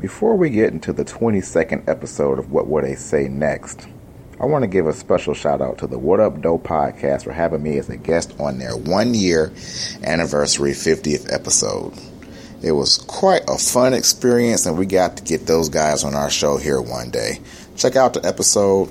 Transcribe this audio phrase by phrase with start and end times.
[0.00, 3.88] Before we get into the 22nd episode of What Would They Say Next,
[4.40, 7.32] I want to give a special shout out to the What Up Doe podcast for
[7.32, 9.52] having me as a guest on their one year
[10.04, 11.94] anniversary 50th episode.
[12.62, 16.30] It was quite a fun experience, and we got to get those guys on our
[16.30, 17.40] show here one day.
[17.74, 18.90] Check out the episode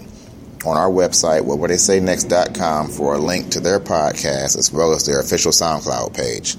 [0.65, 5.53] on our website, whatwouldtheysaynext.com, for a link to their podcast as well as their official
[5.53, 6.57] SoundCloud page.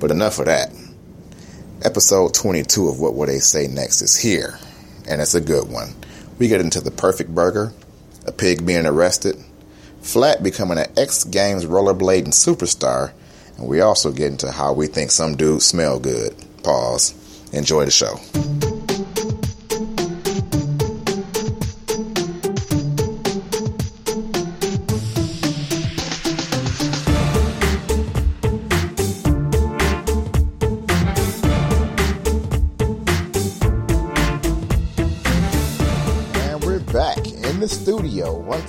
[0.00, 0.71] But enough of that.
[1.84, 4.58] Episode 22 of What Will They Say Next is here,
[5.08, 5.94] and it's a good one.
[6.38, 7.72] We get into the perfect burger,
[8.24, 9.36] a pig being arrested,
[10.02, 13.12] Flat becoming an X Games rollerblading superstar,
[13.56, 16.34] and we also get into how we think some dudes smell good.
[16.62, 17.14] Pause.
[17.52, 18.71] Enjoy the show.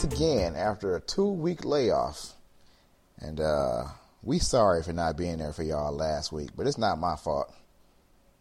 [0.04, 2.34] Once again after a two week layoff.
[3.20, 3.86] And uh
[4.22, 7.54] we sorry for not being there for y'all last week, but it's not my fault.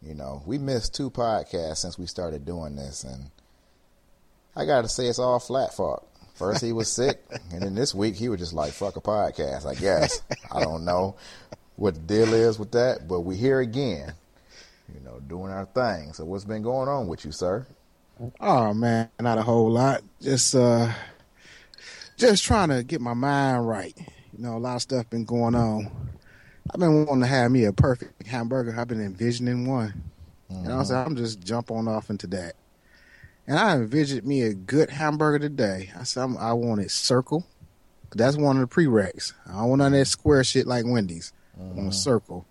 [0.01, 3.29] You know, we missed two podcasts since we started doing this and
[4.55, 6.07] I gotta say it's all flat fault.
[6.35, 9.65] First he was sick, and then this week he was just like fuck a podcast,
[9.65, 10.21] I guess.
[10.51, 11.15] I don't know
[11.75, 14.13] what the deal is with that, but we're here again.
[14.93, 16.13] You know, doing our thing.
[16.13, 17.65] So what's been going on with you, sir?
[18.39, 20.01] Oh man, not a whole lot.
[20.21, 20.91] Just uh
[22.23, 23.97] just trying to get my mind right.
[23.97, 25.91] You know, a lot of stuff been going on.
[26.73, 28.73] I've been wanting to have me a perfect hamburger.
[28.77, 30.03] I've been envisioning one.
[30.49, 31.09] You know, so mm-hmm.
[31.09, 32.53] I'm just jump on off into that.
[33.45, 35.91] And I envisioned me a good hamburger today.
[35.99, 37.45] I said I'm, I want it circle.
[38.15, 39.33] That's one of the prereqs.
[39.47, 41.33] I don't want none of that square shit like Wendy's.
[41.57, 41.91] I want a mm-hmm.
[41.91, 42.45] circle.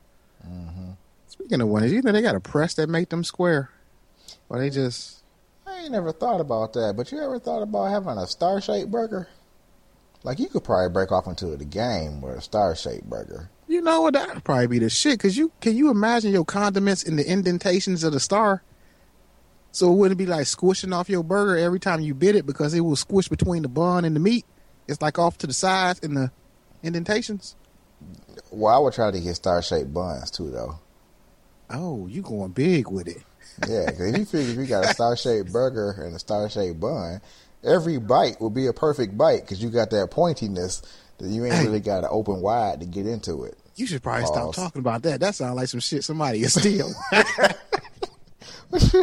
[0.47, 0.91] Mm-hmm.
[1.29, 3.71] Speaking of Wendy's, you know they got a press that make them square,
[4.51, 5.23] or they just
[5.67, 8.91] I ain't never thought about that, but you ever thought about having a star shaped
[8.91, 9.29] burger?
[10.25, 13.51] Like you could probably break off into the game with a star shaped burger.
[13.67, 14.15] You know what?
[14.15, 15.19] That'd probably be the shit.
[15.19, 18.63] Cause you can you imagine your condiments in the indentations of the star?
[19.73, 22.75] So it wouldn't be like squishing off your burger every time you bit it because
[22.75, 24.45] it will squish between the bun and the meat.
[24.87, 26.31] It's like off to the sides in the
[26.83, 27.57] indentations.
[28.51, 30.79] Well, I would try to get star shaped buns too, though.
[31.71, 33.23] Oh, you going big with it?
[33.67, 36.51] Yeah, because if you figure if you got a star shaped burger and a star
[36.51, 37.21] shaped bun,
[37.65, 40.83] every bite will be a perfect bite because you got that pointiness
[41.19, 43.57] that you ain't really got to open wide to get into it.
[43.77, 44.33] You should probably Pause.
[44.33, 45.21] stop talking about that.
[45.21, 46.93] That sounds like some shit somebody is steal.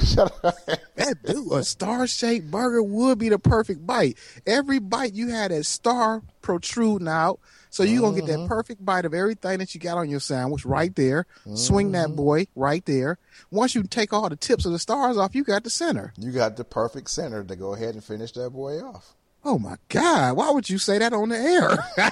[0.04, 0.56] Shut up.
[0.96, 4.18] that dude, a star shaped burger would be the perfect bite.
[4.46, 7.40] Every bite you had that star protruding out.
[7.70, 10.66] So you're gonna get that perfect bite of everything that you got on your sandwich
[10.66, 11.26] right there.
[11.54, 13.18] Swing that boy right there.
[13.52, 16.14] Once you take all the tips of the stars off, you got the center.
[16.18, 19.14] You got the perfect center to go ahead and finish that boy off.
[19.46, 20.36] Oh my God.
[20.36, 22.12] Why would you say that on the air?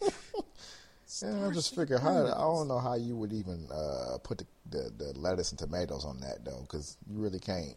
[1.22, 4.46] Yeah, I just figure how I don't know how you would even uh, put the,
[4.70, 7.74] the, the lettuce and tomatoes on that though, because you really can't.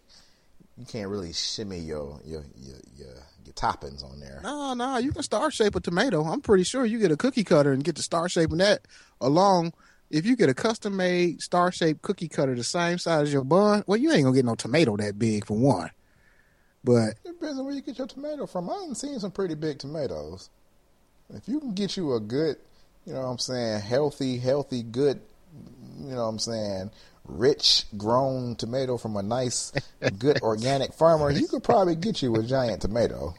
[0.77, 3.15] You can't really shimmy your your your your,
[3.45, 4.39] your toppings on there.
[4.43, 6.23] no, no, you can star shape a tomato.
[6.23, 8.81] I'm pretty sure you get a cookie cutter and get the star shaping that
[9.21, 9.73] along.
[10.09, 13.43] If you get a custom made star shaped cookie cutter the same size as your
[13.43, 15.89] bun, well, you ain't gonna get no tomato that big for one.
[16.83, 18.69] But Depends on where you get your tomato from.
[18.69, 20.49] I've seen some pretty big tomatoes.
[21.33, 22.57] If you can get you a good,
[23.05, 25.19] you know what I'm saying, healthy, healthy, good,
[25.99, 26.91] you know what I'm saying,
[27.25, 29.71] rich grown tomato from a nice,
[30.17, 33.33] good organic farmer, you could probably get you a giant tomato.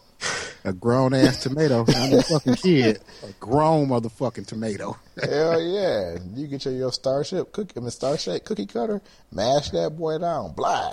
[0.64, 4.96] a grown ass tomato, not a fucking kid, a grown motherfucking tomato.
[5.22, 6.16] Hell yeah.
[6.34, 10.18] You get your, your starship cookie, I mean, star shaped cookie cutter, mash that boy
[10.18, 10.92] down, blah.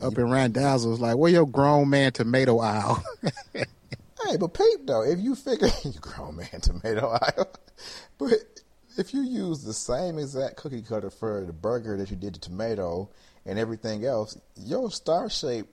[0.00, 3.02] Up in Randazzo's like, where your grown man tomato aisle?
[4.26, 7.50] Hey, but peep though, if you figure you grown man tomato aisle,
[8.18, 8.30] but
[8.98, 12.38] if you use the same exact cookie cutter for the burger that you did the
[12.40, 13.08] tomato
[13.46, 15.72] and everything else, your star shaped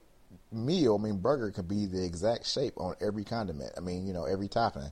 [0.52, 3.72] meal, I mean burger, could be the exact shape on every condiment.
[3.76, 4.90] I mean, you know, every topping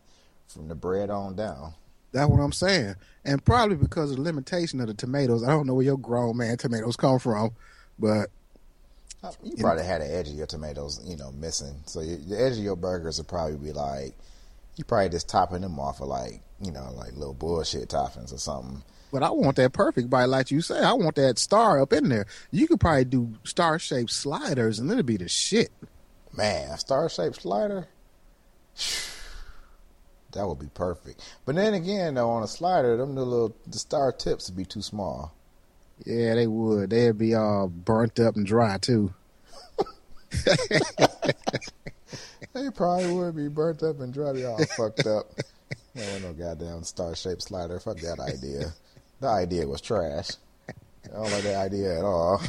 [0.48, 1.74] from the bread on down.
[2.12, 2.96] That's what I'm saying.
[3.24, 6.36] And probably because of the limitation of the tomatoes, I don't know where your grown
[6.36, 7.52] man tomatoes come from,
[7.98, 8.30] but
[9.22, 11.74] uh, You probably had the edge of your tomatoes, you know, missing.
[11.86, 14.14] So the edge of your burgers would probably be like,
[14.76, 18.38] you probably just topping them off of like, you know, like little bullshit toppings or
[18.38, 18.82] something.
[19.12, 20.80] but I want that perfect bite, like you say.
[20.80, 22.26] I want that star up in there.
[22.50, 25.70] You could probably do star shaped sliders, and it'll be the shit.
[26.36, 27.88] Man, a star shaped slider.
[30.32, 31.22] That would be perfect.
[31.46, 34.64] But then again, though, on a slider, them the little the star tips would be
[34.64, 35.32] too small.
[36.04, 36.90] Yeah, they would.
[36.90, 39.14] They'd be all burnt up and dry too.
[42.54, 44.32] they probably would be burnt up and dry.
[44.32, 45.26] They all fucked up.
[45.94, 47.78] There ain't no goddamn star shaped slider.
[47.78, 48.72] Fuck that idea.
[49.20, 50.30] The idea was trash.
[50.68, 50.72] I
[51.12, 52.42] don't like that idea at all.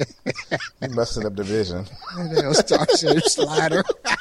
[0.80, 1.86] you messing up the vision.
[2.16, 3.82] Damn star shaped slider.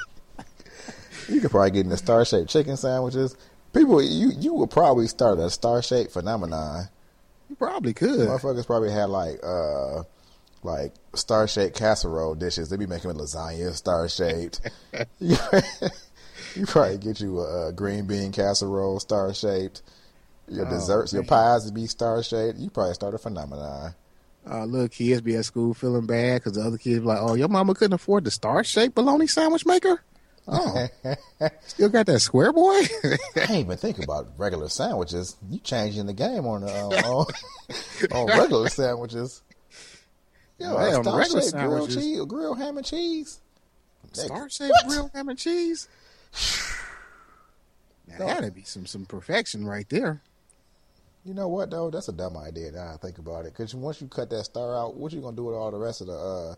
[1.29, 3.37] You could probably get in the star shaped chicken sandwiches.
[3.73, 6.89] People, you you would probably start a star shaped phenomenon.
[7.49, 8.27] You probably could.
[8.27, 10.03] Motherfuckers probably had like uh
[10.65, 12.69] like star shaped casserole dishes.
[12.69, 14.61] They be making lasagna star shaped.
[15.19, 15.35] you,
[16.65, 19.81] probably get you a, a green bean casserole star shaped.
[20.47, 22.57] Your Oh, desserts, your pies would be star shaped.
[22.59, 23.95] You probably start a phenomenon.
[24.45, 27.33] Uh, little kids be at school feeling bad because the other kids be like, "Oh,
[27.35, 30.01] your mama couldn't afford the star shaped bologna sandwich maker."
[30.45, 30.87] Oh,
[31.65, 32.81] still got that square boy.
[33.37, 35.37] I ain't even think about regular sandwiches.
[35.49, 37.25] You changing the game on uh, on,
[38.11, 39.41] on regular sandwiches.
[40.63, 41.95] Yo, a on regular grilled sandwiches.
[41.95, 43.39] cheese, grilled ham and cheese.
[44.13, 45.87] star shaped grilled ham and cheese.
[48.05, 50.21] Now, that'd be some some perfection right there.
[51.25, 51.89] You know what though?
[51.89, 52.71] That's a dumb idea.
[52.71, 55.35] Now I think about it, because once you cut that star out, what you gonna
[55.37, 56.55] do with all the rest of the uh,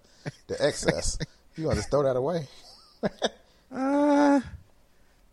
[0.47, 1.17] the excess?
[1.55, 2.47] you gonna just throw that away?
[3.71, 4.39] Uh,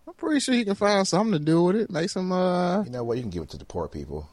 [0.09, 1.91] I'm pretty sure you can find something to do with it.
[1.91, 2.33] Make some.
[2.33, 3.17] Uh, You know what?
[3.19, 4.29] You can give it to the poor people.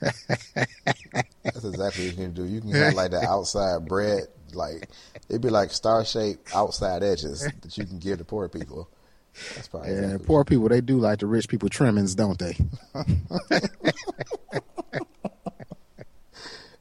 [0.00, 2.44] That's exactly what you can do.
[2.44, 4.88] You can have like the outside bread, like
[5.28, 8.88] it'd be like star shaped outside edges that you can give to poor people.
[9.54, 12.56] That's probably and exactly poor people, they do like the rich people trimmings, don't they?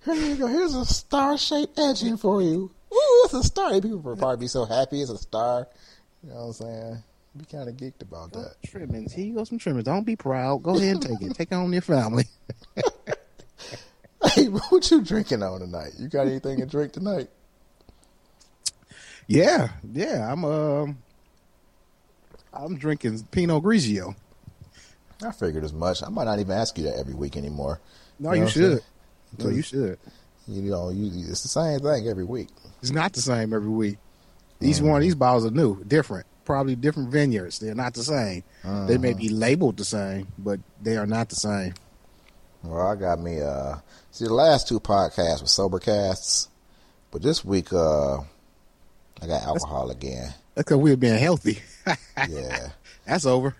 [0.06, 0.48] Here you go.
[0.48, 2.71] Here's a star shaped edging for you.
[2.94, 3.74] Ooh, it's a star.
[3.74, 5.68] People would probably be so happy it's a star.
[6.24, 7.04] You know what I'm saying?
[7.38, 8.56] Be kind of geeked about that.
[8.66, 9.13] Trimmings.
[9.13, 9.86] Here you go, some trimmings.
[9.86, 10.63] Don't be proud.
[10.63, 11.36] Go ahead and take it.
[11.36, 12.25] Take it on your family.
[14.34, 15.92] Hey, what you drinking on tonight?
[15.98, 17.30] You got anything to drink tonight?
[19.28, 20.31] Yeah, yeah.
[20.31, 20.98] I'm um,
[22.54, 24.16] I'm drinking Pinot Grigio.
[25.24, 26.01] I figured as much.
[26.04, 27.80] I might not even ask you that every week anymore.
[28.19, 28.80] No, You know you what I'm saying?
[29.38, 29.45] should.
[29.45, 30.00] No, you should.
[30.48, 32.50] You know, you, it's the same thing every week.
[32.81, 33.98] It's not the same every week.
[34.62, 37.60] Each one of these bottles are new, different, probably different vineyards.
[37.60, 38.44] They're not the same.
[38.64, 41.74] They may be labeled the same, but they are not the same.
[42.64, 43.42] Well, I got me.
[43.42, 43.76] Uh,
[44.12, 46.48] see, the last two podcasts were sober casts,
[47.12, 48.20] but this week, uh,
[49.22, 50.34] I got alcohol again.
[50.56, 51.60] That's because we're being healthy.
[52.30, 52.70] Yeah,
[53.06, 53.56] That's over.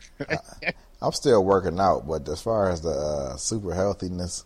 [1.02, 4.44] I'm still working out, but as far as the uh, super healthiness,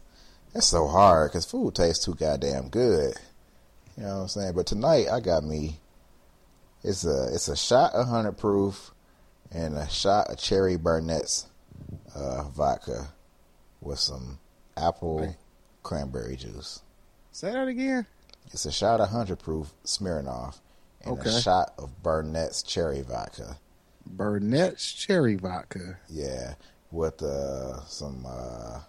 [0.54, 3.16] it's so hard because food tastes too goddamn good.
[3.98, 4.54] You know what I'm saying?
[4.54, 5.80] But tonight, I got me.
[6.84, 8.92] It's a it's a shot of hundred proof
[9.52, 11.48] and a shot of cherry Burnett's
[12.16, 13.08] uh, vodka
[13.82, 14.40] with some
[14.78, 15.36] apple
[15.84, 16.82] cranberry juice.
[17.32, 18.06] Say that again.
[18.52, 20.60] It's a shot of hundred proof Smirnoff
[21.04, 21.30] and Okay.
[21.30, 23.58] a shot of Burnett's cherry vodka.
[24.06, 25.98] Burnett's cherry vodka.
[26.10, 26.56] Yeah,
[26.92, 28.80] with uh, some uh,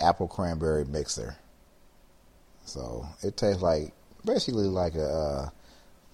[0.00, 1.36] apple cranberry mixer.
[2.64, 3.92] So it tastes like
[4.24, 5.48] basically like a uh,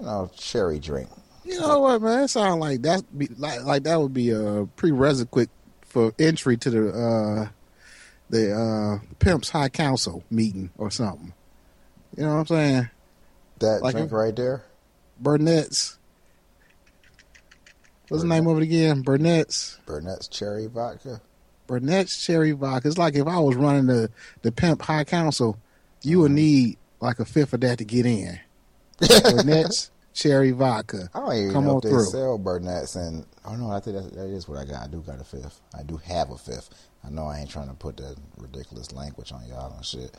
[0.00, 1.08] you know cherry drink.
[1.44, 2.22] You know what, man?
[2.22, 5.50] That sounds like that be like like that would be a prerequisite
[5.82, 7.48] for entry to the uh
[8.30, 11.32] the uh Pimps High Council meeting or something.
[12.16, 12.90] You know what I'm saying?
[13.58, 14.64] That Like drink a- right there.
[15.20, 15.98] Burnett's.
[18.08, 19.02] What's the name of it again?
[19.02, 19.78] Burnett's.
[19.86, 21.20] Burnett's cherry vodka.
[21.66, 22.88] Burnett's cherry vodka.
[22.88, 24.10] It's like if I was running the
[24.42, 25.58] the Pimp High Council,
[26.02, 28.38] you would need like a fifth of that to get in.
[28.98, 31.08] Burnett's cherry vodka.
[31.14, 32.04] I don't even Come know on if they through.
[32.04, 34.82] sell Burnett's, and oh no, I think that's, that is what I got.
[34.82, 35.60] I do got a fifth.
[35.76, 36.70] I do have a fifth.
[37.04, 40.16] I know I ain't trying to put that ridiculous language on y'all and shit.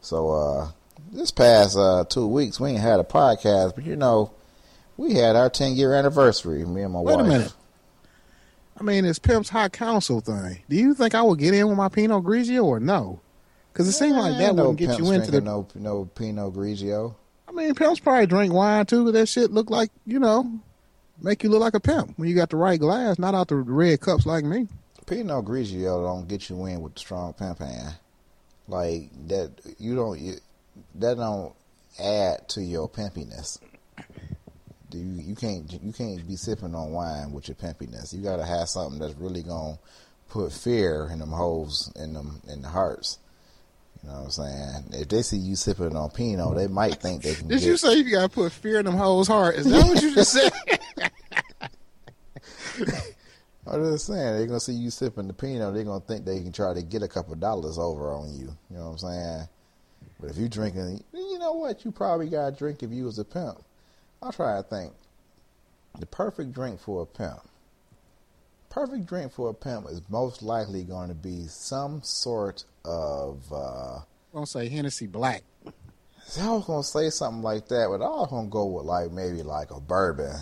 [0.00, 0.68] So uh
[1.12, 4.32] this past uh two weeks we ain't had a podcast, but you know
[4.96, 6.64] we had our ten year anniversary.
[6.64, 7.26] Me and my Wait a wife.
[7.26, 7.52] minute.
[8.78, 10.58] I mean, it's Pimp's High Council thing.
[10.68, 13.20] Do you think I will get in with my Pinot Grigio or no?
[13.72, 15.40] Because it seemed like that no wouldn't get you into the.
[15.40, 17.14] no no Pinot Grigio.
[17.48, 19.04] I mean, pimps probably drink wine too.
[19.04, 20.60] But that shit look like you know,
[21.20, 23.56] make you look like a pimp when you got the right glass, not out the
[23.56, 24.68] red cups like me.
[25.06, 27.94] Pinot Grigio don't get you in with the strong pimp hand.
[28.68, 30.18] Like that, you don't.
[30.18, 30.34] You,
[30.96, 31.54] that don't
[32.00, 33.58] add to your pimpiness.
[34.92, 35.00] You?
[35.00, 35.70] You can't.
[35.82, 38.12] You can't be sipping on wine with your pimpiness.
[38.12, 39.78] You got to have something that's really gonna
[40.28, 43.18] put fear in them holes in them in the hearts.
[44.02, 44.84] You know what I'm saying?
[44.92, 47.48] If they see you sipping on Pinot, they might think they can.
[47.48, 49.56] Did get, you say you gotta put fear in them hoes' heart?
[49.56, 50.52] Is that what you just said?
[53.66, 55.74] I'm just saying they're gonna see you sipping the Pinot.
[55.74, 58.56] They're gonna think they can try to get a couple dollars over on you.
[58.70, 59.48] You know what I'm saying?
[60.20, 61.84] But if you drinking, you know what?
[61.84, 63.62] You probably got to drink if you was a pimp.
[64.22, 64.92] I'll try to think.
[65.98, 67.40] The perfect drink for a pimp.
[68.70, 73.42] Perfect drink for a pimp is most likely going to be some sort of.
[73.52, 75.42] Uh, I'm gonna say Hennessy Black.
[76.40, 79.42] I was gonna say something like that, but I was gonna go with like maybe
[79.42, 80.34] like a bourbon.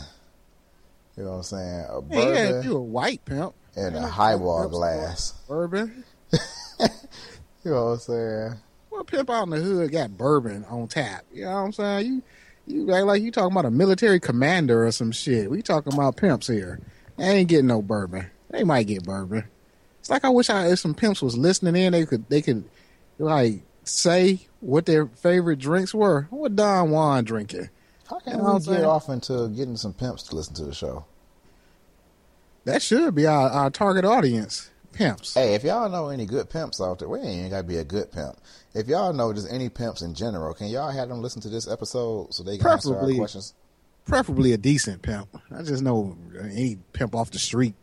[1.17, 1.87] You know what I'm saying?
[1.91, 2.35] A bourbon.
[2.35, 3.55] Yeah, you a white pimp.
[3.77, 5.33] In a highball glass.
[5.49, 6.05] Bourbon.
[6.33, 6.41] you
[7.65, 8.55] know what I'm saying?
[8.91, 11.25] Well, pimp out in the hood got bourbon on tap?
[11.33, 12.07] You know what I'm saying?
[12.07, 12.23] You
[12.67, 15.51] you act like you talking about a military commander or some shit.
[15.51, 16.81] We talking about pimps here.
[17.17, 18.27] They ain't getting no bourbon.
[18.51, 19.45] They might get bourbon.
[20.05, 22.65] It's like I wish I if some pimps was listening in, they could they could
[23.19, 26.27] like say what their favorite drinks were.
[26.29, 27.71] What Don Juan drinking?
[28.11, 28.85] How can we get saying?
[28.85, 31.07] off into getting some pimps to listen to the show?
[32.67, 34.69] That should be our, our target audience.
[34.93, 35.33] Pimps.
[35.33, 38.13] Hey, if y'all know any good pimps out there, we ain't gotta be a good
[38.13, 38.37] pimp.
[38.75, 41.67] If y'all know just any pimps in general, can y'all have them listen to this
[41.67, 43.55] episode so they can preferably, answer our questions?
[44.05, 45.35] Preferably a decent pimp.
[45.51, 47.75] I just know any pimp off the street.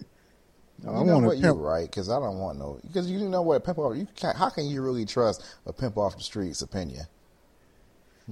[0.83, 3.63] No, I want what you're right because I don't want no because you know what
[3.63, 7.05] pimp off you can't, how can you really trust a pimp off the streets opinion?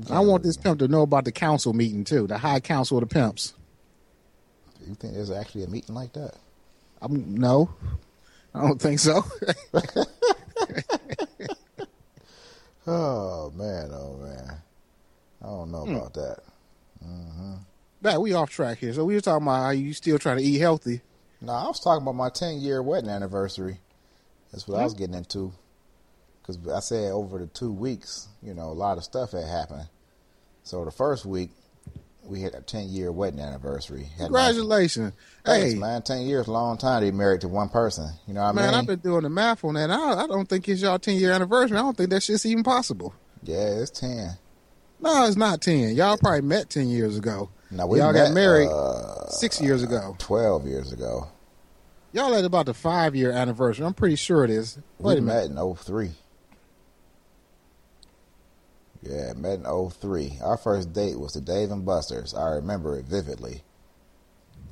[0.09, 3.07] I want this pimp to know about the council meeting too, the high council of
[3.07, 3.53] the pimps.
[4.79, 6.35] Do you think there's actually a meeting like that?
[7.01, 7.69] I'm no,
[8.55, 9.23] I don't think so.
[12.87, 14.57] oh man, oh man,
[15.41, 15.95] I don't know hmm.
[15.95, 16.39] about that.
[17.05, 17.53] Mm-hmm.
[18.01, 18.93] Back, we off track here.
[18.93, 21.01] So we were talking about how you still trying to eat healthy.
[21.41, 23.79] No, I was talking about my 10 year wedding anniversary.
[24.51, 24.81] That's what mm-hmm.
[24.81, 25.53] I was getting into.
[26.41, 29.87] Because I said over the two weeks, you know, a lot of stuff had happened.
[30.63, 31.51] So the first week,
[32.23, 34.03] we had a 10 year wedding anniversary.
[34.17, 35.13] Had Congratulations.
[35.45, 35.79] Thanks, hey.
[35.79, 36.01] man.
[36.01, 38.09] 10 years, long time to be married to one person.
[38.27, 38.71] You know what man, I mean?
[38.71, 39.89] Man, I've been doing the math on that.
[39.89, 41.77] I, I don't think it's y'all 10 year anniversary.
[41.77, 43.13] I don't think that shit's even possible.
[43.43, 44.31] Yeah, it's 10.
[44.99, 45.95] No, it's not 10.
[45.95, 47.49] Y'all probably met 10 years ago.
[47.71, 50.15] Now we y'all met, got married uh, six years ago.
[50.17, 51.27] Twelve years ago.
[52.11, 53.85] Y'all at about the five year anniversary.
[53.85, 54.79] I'm pretty sure it is.
[54.97, 56.11] Wait we met in 03.
[59.03, 60.39] Yeah, met in 03.
[60.43, 62.33] Our first date was to Dave and Buster's.
[62.33, 63.63] I remember it vividly.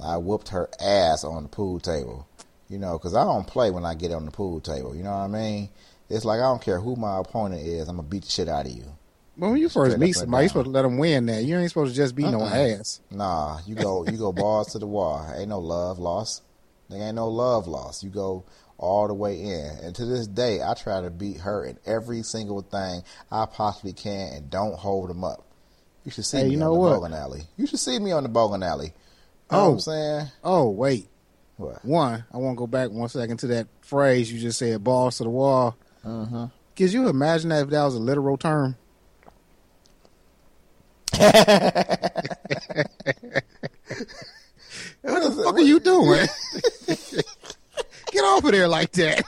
[0.03, 2.27] I whooped her ass on the pool table.
[2.69, 4.95] You know, because I don't play when I get on the pool table.
[4.95, 5.69] You know what I mean?
[6.09, 7.87] It's like I don't care who my opponent is.
[7.87, 8.96] I'm going to beat the shit out of you.
[9.37, 11.43] But when you first meet somebody, you're supposed to let them win that.
[11.43, 12.31] You ain't supposed to just be uh-uh.
[12.31, 13.01] no ass.
[13.11, 15.31] Nah, you go you go balls to the wall.
[15.35, 16.43] Ain't no love lost.
[16.89, 18.03] There ain't no love lost.
[18.03, 18.45] You go
[18.77, 19.77] all the way in.
[19.83, 23.93] And to this day, I try to beat her in every single thing I possibly
[23.93, 25.43] can and don't hold them up.
[26.05, 26.93] You should see hey, me you know on the what?
[26.95, 27.41] bowling alley.
[27.57, 28.87] You should see me on the bowling alley.
[28.87, 28.93] You
[29.51, 30.27] oh, I'm saying?
[30.43, 31.09] Oh, wait.
[31.57, 31.83] What?
[31.83, 35.17] One, I want to go back one second to that phrase you just said, balls
[35.17, 35.75] to the wall.
[36.05, 36.45] Mm-hmm.
[36.75, 38.75] Could you imagine that if that was a literal term?
[45.01, 46.27] What the fuck are you doing?
[48.11, 49.23] Get off of there like that.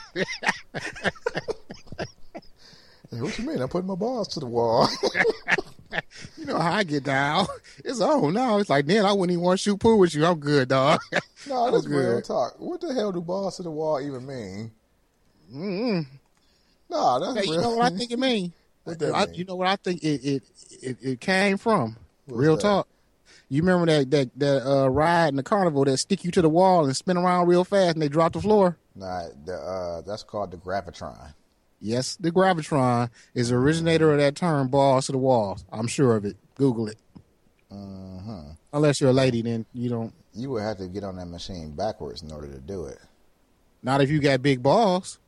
[3.10, 3.60] Hey, what you mean?
[3.60, 4.88] I'm putting my balls to the wall.
[6.38, 7.46] you know how I get down.
[7.84, 8.58] It's on now.
[8.58, 10.24] It's like, then I wouldn't even want to shoot pool with you.
[10.24, 11.00] I'm good, dog.
[11.48, 12.54] no, that's real talk.
[12.58, 14.70] What the hell do balls to the wall even mean?
[15.52, 16.00] Mm-hmm.
[16.88, 17.54] No, that's hey, real.
[17.54, 18.18] You know what I think it
[19.14, 20.42] I, you know what I think it it
[20.82, 21.96] it, it came from?
[22.26, 22.86] Real talk.
[23.48, 26.48] You remember that that that uh, ride in the carnival that stick you to the
[26.48, 28.76] wall and spin around real fast and they drop the floor?
[28.94, 31.34] Nah, the, uh, that's called the gravitron.
[31.80, 35.58] Yes, the gravitron is the originator of that term, balls to the wall.
[35.72, 36.36] I'm sure of it.
[36.54, 36.98] Google it.
[37.72, 38.50] Mm-hmm.
[38.72, 40.12] Unless you're a lady, then you don't.
[40.34, 42.98] You would have to get on that machine backwards in order to do it.
[43.82, 45.18] Not if you got big balls.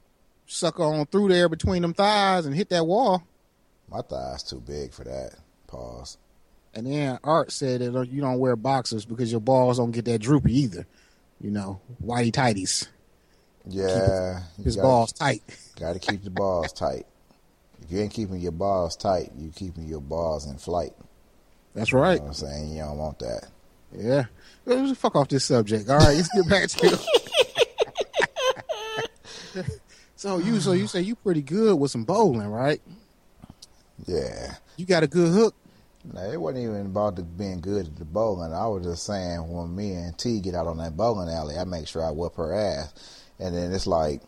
[0.46, 3.22] Suck on through there between them thighs and hit that wall.
[3.92, 5.34] My thighs too big for that.
[5.66, 6.16] Pause.
[6.74, 10.20] And then Art said that you don't wear boxers because your balls don't get that
[10.20, 10.86] droopy either.
[11.40, 12.88] You know, whitey tighties.
[13.68, 15.42] Yeah, his, his gotta, balls tight.
[15.78, 17.06] Got to keep the balls tight.
[17.82, 20.92] If you ain't keeping your balls tight, you keeping your balls in flight.
[21.74, 22.14] That's right.
[22.14, 23.48] You know I'm saying you don't want that.
[23.94, 24.24] Yeah.
[24.64, 25.90] Let's fuck off this subject.
[25.90, 26.98] All right, let's get back to.
[30.16, 32.80] so you, so you say you pretty good with some bowling, right?
[34.06, 34.54] Yeah.
[34.76, 35.54] You got a good hook.
[36.12, 38.52] No, it wasn't even about the being good at the bowling.
[38.52, 41.64] I was just saying when me and T get out on that bowling alley, I
[41.64, 42.92] make sure I whip her ass.
[43.38, 44.20] And then it's like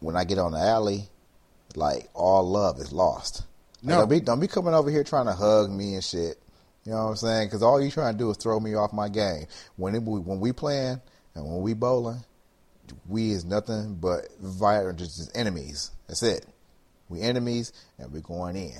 [0.00, 1.08] when I get on the alley,
[1.74, 3.44] like all love is lost.
[3.82, 6.38] No, like, don't be don't be coming over here trying to hug me and shit.
[6.84, 7.46] You know what I'm saying?
[7.46, 9.46] Because all you trying to do is throw me off my game.
[9.76, 11.00] When it, when we playing
[11.34, 12.24] and when we bowling,
[13.08, 15.92] we is nothing but violent just enemies.
[16.08, 16.44] That's it.
[17.08, 18.78] We enemies, and we're going in.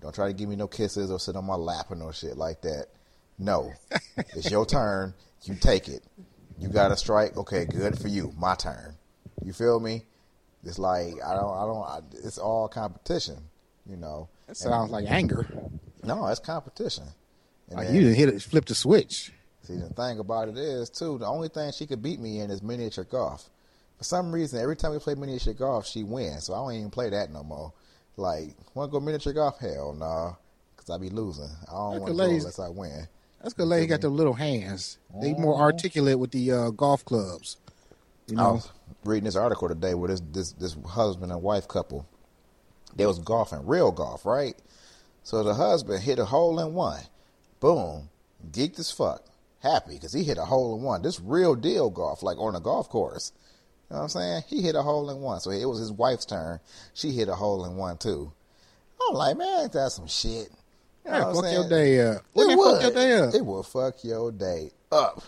[0.00, 2.36] Don't try to give me no kisses or sit on my lap or no shit
[2.36, 2.86] like that.
[3.38, 3.72] No,
[4.16, 5.14] it's your turn.
[5.42, 6.02] You take it.
[6.58, 7.36] You got a strike.
[7.36, 8.32] Okay, good for you.
[8.38, 8.96] My turn.
[9.44, 10.04] You feel me?
[10.64, 11.56] It's like I don't.
[11.56, 11.82] I don't.
[11.84, 13.36] I, it's all competition.
[13.88, 14.28] You know.
[14.46, 15.46] That sounds like anger.
[16.02, 17.04] No, it's competition.
[17.68, 19.32] And Like then- you didn't hit it, flip the switch.
[19.62, 22.52] See, the thing about it is, too, the only thing she could beat me in
[22.52, 23.50] is miniature golf.
[23.98, 26.44] For some reason, every time we play miniature golf, she wins.
[26.44, 27.72] So I don't even play that no more.
[28.16, 29.58] Like, want to go miniature golf?
[29.58, 30.36] Hell no,
[30.76, 31.48] because I be losing.
[31.68, 33.08] I don't want to go unless I win.
[33.42, 34.98] That's because lady got them little hands.
[35.20, 35.42] They Mm-hmm.
[35.42, 37.56] more articulate with the uh, golf clubs.
[38.28, 38.70] You I know, was
[39.04, 42.06] reading this article today where this this this husband and wife couple,
[42.96, 44.56] they was golfing, real golf, right?
[45.22, 47.00] So the husband hit a hole in one,
[47.60, 48.08] boom,
[48.50, 49.24] geeked as fuck,
[49.60, 51.02] happy because he hit a hole in one.
[51.02, 53.32] This real deal golf, like on a golf course.
[53.88, 54.42] You know what I'm saying?
[54.48, 56.58] He hit a hole in one, so it was his wife's turn.
[56.92, 58.32] She hit a hole in one too.
[59.08, 60.48] I'm like, man, that's some shit?
[61.04, 61.68] You know I'm fuck your saying?
[61.68, 62.22] day up.
[62.34, 62.72] It would.
[62.72, 63.34] fuck your day up?
[63.34, 65.22] It will fuck your day up.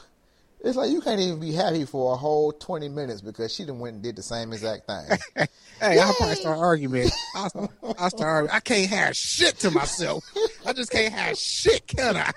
[0.60, 3.78] It's like you can't even be happy for a whole twenty minutes because she done
[3.78, 5.46] went and did the same exact thing.
[5.80, 7.08] Hey, I'll probably start arguing.
[7.36, 8.50] I'll, I'll start arguing.
[8.50, 10.24] I can't have shit to myself.
[10.66, 12.32] I just can't have shit, can I?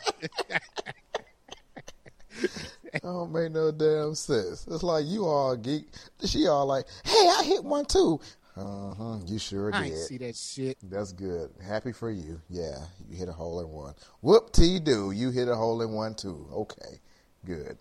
[3.00, 4.68] don't make no damn sense.
[4.70, 5.86] It's like you all geek.
[6.26, 8.20] She all like, hey, I hit one too.
[8.58, 9.18] Uh huh.
[9.26, 9.94] You sure I did.
[9.94, 10.78] I see that shit.
[10.84, 11.52] That's good.
[11.66, 12.42] Happy for you.
[12.50, 12.78] Yeah,
[13.10, 13.94] you hit a hole in one.
[14.22, 15.12] Whoop T do.
[15.12, 16.46] You hit a hole in one too.
[16.52, 17.00] Okay,
[17.46, 17.78] good.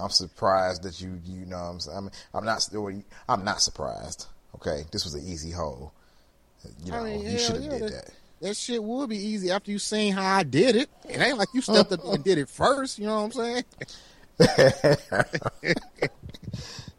[0.00, 1.96] I'm surprised that you you know what I'm saying.
[1.96, 2.88] I mean, I'm not still
[3.28, 4.26] I'm not surprised.
[4.54, 5.92] Okay, this was an easy hole.
[6.84, 8.10] You know, I mean, you should have yeah, did that- that.
[8.40, 10.88] That shit would be easy after you seen how I did it.
[11.08, 12.96] It ain't like you stepped up and did it first.
[12.96, 13.64] You know what I'm saying?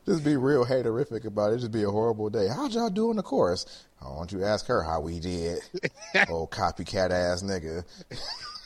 [0.05, 1.60] Just be real haterific about it.
[1.60, 2.48] Just be a horrible day.
[2.48, 3.86] How'd y'all do in the course?
[4.01, 5.60] I oh, want you to ask her how we did.
[6.29, 7.84] oh, copycat ass nigga.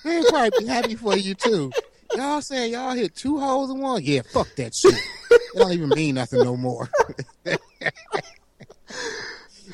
[0.03, 1.71] They'd probably be happy for you too.
[2.15, 4.03] Y'all saying y'all hit two holes in one?
[4.03, 4.93] Yeah, fuck that shit.
[5.31, 6.89] It don't even mean nothing no more.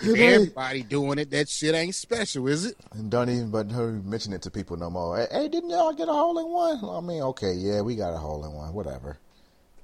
[0.02, 1.32] Everybody doing it.
[1.32, 2.78] That shit ain't special, is it?
[2.94, 5.28] And don't even but even mention it to people no more.
[5.32, 6.80] Hey, didn't y'all get a hole in one?
[6.84, 8.74] I mean, okay, yeah, we got a hole in one.
[8.74, 9.18] Whatever.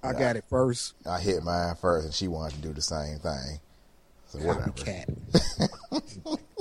[0.04, 0.94] I got it first.
[1.10, 3.60] I hit mine first, and she wanted to do the same thing.
[4.28, 4.72] So whatever.
[4.72, 5.10] Cat.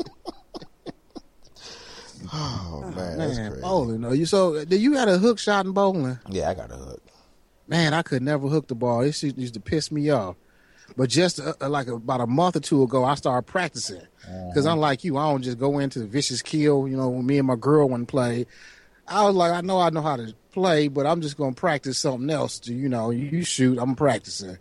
[2.33, 3.62] Oh ah, man, that's Man, crazy.
[3.62, 4.12] bowling though.
[4.12, 6.19] You so did you got a hook shot in bowling?
[6.29, 7.03] Yeah, I got a hook.
[7.69, 9.03] Man, I could never hook the ball.
[9.03, 10.37] This used to piss me off.
[10.97, 14.03] But just uh, uh, like about a month or two ago, I started practicing.
[14.49, 16.87] Because unlike you, I don't just go into the vicious kill.
[16.88, 18.47] You know, when me and my girl to play,
[19.07, 21.99] I was like, I know I know how to play, but I'm just gonna practice
[21.99, 22.59] something else.
[22.61, 24.59] To you know, you shoot, I'm practicing.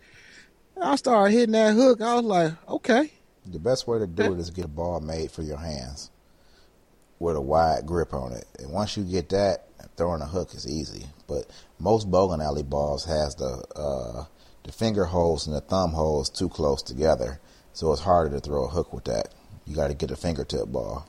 [0.82, 2.02] I started hitting that hook.
[2.02, 3.12] I was like, okay,
[3.46, 6.10] The best way to do it is get a ball made for your hands
[7.20, 8.46] with a wide grip on it.
[8.60, 11.06] And once you get that, throwing a hook is easy.
[11.28, 14.26] But most bowling alley balls has the uh,
[14.64, 17.40] the finger holes and the thumb holes too close together,
[17.74, 19.34] so it's harder to throw a hook with that.
[19.66, 21.08] You got to get a fingertip ball.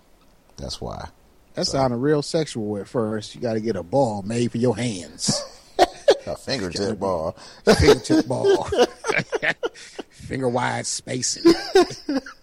[0.57, 1.09] That's why.
[1.55, 3.35] that sounded real sexual at first.
[3.35, 5.43] You got to get a ball made for your hands,
[6.27, 7.33] A fingertip ball.
[7.65, 8.69] fingertip ball,
[10.11, 11.53] finger wide spacing.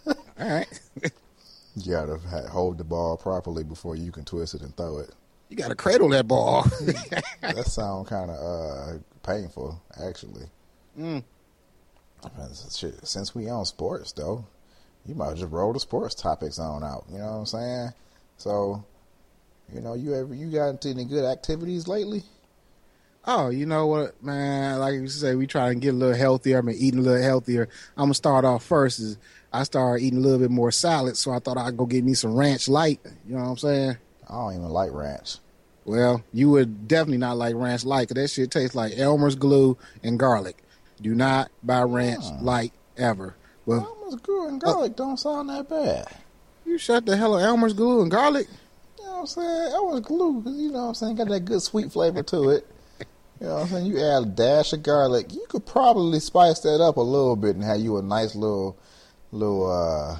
[0.07, 0.79] All right.
[1.75, 2.17] You gotta
[2.49, 5.09] hold the ball properly before you can twist it and throw it.
[5.49, 6.63] You got to cradle that ball.
[7.41, 10.45] That sound kind of uh, painful, actually.
[10.99, 11.23] Mm.
[12.75, 14.45] Shit, Since we on sports, though,
[15.05, 17.05] you might just roll the sports topics on out.
[17.11, 17.89] You know what I'm saying?
[18.37, 18.83] So,
[19.73, 22.23] you know, you ever you got into any good activities lately?
[23.25, 24.79] oh, you know what, man?
[24.79, 26.57] Like you say, we try and get a little healthier.
[26.57, 27.69] I've been eating a little healthier.
[27.97, 28.99] I'm gonna start off first.
[28.99, 29.17] Is
[29.53, 32.13] I started eating a little bit more salad, so I thought I'd go get me
[32.13, 32.99] some ranch light.
[33.27, 33.97] You know what I'm saying?
[34.29, 35.37] I don't even like ranch.
[35.83, 39.77] Well, you would definitely not like ranch light because that shit tastes like Elmer's glue
[40.03, 40.63] and garlic.
[41.01, 42.37] Do not buy ranch Oh.
[42.43, 43.35] light ever.
[43.65, 46.07] Well, Elmer's glue and garlic don't sound that bad.
[46.65, 48.47] you shut the hell up, Elmer's glue and garlic.
[48.99, 49.71] You know what I'm saying?
[49.73, 52.67] Was glue, you know what I'm saying, got that good sweet flavor to it.
[53.39, 53.85] You know what I'm saying?
[53.87, 55.33] You add a dash of garlic.
[55.33, 58.77] You could probably spice that up a little bit and have you a nice little,
[59.31, 60.19] little, uh,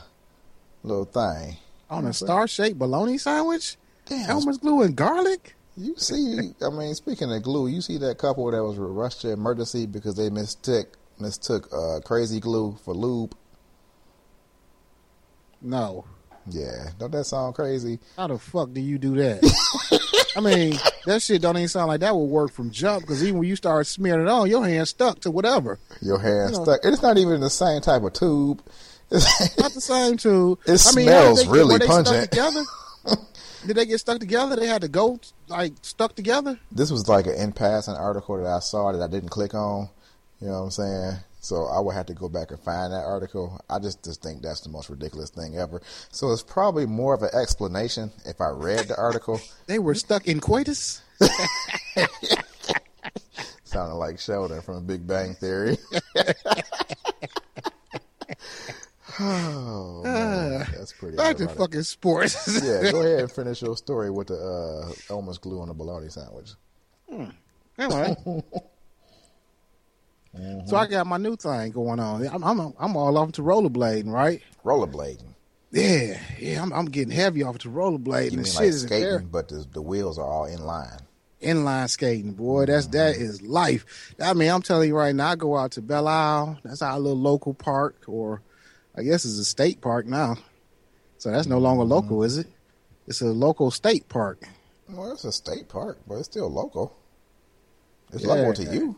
[0.84, 1.58] little thing.
[1.90, 3.78] On a star shaped bologna sandwich?
[4.06, 5.56] Damn, Elmer's glue and garlic?
[5.78, 9.32] You see, I mean, speaking of glue, you see that couple that was rushed to
[9.32, 13.36] emergency because they mistook mistook uh, crazy glue for lube.
[15.62, 16.06] No.
[16.50, 18.00] Yeah, don't that sound crazy?
[18.18, 20.32] How the fuck do you do that?
[20.36, 20.74] I mean,
[21.06, 23.56] that shit don't even sound like that would work from jump because even when you
[23.56, 25.78] start smearing it on, your hand stuck to whatever.
[26.02, 26.80] Your hand You know- stuck.
[26.84, 28.64] It's not even the same type of tube.
[29.12, 30.60] It's not the same tube.
[30.66, 32.32] It I mean, smells they, really pungent.
[32.32, 32.64] together?
[33.66, 34.56] did they get stuck together?
[34.56, 36.60] They had to go like stuck together.
[36.72, 39.90] This was like an in passing article that I saw that I didn't click on.
[40.40, 41.18] You know what I'm saying?
[41.44, 43.60] So I would have to go back and find that article.
[43.68, 45.82] I just, just think that's the most ridiculous thing ever.
[46.12, 49.42] So it's probably more of an explanation if I read the article.
[49.68, 51.02] They were stuck in coitus.
[53.64, 55.78] Sounded like Sheldon from Big Bang Theory.
[59.22, 61.18] oh, uh, man, that's pretty.
[61.18, 62.62] Back to fucking sports.
[62.64, 66.10] Yeah, go ahead and finish your story with the uh, Elmer's glue on the bologna
[66.10, 66.52] sandwich.
[67.10, 67.26] Hmm.
[67.78, 68.16] Anyway.
[70.38, 70.68] Mm-hmm.
[70.68, 72.26] So I got my new thing going on.
[72.28, 74.42] I'm I'm, I'm all off to rollerblading, right?
[74.64, 75.26] Rollerblading.
[75.72, 76.62] Yeah, yeah.
[76.62, 78.32] I'm, I'm getting heavy off to rollerblading.
[78.32, 81.00] You and mean shit like skating, but the, the wheels are all in line.
[81.42, 82.68] Inline skating, boy.
[82.68, 83.24] That's that mm-hmm.
[83.24, 84.14] is life.
[84.22, 85.32] I mean, I'm telling you right now.
[85.32, 86.60] I go out to Belle Isle.
[86.64, 88.42] That's our little local park, or
[88.96, 90.38] I guess it's a state park now.
[91.18, 91.94] So that's no longer mm-hmm.
[91.94, 92.48] local, is it?
[93.08, 94.44] It's a local state park.
[94.90, 96.96] Well, it's a state park, but it's still local.
[98.12, 98.34] It's Yeah.
[98.34, 98.96] local to you.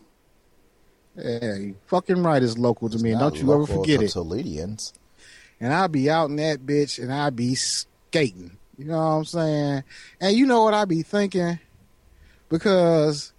[1.15, 2.41] Yeah, you fucking right.
[2.41, 3.11] It's local to It's me.
[3.11, 4.11] And don't you ever forget to it.
[4.11, 4.93] Toledians.
[5.59, 8.57] and I'll be out in that bitch and I'll be skating.
[8.77, 9.83] You know what I'm saying?
[10.19, 11.59] And you know what I be thinking?
[12.49, 13.31] Because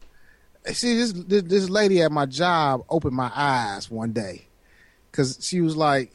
[0.67, 4.47] see this this, lady at my job opened my eyes one day
[5.13, 6.13] cuz she was like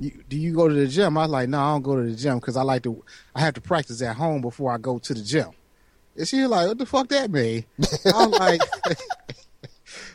[0.00, 1.18] do you go to the gym?
[1.18, 3.04] I was like, no, I don't go to the gym because I like to.
[3.34, 5.50] I have to practice at home before I go to the gym.
[6.16, 7.64] And she was like, what the fuck that mean?
[7.80, 8.60] I was like,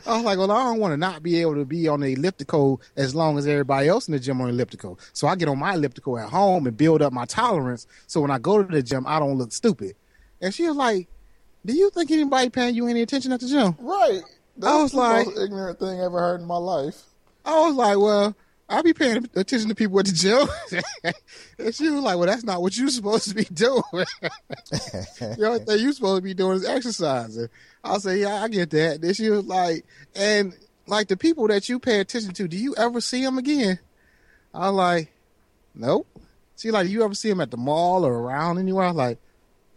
[0.06, 2.12] I was like, well, I don't want to not be able to be on the
[2.12, 4.98] elliptical as long as everybody else in the gym on elliptical.
[5.12, 7.86] So I get on my elliptical at home and build up my tolerance.
[8.06, 9.96] So when I go to the gym, I don't look stupid.
[10.40, 11.08] And she was like,
[11.64, 13.76] do you think anybody paying you any attention at the gym?
[13.80, 14.22] Right.
[14.56, 17.02] That's I was the like- most ignorant thing I ever heard in my life.
[17.44, 18.36] I was like, well,
[18.68, 20.48] I'll be paying attention to people at the gym.
[21.58, 23.82] and she was like, well, that's not what you're supposed to be doing.
[23.92, 27.48] the only thing you're supposed to be doing is exercising.
[27.84, 29.00] I'll say, yeah, I get that.
[29.00, 30.52] Then she was like, and
[30.88, 33.78] like the people that you pay attention to, do you ever see them again?
[34.52, 35.12] I was like,
[35.74, 36.08] nope.
[36.56, 38.86] She like, you ever see them at the mall or around anywhere?
[38.86, 39.18] I was like,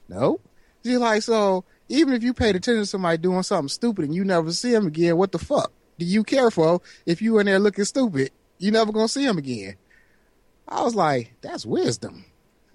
[0.07, 0.41] nope.
[0.83, 4.23] She like, so even if you paid attention to somebody doing something stupid and you
[4.23, 7.59] never see them again, what the fuck do you care for if you in there
[7.59, 8.31] looking stupid?
[8.59, 9.75] You never gonna see them again.
[10.67, 12.25] I was like, that's wisdom.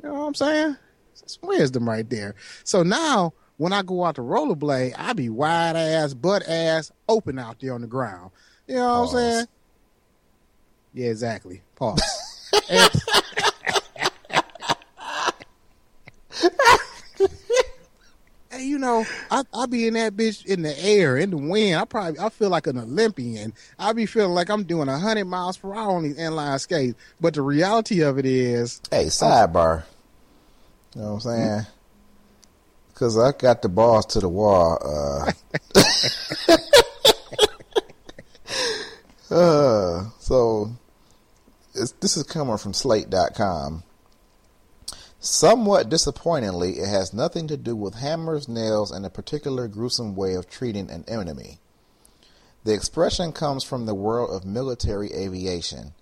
[0.02, 0.76] You know what I'm saying?
[1.20, 2.34] That's wisdom right there.
[2.64, 7.38] So now when I go out to rollerblade, I be wide ass, butt ass, open
[7.38, 8.30] out there on the ground.
[8.66, 9.14] You know what Pause.
[9.14, 9.46] I'm saying?
[10.94, 11.62] Yeah, exactly.
[11.76, 12.02] Pause.
[12.70, 12.90] And-
[18.54, 21.76] Hey, you know, I I be in that bitch in the air, in the wind.
[21.76, 23.52] I probably I feel like an Olympian.
[23.80, 26.96] I be feeling like I'm doing hundred miles per hour on these inline skates.
[27.20, 29.82] But the reality of it is, Hey, sidebar.
[30.94, 31.66] You know what I'm saying?
[32.92, 34.78] Because I got the balls to the wall.
[34.84, 35.32] Uh,
[39.34, 40.70] uh, so
[41.74, 43.82] this is coming from Slate.com.
[45.24, 50.34] Somewhat disappointingly, it has nothing to do with hammers, nails, and a particular gruesome way
[50.34, 51.60] of treating an enemy.
[52.64, 55.94] The expression comes from the world of military aviation.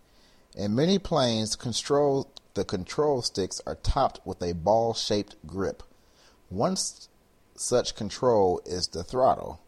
[0.56, 5.84] In many planes, control, the control sticks are topped with a ball shaped grip.
[6.48, 6.74] One
[7.54, 9.60] such control is the throttle.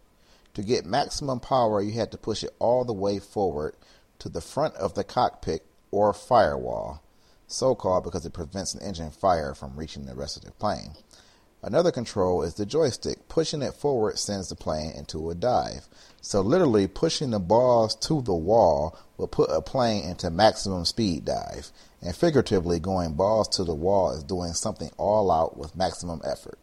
[0.55, 3.77] To get maximum power, you had to push it all the way forward
[4.19, 7.05] to the front of the cockpit or firewall,
[7.47, 10.93] so called because it prevents an engine fire from reaching the rest of the plane.
[11.63, 13.27] Another control is the joystick.
[13.27, 15.89] Pushing it forward sends the plane into a dive.
[16.21, 21.25] So literally pushing the balls to the wall will put a plane into maximum speed
[21.25, 21.71] dive.
[22.03, 26.59] And figuratively going balls to the wall is doing something all out with maximum effort.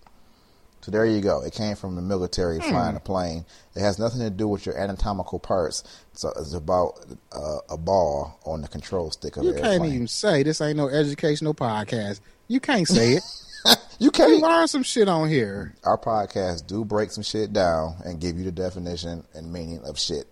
[0.82, 1.44] So there you go.
[1.44, 3.46] It came from the military flying a plane.
[3.76, 5.84] It has nothing to do with your anatomical parts.
[6.14, 9.94] So it's about uh, a ball on the control stick of you can't airplane.
[9.94, 12.20] even say this ain't no educational podcast.
[12.48, 13.24] You can't say it.
[13.66, 14.42] you you can't.
[14.42, 15.76] learn some shit on here.
[15.84, 20.00] Our podcast do break some shit down and give you the definition and meaning of
[20.00, 20.26] shit.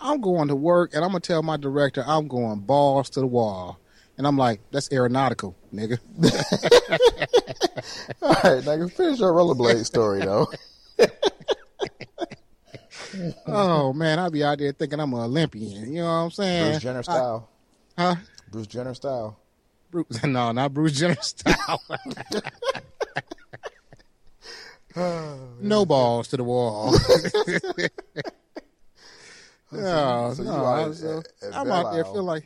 [0.00, 3.26] I'm going to work and I'm gonna tell my director I'm going balls to the
[3.26, 3.78] wall.
[4.18, 5.98] And I'm like, that's aeronautical, nigga.
[8.22, 10.48] All right, now finish your rollerblade story though.
[13.46, 15.92] oh man, I'll be out there thinking I'm an Olympian.
[15.92, 16.72] You know what I'm saying?
[16.72, 17.48] Bruce Jenner style.
[17.98, 18.14] Huh?
[18.50, 19.38] Bruce Jenner style.
[19.90, 21.82] Bruce, no, not Bruce Jenner style.
[25.60, 26.92] no balls to the wall.
[29.72, 30.64] no, so no.
[30.64, 32.42] I was, uh, at- at I'm out there Isle feeling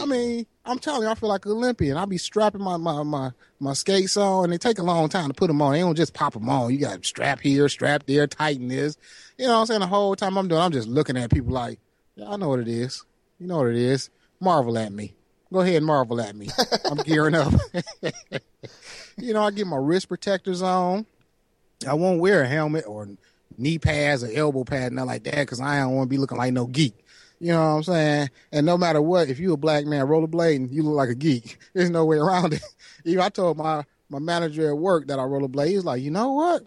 [0.00, 1.96] I mean, I'm telling you, I feel like an Olympian.
[1.96, 5.28] I be strapping my, my, my, my skates on, and they take a long time
[5.28, 5.72] to put them on.
[5.72, 6.72] They don't just pop them on.
[6.72, 8.96] You got strap here, strap there, tighten this.
[9.36, 9.80] You know what I'm saying?
[9.80, 11.78] The whole time I'm doing, I'm just looking at people like,
[12.16, 13.04] yeah, I know what it is.
[13.38, 14.10] You know what it is.
[14.40, 15.14] Marvel at me.
[15.52, 16.48] Go ahead and marvel at me.
[16.84, 17.52] I'm gearing up.
[19.16, 21.06] you know, I get my wrist protectors on.
[21.86, 23.08] I won't wear a helmet or
[23.56, 26.38] knee pads or elbow pad, nothing like that, because I don't want to be looking
[26.38, 26.94] like no geek.
[27.40, 28.30] You know what I'm saying?
[28.52, 31.58] And no matter what, if you a black man rollerblading, you look like a geek.
[31.74, 32.62] There's no way around it.
[33.04, 35.68] Even I told my my manager at work that I rollerblade.
[35.68, 36.64] He's like, you know what?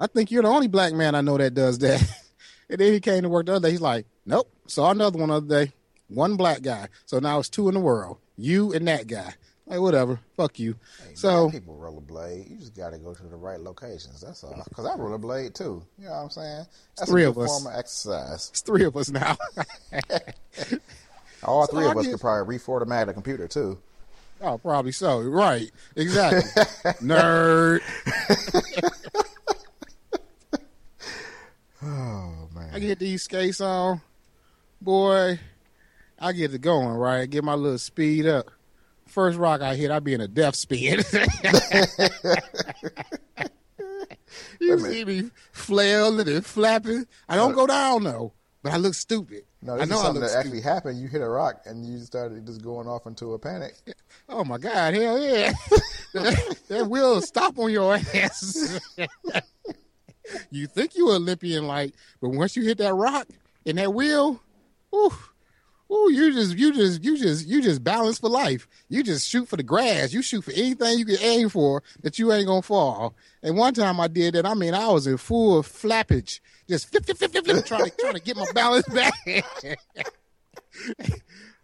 [0.00, 2.02] I think you're the only black man I know that does that.
[2.70, 3.72] and then he came to work the other day.
[3.72, 4.50] He's like, nope.
[4.66, 5.72] Saw another one the other day.
[6.08, 6.88] One black guy.
[7.04, 8.18] So now it's two in the world.
[8.36, 9.34] You and that guy.
[9.68, 10.76] Like whatever, fuck you.
[11.06, 12.48] Hey, so people rollerblade.
[12.50, 14.22] You just got to go to the right locations.
[14.22, 14.64] That's all.
[14.66, 15.84] Because I rollerblade too.
[15.98, 16.64] You know what I'm saying?
[16.96, 17.48] That's three a of us.
[17.60, 18.48] form of exercise.
[18.50, 19.36] it's three of us now.
[21.44, 23.78] All So three I of us get- could probably reformat a computer too.
[24.40, 25.20] oh, probably so.
[25.20, 25.70] Right.
[25.96, 26.40] Exactly.
[27.06, 27.80] Nerd.
[31.82, 32.70] Oh man.
[32.72, 34.00] I get these skates on,
[34.80, 35.38] boy.
[36.18, 37.28] I get it going right.
[37.30, 38.50] Get my little speed up.
[39.18, 41.02] First rock I hit, I'd be in a death spin.
[44.60, 47.04] you see me flailing and flapping.
[47.28, 49.42] I don't go down though, but I look stupid.
[49.60, 50.46] No, I know is something that stupid.
[50.46, 51.00] actually happened.
[51.00, 53.74] You hit a rock and you started just going off into a panic.
[54.28, 55.50] Oh my god, hell yeah!
[56.14, 58.78] that, that will stop on your ass.
[60.50, 63.26] you think you're Olympian like, but once you hit that rock
[63.66, 64.40] and that wheel,
[64.94, 65.12] ooh,
[65.90, 68.68] ooh, you just you just you just you just balance for life.
[68.88, 70.12] You just shoot for the grass.
[70.12, 73.14] You shoot for anything you can aim for that you ain't gonna fall.
[73.42, 74.46] And one time I did that.
[74.46, 77.90] I mean, I was in full flappage, just flip, flip, flip, flip, flip, trying to
[77.98, 79.14] trying to get my balance back.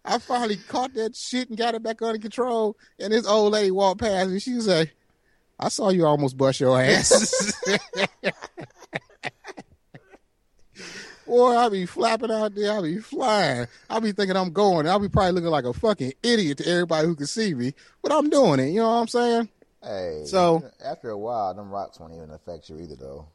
[0.04, 2.76] I finally caught that shit and got it back under control.
[2.98, 4.94] And this old lady walked past and she was like,
[5.58, 7.54] I saw you almost bust your ass.
[11.26, 12.78] Boy, I be flapping out there.
[12.78, 13.66] I be flying.
[13.88, 14.87] I be thinking I'm going.
[14.87, 17.72] I'll be probably looking like a fucking idiot to everybody who can see me.
[18.02, 18.68] But I'm doing it.
[18.68, 19.48] You know what I'm saying?
[19.82, 23.26] Hey, So- after a while, them rocks won't even affect you either, though.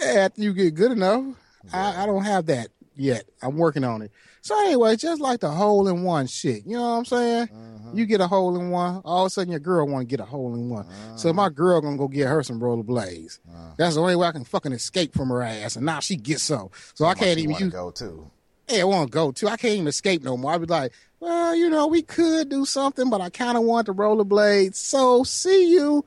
[0.00, 1.24] Yeah, after you get good enough.
[1.72, 3.24] I, I don't have that yet.
[3.42, 4.10] I'm working on it.
[4.40, 6.66] So anyway, just like the hole in one shit.
[6.66, 7.46] You know what I'm saying?
[7.46, 7.98] Mm-hmm.
[7.98, 10.20] You get a hole in one, all of a sudden your girl want to get
[10.20, 10.86] a hole in one.
[11.16, 11.34] So mm.
[11.34, 13.38] my girl gonna go get her some rollerblades.
[13.48, 13.76] Mm.
[13.76, 15.76] That's the only way I can fucking escape from her ass.
[15.76, 16.70] And now she gets some.
[16.94, 17.72] So I can't even use.
[17.72, 18.30] go too.
[18.68, 19.46] Yeah, I want to go too.
[19.46, 20.52] I can't even escape no more.
[20.52, 20.92] I'd be like,
[21.24, 24.74] well, you know, we could do something, but I kind of want the rollerblades.
[24.74, 26.04] So see you.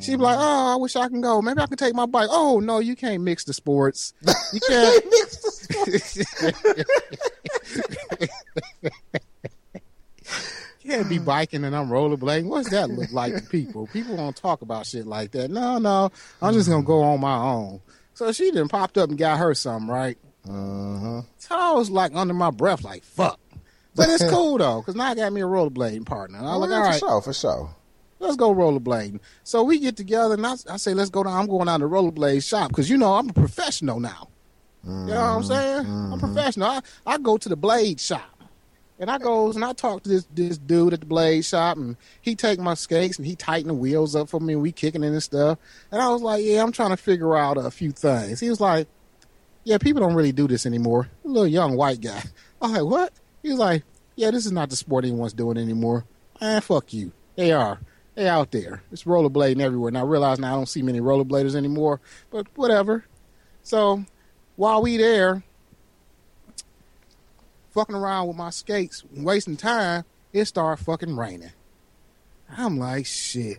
[0.00, 1.40] She'd be like, oh, I wish I can go.
[1.40, 2.28] Maybe I can take my bike.
[2.30, 4.12] Oh no, you can't mix the sports.
[4.52, 5.04] You can't.
[5.06, 6.16] Mix the sports.
[10.82, 12.46] you can't be biking and I'm rollerblading.
[12.46, 13.86] What's that look like to people?
[13.86, 15.50] People don't talk about shit like that.
[15.50, 16.10] No, no,
[16.42, 17.80] I'm just gonna go on my own.
[18.14, 20.18] So she then popped up and got her something, right?
[20.48, 21.22] Uh huh.
[21.38, 23.38] So I was like under my breath, like fuck.
[23.94, 26.38] But it's cool though, because now I got me a rollerblading partner.
[26.38, 27.76] And I was like, all for sure, for sure.
[28.18, 29.20] let's go rollerblading.
[29.44, 31.36] So we get together, and I, I say, let's go down.
[31.36, 34.28] I'm going down to rollerblade shop because you know I'm a professional now.
[34.84, 35.78] You know what I'm saying?
[35.78, 36.18] I'm mm-hmm.
[36.20, 36.68] professional.
[36.68, 38.42] I, I go to the blade shop,
[38.98, 41.96] and I goes and I talk to this this dude at the blade shop, and
[42.22, 45.04] he take my skates and he tighten the wheels up for me, and we kicking
[45.04, 45.58] in and stuff.
[45.90, 48.40] And I was like, yeah, I'm trying to figure out a few things.
[48.40, 48.88] He was like,
[49.64, 51.08] yeah, people don't really do this anymore.
[51.24, 52.22] A little young white guy.
[52.62, 53.12] I was like, what?
[53.42, 53.84] He was like,
[54.16, 56.04] yeah, this is not the sport anyone's doing anymore.
[56.40, 57.12] Man, fuck you.
[57.36, 57.80] They are.
[58.14, 58.82] They out there.
[58.92, 59.88] It's rollerblading everywhere.
[59.88, 62.00] And I realize now I don't see many rollerbladers anymore,
[62.30, 63.04] but whatever.
[63.62, 64.04] So
[64.56, 65.42] while we there,
[67.70, 71.52] fucking around with my skates, wasting time, it started fucking raining.
[72.56, 73.58] I'm like, shit.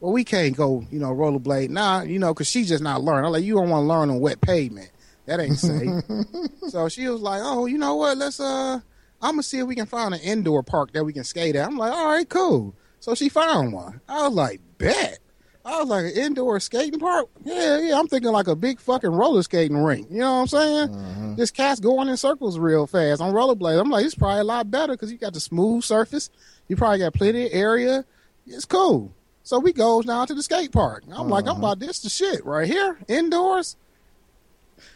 [0.00, 3.26] Well, we can't go, you know, rollerblade now, you know, because she's just not learning.
[3.26, 4.90] I'm like, you don't want to learn on wet pavement.
[5.26, 6.02] That ain't safe.
[6.70, 8.18] so she was like, oh, you know what?
[8.18, 8.80] Let's, uh,
[9.22, 11.66] I'm to see if we can find an indoor park that we can skate at.
[11.66, 12.74] I'm like, all right, cool.
[13.00, 14.00] So she found one.
[14.08, 15.18] I was like, bet.
[15.64, 17.28] I was like, an indoor skating park?
[17.44, 17.98] Yeah, yeah.
[17.98, 20.08] I'm thinking like a big fucking roller skating rink.
[20.10, 20.88] You know what I'm saying?
[20.88, 21.34] Mm-hmm.
[21.36, 23.80] This cat's going in circles real fast on rollerblades.
[23.80, 26.30] I'm like, it's probably a lot better because you got the smooth surface.
[26.66, 28.04] You probably got plenty of area.
[28.46, 29.14] It's cool.
[29.44, 31.04] So we goes down to the skate park.
[31.12, 31.64] I'm like, I'm mm-hmm.
[31.64, 33.76] about this the shit right here, indoors.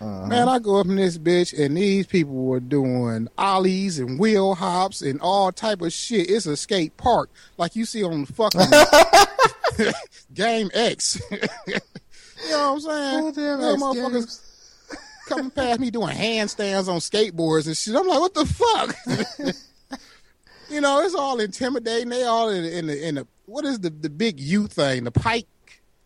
[0.01, 4.55] Man, I go up in this bitch, and these people were doing ollies and wheel
[4.55, 6.29] hops and all type of shit.
[6.31, 9.93] It's a skate park, like you see on the fucking
[10.35, 11.21] Game X.
[11.31, 11.39] you
[12.51, 13.25] know what I'm saying?
[13.25, 14.41] Oh, damn, motherfuckers
[15.29, 17.95] coming past me doing handstands on skateboards and shit.
[17.95, 19.55] I'm like, what the fuck?
[20.69, 22.09] You know, it's all intimidating.
[22.09, 25.05] They all in, in the in the what is the the big U thing?
[25.05, 25.47] The pike,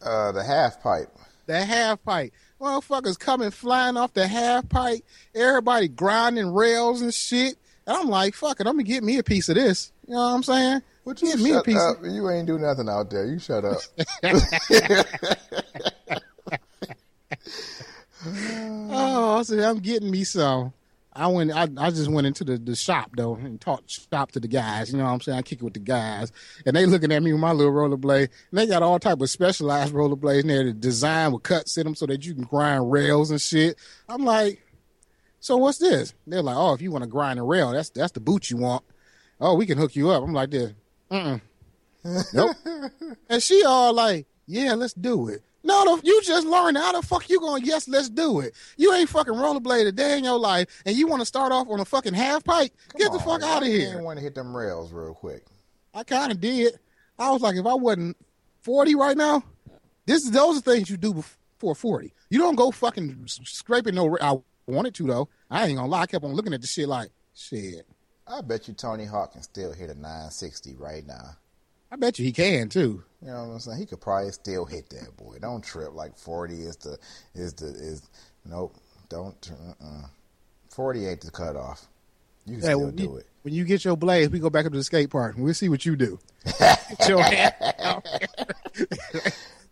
[0.03, 1.09] Uh, the half pipe.
[1.47, 2.35] the half pipe.
[2.61, 5.03] Motherfuckers coming flying off the half pipe.
[5.35, 7.57] Everybody grinding rails and shit.
[7.87, 9.93] And I'm like, fuck it, I'm gonna get me a piece of this.
[10.07, 10.83] You know what I'm saying?
[11.05, 11.97] Would you Get me a piece up?
[12.03, 13.25] You ain't do nothing out there.
[13.25, 13.79] You shut up.
[18.93, 20.73] Oh, I said, I'm getting me some.
[21.21, 21.53] I went.
[21.53, 24.91] I, I just went into the, the shop though and talked shop to the guys.
[24.91, 25.39] You know what I'm saying?
[25.39, 26.33] I kick it with the guys,
[26.65, 28.31] and they looking at me with my little rollerblade.
[28.51, 30.65] And they got all type of specialized rollerblades in there.
[30.65, 33.77] The design with cuts in them so that you can grind rails and shit.
[34.09, 34.63] I'm like,
[35.41, 36.15] so what's this?
[36.27, 38.57] They're like, oh, if you want to grind a rail, that's that's the boot you
[38.57, 38.83] want.
[39.39, 40.23] Oh, we can hook you up.
[40.23, 40.73] I'm like this.
[41.11, 41.43] Mm-mm.
[42.33, 42.57] nope.
[43.29, 45.43] and she all like, yeah, let's do it.
[45.63, 46.77] No, no, you just learned.
[46.79, 47.65] How the fuck you going?
[47.65, 48.55] Yes, let's do it.
[48.77, 51.69] You ain't fucking rollerblade a day in your life, and you want to start off
[51.69, 52.73] on a fucking half pipe?
[52.97, 53.89] Get the Come fuck on, out of You here.
[53.91, 55.45] didn't want to hit them rails real quick.
[55.93, 56.79] I kind of did.
[57.19, 58.17] I was like, if I wasn't
[58.63, 59.43] forty right now,
[60.07, 62.15] this is those are things you do before forty.
[62.31, 64.17] You don't go fucking scraping no.
[64.21, 65.29] I wanted to though.
[65.51, 66.03] I ain't gonna lie.
[66.03, 67.87] I kept on looking at the shit like shit.
[68.27, 71.37] I bet you Tony Hawk can still hit a 960 right now.
[71.91, 73.03] I bet you he can too.
[73.21, 73.79] You know what I'm saying?
[73.79, 75.37] He could probably still hit that boy.
[75.41, 75.93] Don't trip.
[75.95, 76.99] Like 40 is the
[77.35, 78.09] is the is
[78.45, 78.77] nope.
[79.09, 79.51] Don't.
[79.81, 80.07] Uh-uh.
[80.71, 81.87] 48 the cutoff.
[82.47, 83.27] You can Yeah, still do you, it.
[83.43, 85.35] when you get your blades, we go back up to the skate park.
[85.37, 86.19] We'll see what you do.
[86.59, 88.07] Get your hand out.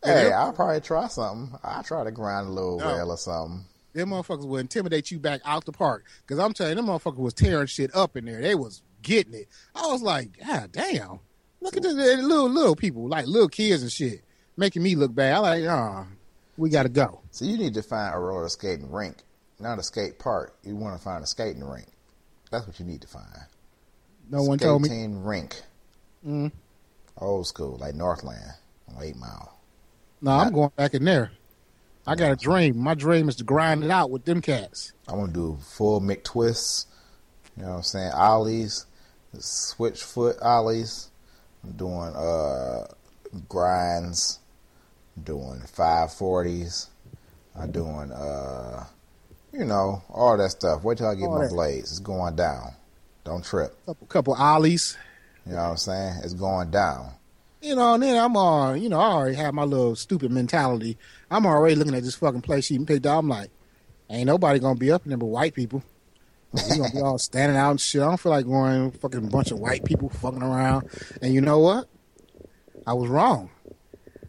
[0.05, 1.59] Hey, I'll probably try something.
[1.65, 2.87] I'll try to grind a little No.
[2.97, 3.65] rail or something.
[3.95, 6.05] them motherfuckers will intimidate you back out the park.
[6.23, 8.41] Because I'm telling you, them motherfuckers was tearing shit up in there.
[8.41, 9.49] They was getting it.
[9.75, 11.21] I was like, God damn.
[11.61, 14.23] Look at the, little little people, like little kids and shit,
[14.57, 15.35] making me look bad.
[15.35, 16.07] I like, ah,
[16.57, 17.21] we gotta go.
[17.31, 19.17] So you need to find a roller skating rink,
[19.59, 20.57] not a skate park.
[20.63, 21.87] You want to find a skating rink.
[22.51, 23.27] That's what you need to find.
[24.31, 24.89] No one told me.
[24.89, 25.61] Skating rink.
[26.27, 26.53] Mm.
[27.19, 28.53] Old school, like Northland
[28.89, 29.59] on 8 Mile.
[30.21, 31.33] No, I'm going back in there.
[32.07, 32.79] I got a dream.
[32.79, 34.93] My dream is to grind it out with them cats.
[35.07, 36.87] I want to do full McTwists.
[37.57, 38.13] You know what I'm saying?
[38.13, 38.87] Ollies,
[39.39, 41.08] switch foot ollies.
[41.65, 42.87] I'm doing uh
[43.49, 44.41] grinds.
[45.25, 46.89] Doing 540s.
[47.57, 48.85] I'm doing uh
[49.53, 50.85] you know all that stuff.
[50.85, 51.53] Wait till I get All my that.
[51.53, 51.91] blades.
[51.91, 52.73] It's going down.
[53.25, 53.75] Don't trip.
[53.87, 54.97] Couple couple ollies.
[55.45, 56.21] You know what I'm saying?
[56.23, 57.13] It's going down.
[57.61, 60.97] You know, and then I'm uh, you know, I already have my little stupid mentality.
[61.31, 63.19] I'm already looking at this fucking place she picked out.
[63.19, 63.51] I'm like,
[64.09, 65.83] ain't nobody gonna be up in there but white people.
[66.53, 68.01] You gonna be all standing out and shit.
[68.01, 70.89] I don't feel like going fucking bunch of white people fucking around.
[71.21, 71.89] And you know what?
[72.87, 73.51] I was wrong.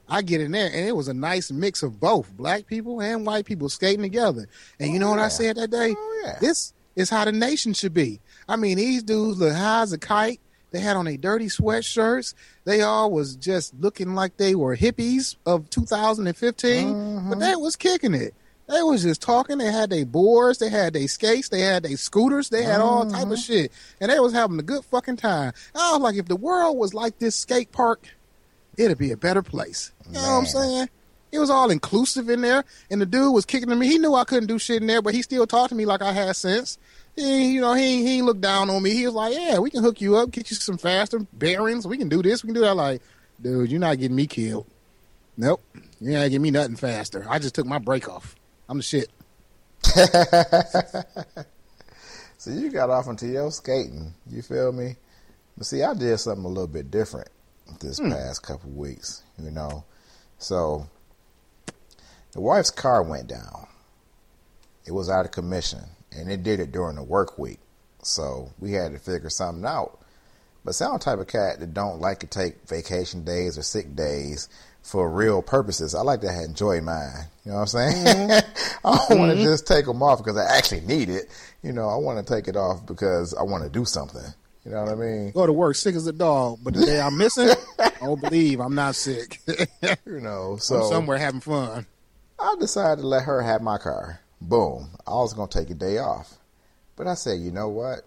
[0.10, 3.26] I get in there and it was a nice mix of both black people and
[3.26, 4.48] white people skating together.
[4.80, 5.94] And you know what I oh, said that day?
[5.96, 6.38] Oh, yeah.
[6.42, 8.20] This is how the nation should be.
[8.48, 10.42] I mean, these dudes look high as a kite.
[10.72, 12.34] They had on their dirty sweatshirts.
[12.64, 17.40] They all was just looking like they were hippies of 2015, but mm-hmm.
[17.40, 18.36] they was kicking it.
[18.70, 19.58] They was just talking.
[19.58, 20.60] They had their boards.
[20.60, 21.50] They had their skates.
[21.50, 22.50] They had their scooters.
[22.50, 23.36] They had all type of mm-hmm.
[23.36, 25.54] shit, and they was having a good fucking time.
[25.74, 28.08] I was like, if the world was like this skate park,
[28.78, 29.92] it'd be a better place.
[30.06, 30.90] You know what I'm saying?
[31.32, 33.88] It was all inclusive in there, and the dude was kicking to me.
[33.88, 36.04] He knew I couldn't do shit in there, but he still talked to me like
[36.04, 36.78] I had sense.
[37.16, 38.92] He, you know, he he looked down on me.
[38.92, 41.88] He was like, "Yeah, we can hook you up, get you some faster bearings.
[41.88, 42.44] We can do this.
[42.44, 43.02] We can do that." Like,
[43.42, 44.68] dude, you're not getting me killed.
[45.38, 45.64] Nope,
[46.00, 47.26] you're not getting me nothing faster.
[47.28, 48.36] I just took my break off.
[48.70, 49.10] I'm the shit.
[52.40, 54.14] So you got off into your skating.
[54.26, 54.96] You feel me?
[55.58, 57.28] But see, I did something a little bit different
[57.82, 58.12] this hmm.
[58.12, 59.24] past couple weeks.
[59.38, 59.84] You know,
[60.38, 60.88] so
[62.32, 63.68] the wife's car went down.
[64.86, 67.60] It was out of commission, and it did it during the work week.
[68.04, 70.00] So we had to figure something out.
[70.64, 74.48] But see, type of cat that don't like to take vacation days or sick days
[74.90, 75.94] for real purposes.
[75.94, 77.26] I like to enjoy mine.
[77.46, 78.06] You know what I'm saying?
[78.06, 78.88] Mm-hmm.
[78.88, 79.46] I don't want to mm-hmm.
[79.46, 81.26] just take them off because I actually need it.
[81.62, 84.24] You know, I want to take it off because I want to do something.
[84.66, 85.32] You know what I mean?
[85.32, 88.60] Go to work sick as a dog, but the day I'm missing, I don't believe
[88.60, 89.40] I'm not sick.
[90.06, 91.86] You know, I'm so somewhere having fun.
[92.40, 94.20] I decided to let her have my car.
[94.42, 94.90] Boom.
[95.06, 96.34] I was going to take a day off.
[96.96, 98.00] But I said, you know what?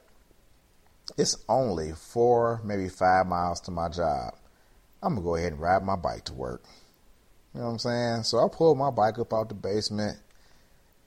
[1.17, 4.35] It's only four, maybe five miles to my job.
[5.03, 6.63] I'm to go ahead and ride my bike to work.
[7.55, 8.23] You know what I'm saying?
[8.23, 10.19] So I pulled my bike up out the basement,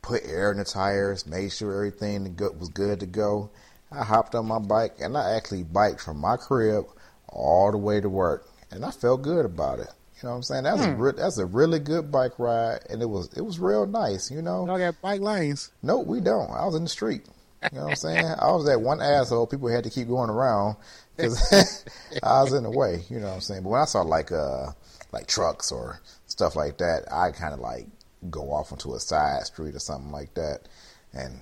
[0.02, 3.50] put air in the tires, made sure everything was good to go.
[3.92, 6.86] I hopped on my bike and I actually biked from my crib
[7.30, 9.90] all the way to work, and I felt good about it.
[10.22, 10.64] You know what I'm saying?
[10.64, 11.02] That's a hmm.
[11.02, 14.32] re- that's a really good bike ride, and it was it was real nice.
[14.32, 14.66] You know?
[14.66, 15.72] Y'all got bike lanes.
[15.84, 16.52] No, we don't.
[16.52, 17.24] I was in the street.
[17.72, 18.26] You know what I'm saying?
[18.40, 20.78] I was that one asshole people had to keep going around
[21.16, 21.86] because
[22.24, 23.04] I was in the way.
[23.10, 23.64] You know what I'm saying?
[23.64, 24.68] But when I saw like uh
[25.12, 27.88] like trucks or stuff like that, I kind of like
[28.30, 30.68] go off onto a side street or something like that,
[31.14, 31.40] and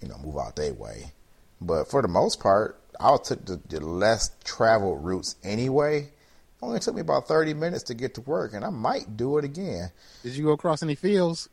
[0.00, 1.12] you know move out their way.
[1.60, 5.98] But for the most part, I took the, the less traveled routes anyway.
[6.00, 6.10] It
[6.60, 9.44] Only took me about thirty minutes to get to work, and I might do it
[9.44, 9.90] again.
[10.22, 11.48] Did you go across any fields?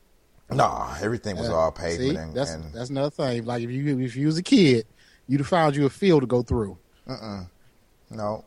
[0.52, 2.10] Nah, everything was Uh, all pavement.
[2.10, 3.46] See, and, that's and that's another thing.
[3.46, 4.86] Like if you if you was a kid,
[5.28, 6.78] you'd have found you a field to go through.
[8.10, 8.46] No,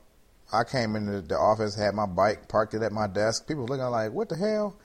[0.53, 3.47] I came into the office, had my bike, parked it at my desk.
[3.47, 4.77] People looking like, "What the hell?"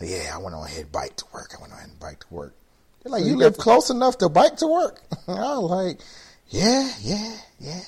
[0.00, 1.54] Like, yeah, I went on ahead bike to work.
[1.56, 2.54] I went on ahead bike to work.
[3.02, 6.00] They're like, So "You you live close enough to bike to work?" I was like,
[6.48, 7.80] "Yeah, yeah, yeah."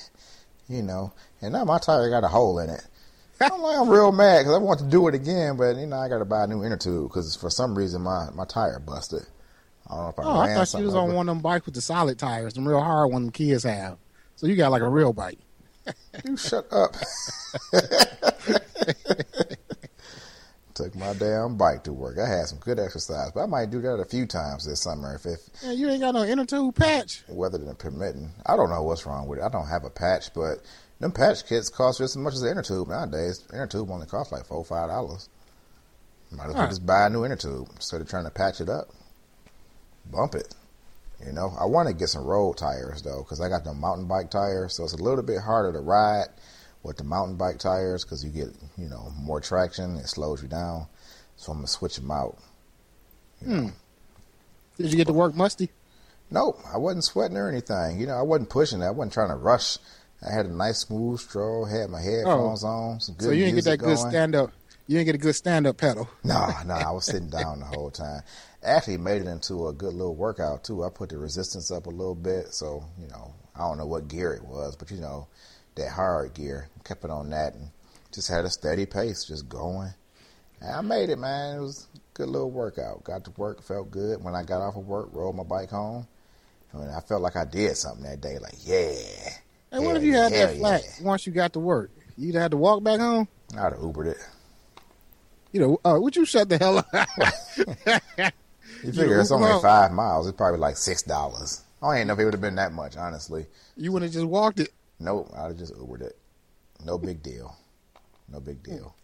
[0.67, 2.85] You know, and now my tire got a hole in it.
[3.41, 5.97] I'm like, I'm real mad because I want to do it again, but you know,
[5.97, 8.79] I got to buy a new inner tube because for some reason my my tire
[8.79, 9.25] busted.
[9.87, 11.65] I don't know if I Oh, I thought something was on one of them bikes
[11.65, 13.97] with the solid tires, them real hard one them kids have.
[14.39, 15.37] So you got like a real bike.
[16.23, 16.95] You shut up.
[20.75, 22.17] Took my damn bike to work.
[22.17, 25.13] I had some good exercise, but I might do that a few times this summer
[25.15, 27.23] if, if Yeah, you ain't got no inner tube patch.
[27.27, 28.31] weather than permitting.
[28.45, 29.43] I don't know what's wrong with it.
[29.43, 30.59] I don't have a patch, but
[31.01, 33.43] them patch kits cost just as much as the inner tube nowadays.
[33.51, 35.27] Inner tube only costs like four or five dollars.
[36.31, 36.69] Might as well Right.
[36.69, 38.87] just buy a new inner tube instead of trying to patch it up.
[40.09, 40.55] Bump it.
[41.25, 44.07] You know, I want to get some road tires though, because I got the mountain
[44.07, 46.27] bike tires, so it's a little bit harder to ride
[46.81, 48.47] with the mountain bike tires because you get
[48.77, 49.97] you know more traction.
[49.97, 50.87] It slows you down,
[51.35, 52.37] so I'm gonna switch them out.
[53.43, 53.67] Hmm.
[54.77, 55.69] Did you get to work musty?
[56.31, 57.99] Nope, I wasn't sweating or anything.
[57.99, 58.81] You know, I wasn't pushing.
[58.81, 59.77] I wasn't trying to rush.
[60.25, 61.65] I had a nice smooth stroll.
[61.65, 62.99] Had my headphones on.
[63.01, 63.27] Some good Oh.
[63.29, 64.51] so you didn't get that good stand up.
[64.89, 66.09] You didn't get a good stand up pedal.
[66.23, 68.23] No, no, I was sitting down the whole time.
[68.63, 70.83] Actually, made it into a good little workout too.
[70.83, 74.07] I put the resistance up a little bit, so you know, I don't know what
[74.07, 75.27] gear it was, but you know,
[75.75, 76.69] that hard gear.
[76.85, 77.69] Kept it on that and
[78.11, 79.93] just had a steady pace, just going.
[80.59, 81.57] And I made it, man.
[81.57, 83.03] It was a good little workout.
[83.03, 84.23] Got to work, felt good.
[84.23, 86.07] When I got off of work, rode my bike home.
[86.73, 88.39] I mean, I felt like I did something that day.
[88.39, 89.33] Like, yeah.
[89.71, 91.05] And what if you had that flat yeah.
[91.05, 91.91] once you got to work?
[92.17, 93.27] You'd have to walk back home.
[93.53, 94.17] I'd have Ubered it.
[95.51, 98.33] You know, uh, would you shut the hell up?
[98.83, 99.61] You figure it's only out.
[99.61, 100.25] five miles.
[100.27, 101.63] It's probably like six dollars.
[101.81, 103.45] I even know if it would have been that much, honestly.
[103.75, 104.69] you would have just walked it.
[104.99, 106.17] Nope, I'd have just Ubered it.
[106.85, 107.55] No big deal.
[108.31, 108.95] No big deal.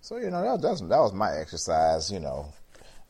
[0.00, 2.10] So you know that that's, that was my exercise.
[2.10, 2.52] You know,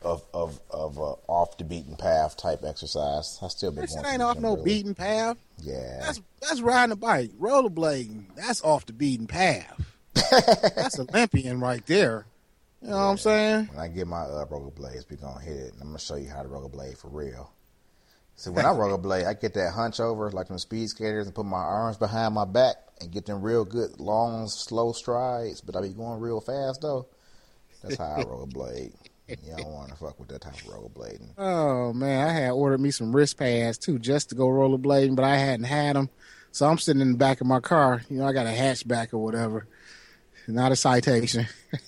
[0.01, 3.39] of of of uh, off the beaten path type exercise.
[3.41, 4.63] I still been going ain't off no early.
[4.63, 5.37] beaten path.
[5.59, 8.35] Yeah, That's that's riding a bike, rollerblading.
[8.35, 9.79] That's off the beaten path.
[10.13, 12.25] that's Olympian right there.
[12.81, 13.65] You know what I'm saying?
[13.67, 15.73] when I get my uh, rollerblades, we gonna hit it.
[15.73, 17.51] And I'm gonna show you how to rollerblade for real.
[18.35, 21.45] See, when I rollerblade, I get that hunch over like them speed skaters and put
[21.45, 25.61] my arms behind my back and get them real good long, slow strides.
[25.61, 27.07] But I be going real fast though.
[27.83, 28.93] That's how I rollerblade.
[29.27, 31.33] You don't want to fuck with that type of rollerblading.
[31.37, 35.23] Oh man, I had ordered me some wrist pads too, just to go rollerblading, but
[35.23, 36.09] I hadn't had them.
[36.51, 38.01] So I'm sitting in the back of my car.
[38.09, 39.67] You know, I got a hatchback or whatever.
[40.47, 41.45] Not a citation.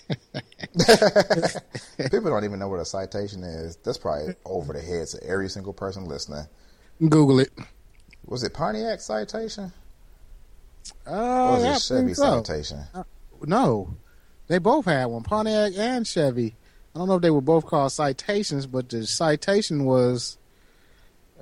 [1.98, 3.76] People don't even know what a citation is.
[3.78, 6.46] That's probably over the heads of every single person listening.
[7.10, 7.52] Google it.
[8.26, 9.72] Was it Pontiac citation?
[11.06, 12.44] Or Oh, was it Chevy so.
[12.44, 12.82] citation?
[13.46, 13.96] No,
[14.48, 16.56] they both had one, Pontiac and Chevy.
[16.96, 20.38] I don't know if they were both called citations, but the citation was.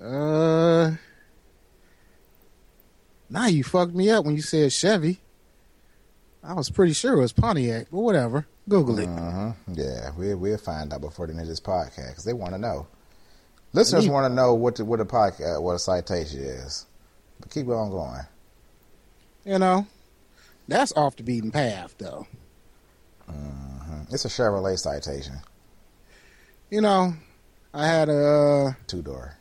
[0.01, 0.91] Uh,
[3.29, 5.19] now you fucked me up when you said Chevy.
[6.43, 8.47] I was pretty sure it was Pontiac, but whatever.
[8.67, 9.05] Google it.
[9.07, 12.53] hmm Yeah, we we'll find out before the end of this podcast because they want
[12.53, 12.87] to know.
[13.73, 16.85] Listeners want to know what the, what a podcast, what a citation is.
[17.39, 18.21] But keep on going.
[19.45, 19.87] You know,
[20.67, 22.27] that's off the beaten path, though.
[23.29, 24.11] Mhm.
[24.13, 25.35] It's a Chevrolet citation,
[26.69, 27.13] You know,
[27.73, 28.25] I had a.
[28.25, 29.37] Uh, two door.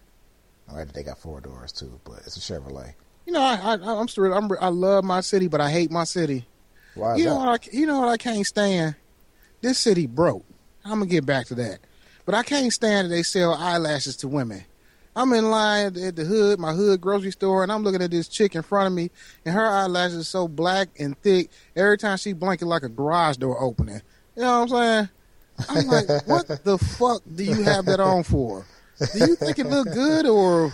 [0.73, 2.95] Right, they got four doors too, but it's a Chevrolet.
[3.27, 6.05] you know, I, I I'm still I'm I love my city, but I hate my
[6.05, 6.47] city.
[6.95, 7.31] Why You that?
[7.31, 8.95] know what I you know what I can't stand?
[9.61, 10.45] This city broke.
[10.85, 11.79] I'm gonna get back to that.
[12.27, 14.65] But I can't stand that they sell eyelashes to women.
[15.17, 18.29] I'm in line at the- hood, my hood grocery store, and I'm looking at this
[18.29, 19.11] chick in front of me,
[19.45, 21.51] and her eyelashes are so black and thick.
[21.75, 24.01] Every time she blink, it like a garage door opening.
[24.37, 25.09] You know what I'm
[25.67, 25.69] saying?
[25.69, 28.65] I'm like, what the fuck do you have that on for?
[29.13, 30.73] Do you think it look good or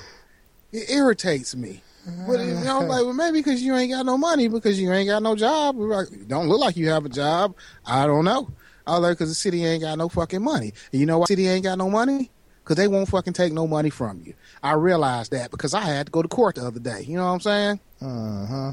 [0.70, 1.82] it irritates me?
[2.26, 4.92] But you know, I'm like, well, maybe because you ain't got no money, because you
[4.92, 5.76] ain't got no job.
[5.76, 7.54] Like, don't look like you have a job.
[7.84, 8.48] I don't know.
[8.86, 10.72] I like, because the city ain't got no fucking money.
[10.92, 12.30] And you know why the city ain't got no money?
[12.62, 14.34] because they won't fucking take no money from you.
[14.60, 17.02] I realized that because I had to go to court the other day.
[17.02, 17.80] You know what I'm saying?
[18.02, 18.72] Uh-huh.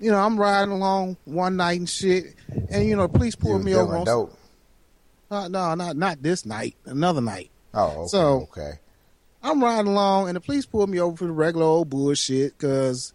[0.00, 2.34] You know, I'm riding along one night and shit,
[2.70, 3.96] and you know, the police pulled me over.
[3.98, 4.36] On, dope.
[5.30, 7.50] uh, no, not not this night, another night.
[7.74, 8.06] Oh, okay.
[8.08, 8.72] So- okay.
[9.50, 12.56] I'm riding along, and the police pulled me over for the regular old bullshit.
[12.56, 13.12] Because,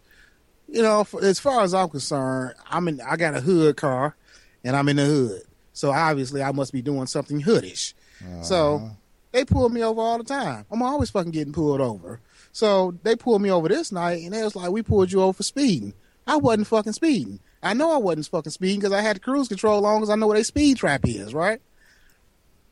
[0.68, 3.00] you know, for, as far as I'm concerned, I'm in.
[3.00, 4.16] I got a hood car,
[4.64, 5.42] and I'm in the hood.
[5.72, 7.94] So obviously, I must be doing something hoodish.
[8.42, 8.88] So Uh-huh.
[9.32, 10.64] they pull me over all the time.
[10.70, 12.20] I'm always fucking getting pulled over.
[12.52, 15.32] So they pulled me over this night, and they was like, "We pulled you over
[15.32, 15.94] for speeding."
[16.26, 17.40] I wasn't fucking speeding.
[17.62, 20.14] I know I wasn't fucking speeding because I had the cruise control on because I
[20.16, 21.60] know what a speed trap is, right?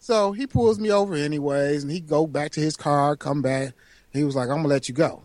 [0.03, 3.73] So he pulls me over anyways, and he go back to his car, come back.
[4.13, 5.23] He was like, "I'm gonna let you go."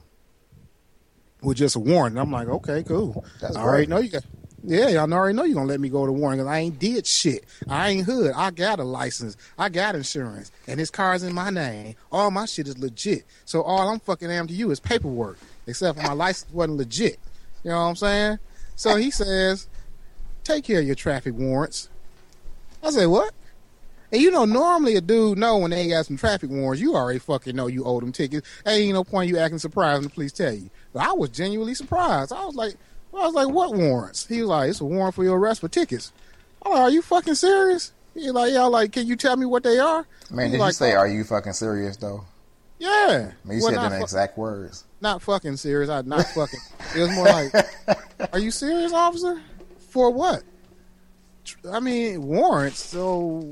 [1.42, 2.20] With just a warning.
[2.20, 3.26] I'm like, okay, cool.
[3.42, 4.24] That's I already know you got.
[4.64, 7.08] Yeah, y'all already know you're gonna let me go to warning because I ain't did
[7.08, 7.46] shit.
[7.68, 8.34] I ain't hood.
[8.36, 9.36] I got a license.
[9.58, 11.96] I got insurance, and his car's in my name.
[12.12, 13.26] All my shit is legit.
[13.46, 17.18] So all I'm fucking am to you is paperwork, except for my license wasn't legit.
[17.64, 18.38] You know what I'm saying?
[18.76, 19.68] So he says,
[20.44, 21.90] "Take care of your traffic warrants."
[22.84, 23.34] I say, "What?"
[24.12, 26.96] And you know, normally a dude know when they ain't got some traffic warrants, you
[26.96, 28.48] already fucking know you owe them tickets.
[28.66, 30.70] Ain't no point you acting surprised when the police tell you.
[30.94, 32.32] But I was genuinely surprised.
[32.32, 32.76] I was like,
[33.14, 34.26] I was like, what warrants?
[34.28, 36.14] He was like, it's a warrant for your arrest for tickets.
[36.64, 37.92] I'm like, are you fucking serious?
[38.14, 40.06] He's like, yeah, like, can you tell me what they are?
[40.32, 41.00] Man, did like, you say, oh.
[41.00, 42.26] "Are you fucking serious?" Though.
[42.80, 43.32] Yeah.
[43.44, 44.86] I mean, you Well, said them fu- exact words.
[45.02, 45.90] not fucking serious.
[45.90, 46.60] I not fucking.
[46.96, 47.54] It was more like,
[48.34, 49.42] are you serious, officer?
[49.90, 50.44] For what?
[51.72, 52.80] I mean, warrants.
[52.80, 53.48] So,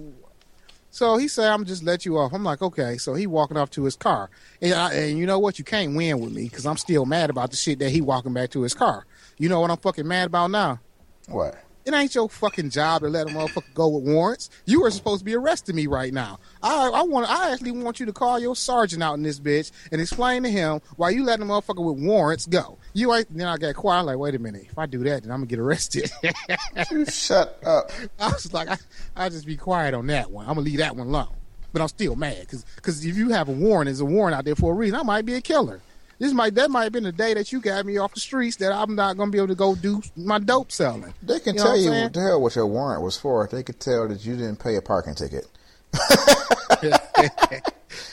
[0.96, 2.96] so he said, "I'm just let you off." I'm like, okay.
[2.96, 4.30] So he walking off to his car,
[4.62, 5.60] and, I, and you know what?
[5.60, 8.32] You can't win with me because I'm still mad about the shit that he walking
[8.32, 9.06] back to his car.
[9.38, 10.80] You know what I'm fucking mad about now?
[11.28, 11.62] What?
[11.86, 14.50] It ain't your fucking job to let a motherfucker go with warrants.
[14.66, 16.40] You were supposed to be arresting me right now.
[16.64, 19.72] I I want I actually want you to call your sergeant out in this bitch
[19.92, 22.80] and explain to him why you letting a motherfucker with warrants go.
[22.94, 25.32] You ain't then I got quiet like, wait a minute, if I do that, then
[25.32, 26.12] I'm gonna get arrested.
[27.12, 27.92] Shut up.
[28.20, 28.78] I was like, I
[29.16, 30.48] I just be quiet on that one.
[30.48, 31.36] I'm gonna leave that one alone.
[31.72, 34.56] But I'm still mad because if you have a warrant, there's a warrant out there
[34.56, 34.98] for a reason.
[35.00, 35.82] I might be a killer.
[36.20, 38.56] This might that might have been the day that you got me off the streets
[38.58, 41.14] that I'm not gonna be able to go do my dope selling.
[41.22, 43.44] They can You tell you what the hell what your warrant was for.
[43.44, 45.46] If they could tell that you didn't pay a parking ticket,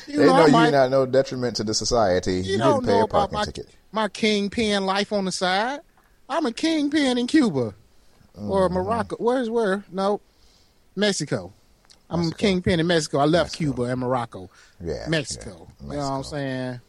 [0.07, 2.35] You they know, I you're not no detriment to the society.
[2.35, 3.67] You, You didn't pay a parking my ticket.
[3.93, 5.81] my kingpin life on the side.
[6.29, 7.75] I'm a kingpin in Cuba
[8.37, 8.75] or Mm-hmm.
[8.75, 9.17] Morocco.
[9.17, 9.85] Where's where?
[9.91, 10.21] No,
[10.97, 11.53] Mexico.
[12.11, 12.39] I'm a Mexico.
[12.39, 13.19] kingpin in Mexico.
[13.19, 13.65] I left Mexico.
[13.75, 14.51] Cuba and Morocco.
[14.81, 15.69] Yeah, Mexico.
[15.81, 16.81] yeah, You know what I'm saying?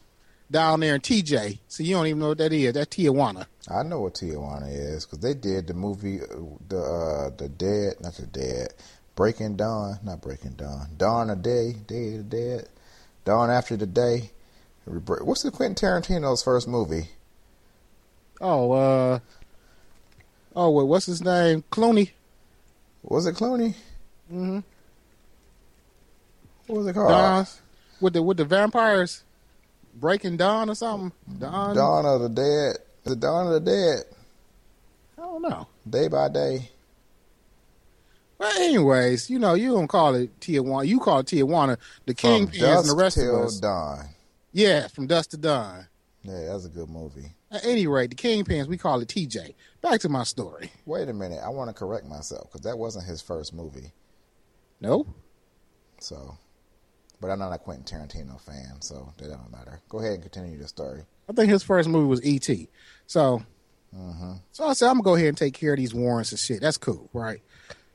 [0.50, 1.58] Down there in TJ.
[1.68, 2.74] So you don't even know what that is.
[2.74, 3.46] That Tijuana.
[3.68, 6.26] I know what Tijuana is because they did the movie, uh,
[6.68, 8.74] the uh, the Dead, not the Dead,
[9.16, 12.68] Breaking Dawn, not Breaking Dawn, Dawn of Day, Day of the Dead,
[13.24, 14.30] Dawn After the Day.
[14.84, 17.08] What's the Quentin Tarantino's first movie?
[18.38, 19.18] Oh, uh,
[20.54, 21.64] oh, wait, what's his name?
[21.72, 22.10] Clooney.
[23.02, 23.74] Was it Clooney?
[24.30, 24.58] Mm-hmm.
[26.66, 27.08] What was it called?
[27.08, 27.46] Dawn
[28.00, 29.23] with the with the vampires.
[29.94, 31.12] Breaking Dawn or something.
[31.38, 31.76] Dawn.
[31.76, 32.76] Dawn of the Dead.
[33.04, 34.04] The Dawn of the Dead.
[35.18, 35.66] I don't know.
[35.88, 36.70] Day by day.
[38.38, 40.86] But anyways, you know, you don't call it Tijuana.
[40.86, 41.78] You call it Tijuana.
[42.06, 43.60] The Kingpins and the rest of us.
[43.60, 44.06] dawn.
[44.52, 45.86] Yeah, from dusk to dawn.
[46.22, 47.34] Yeah, that's a good movie.
[47.50, 49.54] At any rate, the Kingpins, we call it TJ.
[49.80, 50.72] Back to my story.
[50.86, 51.40] Wait a minute.
[51.44, 53.92] I want to correct myself because that wasn't his first movie.
[54.80, 55.06] No?
[56.00, 56.36] So,
[57.20, 59.80] but I'm not a Quentin Tarantino fan, so that don't matter.
[59.88, 61.02] Go ahead and continue the story.
[61.28, 62.68] I think his first movie was E.T.
[63.06, 63.42] So,
[63.96, 64.32] Mm-hmm.
[64.50, 66.38] so I said, I'm going to go ahead and take care of these warrants and
[66.40, 66.60] shit.
[66.60, 67.40] That's cool, right?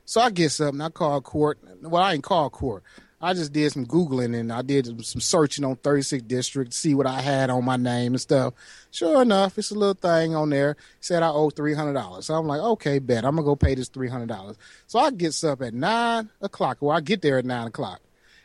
[0.06, 0.80] So I get something.
[0.80, 1.58] I call court.
[1.82, 2.82] Well, I ain't call court.
[3.20, 6.94] I just did some Googling and I did some searching on 36th District to see
[6.94, 8.54] what I had on my name and stuff.
[8.90, 10.70] Sure enough, it's a little thing on there.
[10.70, 12.24] It said I owe $300.
[12.24, 13.26] So I'm like, okay, bet.
[13.26, 14.56] I'm going to go pay this $300.
[14.86, 16.78] So I get up at 9 o'clock.
[16.80, 18.00] Well, I get there at 9 o'clock.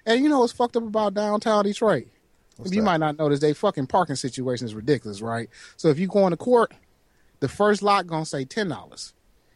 [0.06, 2.08] And you know what's fucked up about downtown Detroit?
[2.58, 2.86] What's you that?
[2.86, 5.50] might not notice, they fucking parking situation is ridiculous, right?
[5.78, 6.74] So if you go into court,
[7.40, 9.14] the first lot to say $10.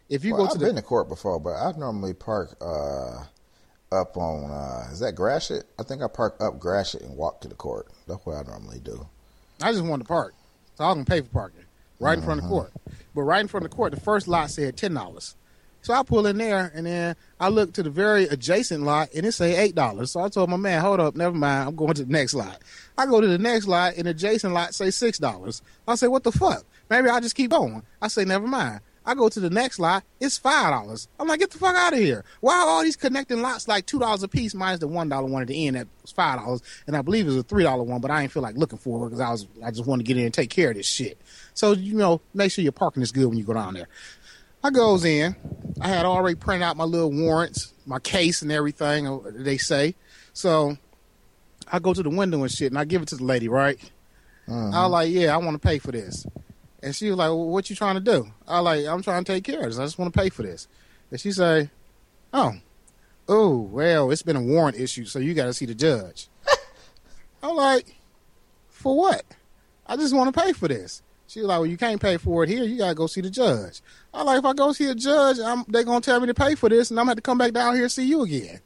[0.10, 2.58] If you well, go to I've the been to court before, but I normally park
[2.62, 3.24] uh,
[3.92, 5.66] up on uh, is that Gratiot?
[5.78, 7.88] I think I park up Gratiot and walk to the court.
[8.08, 9.08] That's what I normally do.
[9.62, 10.34] I just wanted to park.
[10.76, 11.66] So I was gonna pay for parking
[12.00, 12.72] right in front of the court.
[13.14, 15.36] But right in front of the court, the first lot said ten dollars.
[15.82, 19.26] So I pull in there and then I look to the very adjacent lot and
[19.26, 20.12] it say eight dollars.
[20.12, 22.60] So I told my man, hold up, never mind, I'm going to the next lot.
[22.98, 25.62] I go to the next lot and adjacent lot say six dollars.
[25.88, 26.66] I say, what the fuck?
[26.90, 27.84] Maybe I just keep going.
[28.02, 28.82] I say, never mind.
[29.06, 31.08] I go to the next lot, it's five dollars.
[31.20, 32.24] I'm like, get the fuck out of here.
[32.42, 35.26] Why are all these connecting lots like two dollars a piece minus the one dollar
[35.26, 37.64] one at the end that was five dollars, and I believe it was a three
[37.64, 39.88] dollar one, but I didn't feel like looking for it because I was I just
[39.88, 41.20] wanted to get in and take care of this shit.
[41.56, 43.88] So you know, make sure your parking is good when you go down there.
[44.64, 45.36] I goes in.
[45.82, 49.08] I had already printed out my little warrants, my case and everything.
[49.08, 49.96] uh, They say
[50.34, 50.78] so.
[51.72, 53.48] I go to the window and shit, and I give it to the lady.
[53.48, 53.80] Right?
[54.74, 56.26] I was like, "Yeah, I want to pay for this."
[56.82, 59.32] And she was like, well, "What you trying to do?" I like, "I'm trying to
[59.34, 59.78] take care of this.
[59.78, 60.68] I just want to pay for this."
[61.12, 61.70] And she say,
[62.34, 62.54] "Oh,
[63.28, 66.28] oh, well, it's been a warrant issue, so you got to see the judge."
[67.44, 67.96] I'm like,
[68.70, 69.24] "For what?"
[69.86, 71.02] I just want to pay for this.
[71.30, 72.64] She was like, "Well, you can't pay for it here.
[72.64, 75.64] You gotta go see the judge." I like, if I go see a judge, I'm,
[75.68, 77.54] they're gonna tell me to pay for this, and I'm gonna have to come back
[77.54, 78.60] down here and see you again.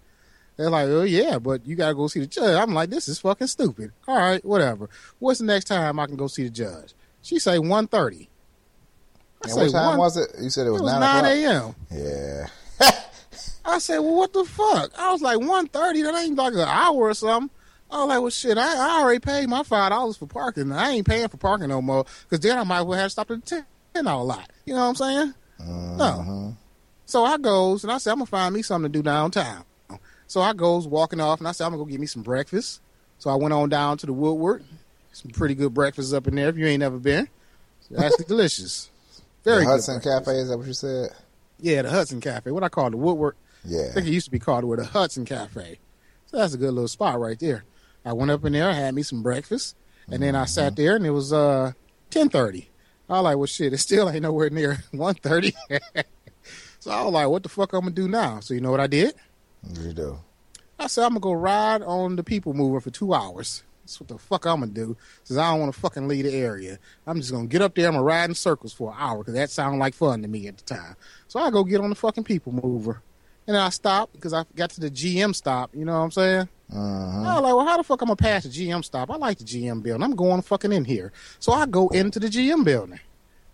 [0.56, 3.20] They're like, "Oh yeah, but you gotta go see the judge." I'm like, "This is
[3.20, 4.90] fucking stupid." All right, whatever.
[5.20, 6.94] What's the next time I can go see the judge?
[7.22, 8.28] She say 1.30.
[9.44, 10.32] I say what time one- was it?
[10.42, 11.76] You said it It was, was 9 9 a.m.
[11.92, 12.48] Yeah.
[13.66, 14.92] I said, well, what the fuck?
[14.98, 16.04] I was like, 1.30?
[16.04, 17.50] That ain't like an hour or something.
[17.94, 20.72] I was like, well, shit, I, I already paid my $5 for parking.
[20.72, 23.30] I ain't paying for parking no more because then I might well have to stop
[23.32, 23.66] at the
[23.96, 24.50] $10 lot.
[24.66, 25.34] You know what I'm saying?
[25.60, 26.04] No.
[26.04, 26.52] Uh-huh.
[27.06, 29.64] So I goes and I said, I'm going to find me something to do downtown.
[30.26, 32.24] So I goes walking off and I said, I'm going to go get me some
[32.24, 32.82] breakfast.
[33.20, 34.64] So I went on down to the Woodward.
[35.12, 37.30] Some pretty good breakfast up in there if you ain't never been.
[37.96, 38.90] Actually delicious.
[39.44, 39.72] Very the good.
[39.72, 40.26] Hudson breakfast.
[40.26, 41.10] Cafe, is that what you said?
[41.60, 42.50] Yeah, the Hudson Cafe.
[42.50, 43.36] What I call the Woodward.
[43.64, 43.92] I Yeah.
[43.94, 45.78] think it used to be called with a Hudson Cafe.
[46.26, 47.64] So that's a good little spot right there.
[48.06, 49.76] I went up in there, I had me some breakfast,
[50.10, 51.72] and then I sat there and it was uh
[52.10, 52.70] ten thirty.
[53.10, 55.54] I was like, well shit, it still ain't nowhere near one thirty.
[56.80, 58.40] so I was like, what the fuck I'm gonna do now?
[58.40, 59.14] So you know what I did?
[59.62, 60.20] What you do?
[60.80, 63.64] I said I'm gonna go ride on the people mover for two hours.
[63.84, 64.96] That's what the fuck I'm gonna do.
[65.24, 66.80] Since I don't want to fucking leave the area.
[67.06, 67.88] I'm just gonna get up there.
[67.88, 70.48] I'm gonna ride in circles for an hour because that sounded like fun to me
[70.48, 70.96] at the time.
[71.28, 73.02] So I go get on the fucking people mover,
[73.46, 75.76] and then I stop because I got to the GM stop.
[75.76, 76.50] You know what I'm saying?
[76.74, 77.26] Mhm.
[77.26, 79.10] I was like, well, how the fuck I'm gonna pass the GM stop?
[79.12, 80.04] I like the GM building.
[80.04, 81.12] I'm going fucking in here.
[81.40, 83.00] So I go into the GM building,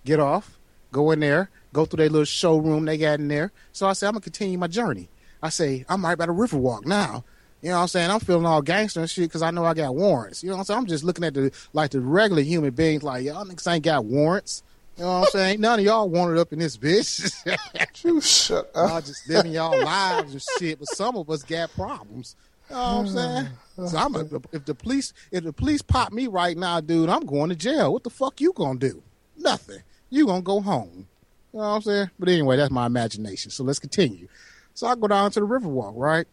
[0.06, 0.58] get off,
[0.92, 3.52] go in there, go through their little showroom they got in there.
[3.74, 5.10] So I say, I'm gonna continue my journey.
[5.44, 7.24] I say, I'm right by the Riverwalk now.
[7.62, 8.10] You know what I'm saying?
[8.10, 10.44] I'm feeling all gangster and shit because I know I got warrants.
[10.44, 10.78] You know what I'm saying?
[10.80, 14.06] I'm just looking at the like the regular human beings, like y'all niggas ain't got
[14.06, 14.64] warrants.
[14.98, 15.62] You know what I'm saying?
[15.62, 18.04] None of y'all wanted up in this bitch.
[18.04, 18.90] You shut up.
[18.90, 22.36] y'all just living y'all lives and shit, but some of us got problems.
[22.70, 23.48] You know what I'm saying?
[23.78, 27.10] Oh, so I'm a, if the police if the police pop me right now, dude,
[27.10, 27.94] I'm going to jail.
[27.94, 29.02] What the fuck you gonna do?
[29.38, 29.82] Nothing.
[30.10, 31.08] You gonna go home.
[31.54, 32.10] You know what I'm saying?
[32.20, 33.52] But anyway, that's my imagination.
[33.52, 34.28] So let's continue.
[34.74, 36.28] So I go down to the Riverwalk, right?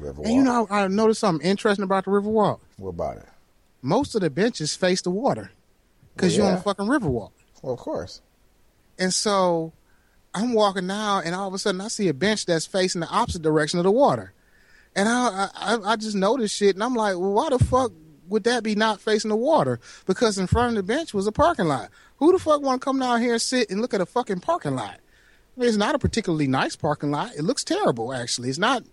[0.00, 0.24] Riverwalk.
[0.24, 2.60] And you know, I, I noticed something interesting about the Riverwalk.
[2.78, 3.26] What about it?
[3.82, 5.50] Most of the benches face the water
[6.14, 7.30] because Well, you're on the fucking Riverwalk.
[7.62, 8.20] Well, of course.
[8.98, 9.72] And so
[10.34, 13.08] I'm walking now, and all of a sudden I see a bench that's facing the
[13.08, 14.32] opposite direction of the water.
[14.94, 17.92] And I, I, I just noticed shit, and I'm like, well, why the fuck
[18.28, 19.80] would that be not facing the water?
[20.06, 21.90] Because in front of the bench was a parking lot.
[22.16, 24.40] Who the fuck want to come down here and sit and look at a fucking
[24.40, 25.00] parking lot?
[25.56, 27.34] I mean, it's not a particularly nice parking lot.
[27.36, 28.48] It looks terrible, actually.
[28.48, 28.84] It's not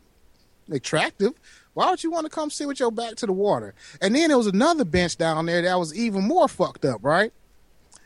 [0.71, 1.33] attractive.
[1.73, 3.73] Why would you want to come sit with your back to the water?
[4.01, 7.31] And then there was another bench down there that was even more fucked up, right?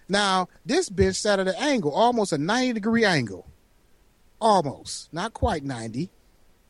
[0.07, 3.47] Now, this bench sat at an angle, almost a 90 degree angle.
[4.39, 5.13] Almost.
[5.13, 6.09] Not quite 90.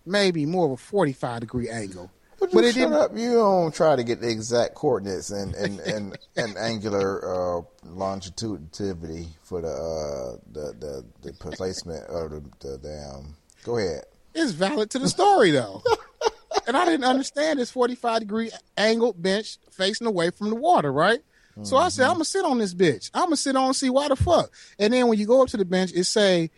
[0.05, 2.11] Maybe more of a 45 degree angle.
[2.39, 3.11] But, you But it didn't- up.
[3.15, 9.27] You don't try to get the exact coordinates and and and, and angular uh, longitudinity
[9.43, 13.35] for the uh, the, the the placement of the, the damn.
[13.63, 14.03] Go ahead.
[14.33, 15.81] It's valid to the story, though.
[16.67, 21.19] and I didn't understand this 45 degree angled bench facing away from the water, right?
[21.61, 23.11] So I said, I'm gonna sit on this bitch.
[23.13, 24.49] I'm gonna sit on and see why the fuck.
[24.79, 26.49] And then when you go up to the bench, it say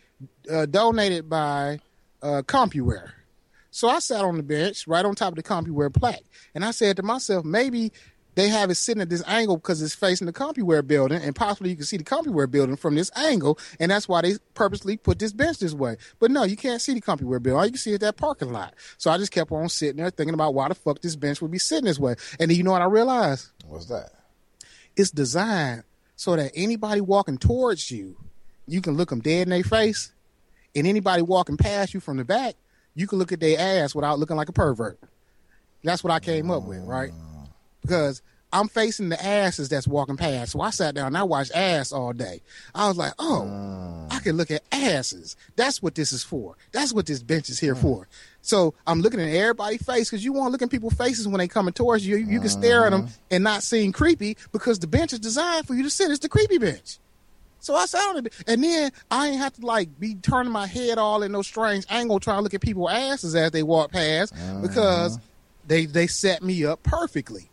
[0.50, 1.80] uh, donated by
[2.22, 3.10] uh, CompuWare.
[3.76, 6.24] So I sat on the bench right on top of the CompuWare plaque,
[6.54, 7.92] and I said to myself, maybe
[8.34, 11.68] they have it sitting at this angle because it's facing the CompuWare building, and possibly
[11.68, 15.18] you can see the CompuWare building from this angle, and that's why they purposely put
[15.18, 15.98] this bench this way.
[16.18, 17.58] But no, you can't see the CompuWare building.
[17.58, 18.72] All you can see is that parking lot.
[18.96, 21.50] So I just kept on sitting there thinking about why the fuck this bench would
[21.50, 22.14] be sitting this way.
[22.40, 23.50] And then you know what I realized?
[23.66, 24.08] What's that?
[24.96, 25.82] It's designed
[26.14, 28.16] so that anybody walking towards you,
[28.66, 30.12] you can look them dead in their face,
[30.74, 32.54] and anybody walking past you from the back,
[32.96, 34.98] you can look at their ass without looking like a pervert.
[35.84, 37.12] That's what I came up with, right?
[37.82, 38.22] Because
[38.52, 40.52] I'm facing the asses that's walking past.
[40.52, 42.40] So I sat down and I watched ass all day.
[42.74, 45.36] I was like, oh, I can look at asses.
[45.56, 46.56] That's what this is for.
[46.72, 47.82] That's what this bench is here hmm.
[47.82, 48.08] for.
[48.40, 51.38] So I'm looking at everybody's face because you want to look in people's faces when
[51.38, 52.16] they coming towards you.
[52.16, 53.12] You can stare at them uh-huh.
[53.30, 56.10] and not seem creepy because the bench is designed for you to sit.
[56.10, 56.98] It's the creepy bench.
[57.58, 60.66] So I sat on it, and then I ain't have to like be turning my
[60.66, 63.92] head all in no strange angle trying to look at people's asses as they walk
[63.92, 64.60] past uh-huh.
[64.62, 65.18] because
[65.66, 67.50] they they set me up perfectly.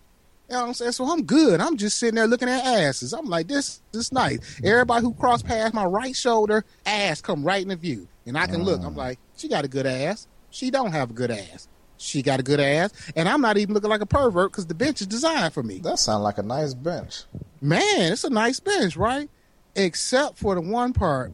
[0.50, 0.92] You know what I'm saying?
[0.92, 1.62] So I'm good.
[1.62, 3.14] I'm just sitting there looking at asses.
[3.14, 4.40] I'm like, this this nice.
[4.40, 4.68] Mm-hmm.
[4.68, 8.08] Everybody who crossed past my right shoulder, ass come right in the view.
[8.26, 8.82] And I can look.
[8.82, 8.98] I'm uh-huh.
[8.98, 10.28] like, she got a good ass.
[10.50, 11.68] She don't have a good ass.
[11.98, 12.92] She got a good ass.
[13.16, 15.80] And I'm not even looking like a pervert because the bench is designed for me.
[15.80, 17.24] That sounds like a nice bench.
[17.62, 19.30] Man, it's a nice bench, right?
[19.76, 21.34] Except for the one part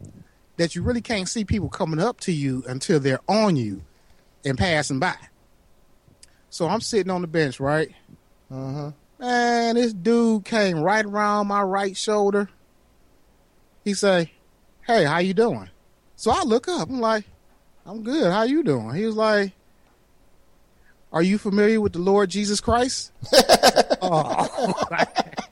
[0.56, 3.82] that you really can't see people coming up to you until they're on you
[4.44, 5.16] and passing by.
[6.50, 7.90] So I'm sitting on the bench, right?
[8.50, 8.90] Mm-hmm.
[9.20, 12.48] Man, this dude came right around my right shoulder.
[13.84, 14.32] He say,
[14.86, 15.68] "Hey, how you doing?"
[16.16, 16.88] So I look up.
[16.88, 17.24] I'm like,
[17.86, 18.32] "I'm good.
[18.32, 19.52] How you doing?" He was like,
[21.12, 23.12] "Are you familiar with the Lord Jesus Christ?"
[24.02, 24.74] oh.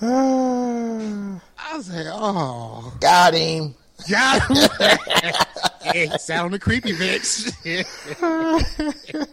[0.02, 3.74] I was like, "Oh, Got him.
[4.08, 4.56] got him."
[6.30, 7.52] on the creepy bitch.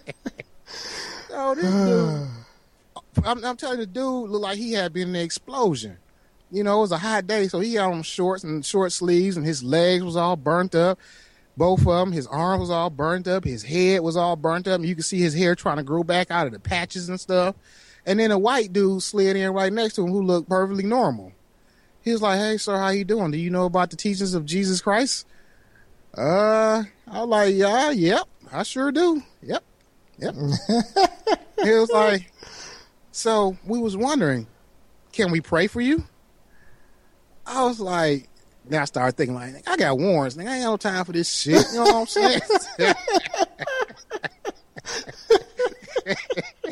[1.32, 3.26] oh, this dude.
[3.26, 5.97] I'm, I'm telling you, the dude looked like he had been in an explosion.
[6.51, 9.38] You know, it was a hot day, so he had on shorts and short sleeves,
[9.38, 10.99] and his legs was all burnt up.
[11.55, 14.80] Both of them, his arms was all burnt up, his head was all burnt up,
[14.80, 17.20] and you could see his hair trying to grow back out of the patches and
[17.20, 17.55] stuff.
[18.08, 21.34] And then a white dude slid in right next to him who looked perfectly normal.
[22.01, 23.32] He was like, "Hey, sir, how you doing?
[23.32, 25.28] Do you know about the teachings of Jesus Christ?"
[26.18, 29.22] Uh, I was like, "Yeah, yep, I sure do.
[29.43, 29.62] Yep,
[30.20, 30.34] yep."
[31.64, 32.32] he was like,
[33.12, 34.47] "So we was wondering,
[35.12, 36.05] can we pray for you?"
[37.45, 38.30] I was like,
[38.66, 40.47] then I started thinking like, I got warrants, nigga.
[40.47, 41.66] I ain't got no time for this shit.
[41.72, 42.41] You know what I'm saying?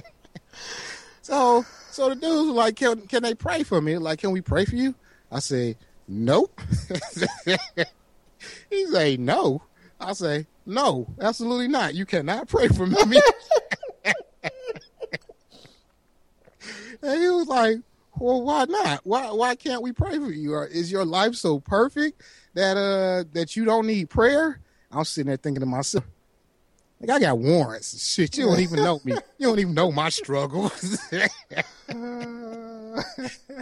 [1.25, 3.97] so, so the dudes were like, can, can they pray for me?
[3.97, 4.93] Like, can we pray for you?
[5.31, 5.75] I say,
[6.07, 6.61] nope.
[8.69, 9.63] he say, no.
[9.99, 11.95] I say, no, absolutely not.
[11.95, 12.95] You cannot pray for me.
[17.01, 17.77] and he was like,
[18.19, 18.99] well, why not?
[19.03, 20.53] Why why can't we pray for you?
[20.53, 22.21] Or is your life so perfect
[22.53, 24.61] that uh that you don't need prayer?
[24.91, 26.05] I'm sitting there thinking to myself,
[26.99, 28.13] like I got warrants.
[28.13, 29.13] Shit, you don't even know me.
[29.37, 30.97] You don't even know my struggles.
[31.11, 31.23] I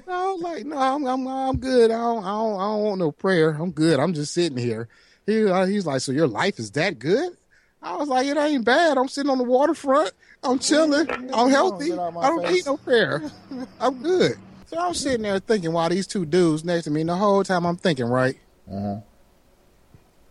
[0.08, 1.90] was like, no, I'm I'm, I'm good.
[1.90, 3.50] I don't, I don't I don't want no prayer.
[3.52, 4.00] I'm good.
[4.00, 4.88] I'm just sitting here.
[5.26, 7.36] He uh, he's like, so your life is that good?
[7.82, 8.98] I was like, it ain't bad.
[8.98, 10.12] I'm sitting on the waterfront.
[10.44, 11.10] I'm chilling.
[11.34, 11.92] I'm healthy.
[11.92, 13.30] I don't need no prayer.
[13.80, 14.34] I'm good.
[14.68, 17.44] So I'm sitting there thinking while these two dudes next to me, and the whole
[17.44, 18.38] time I'm thinking, right?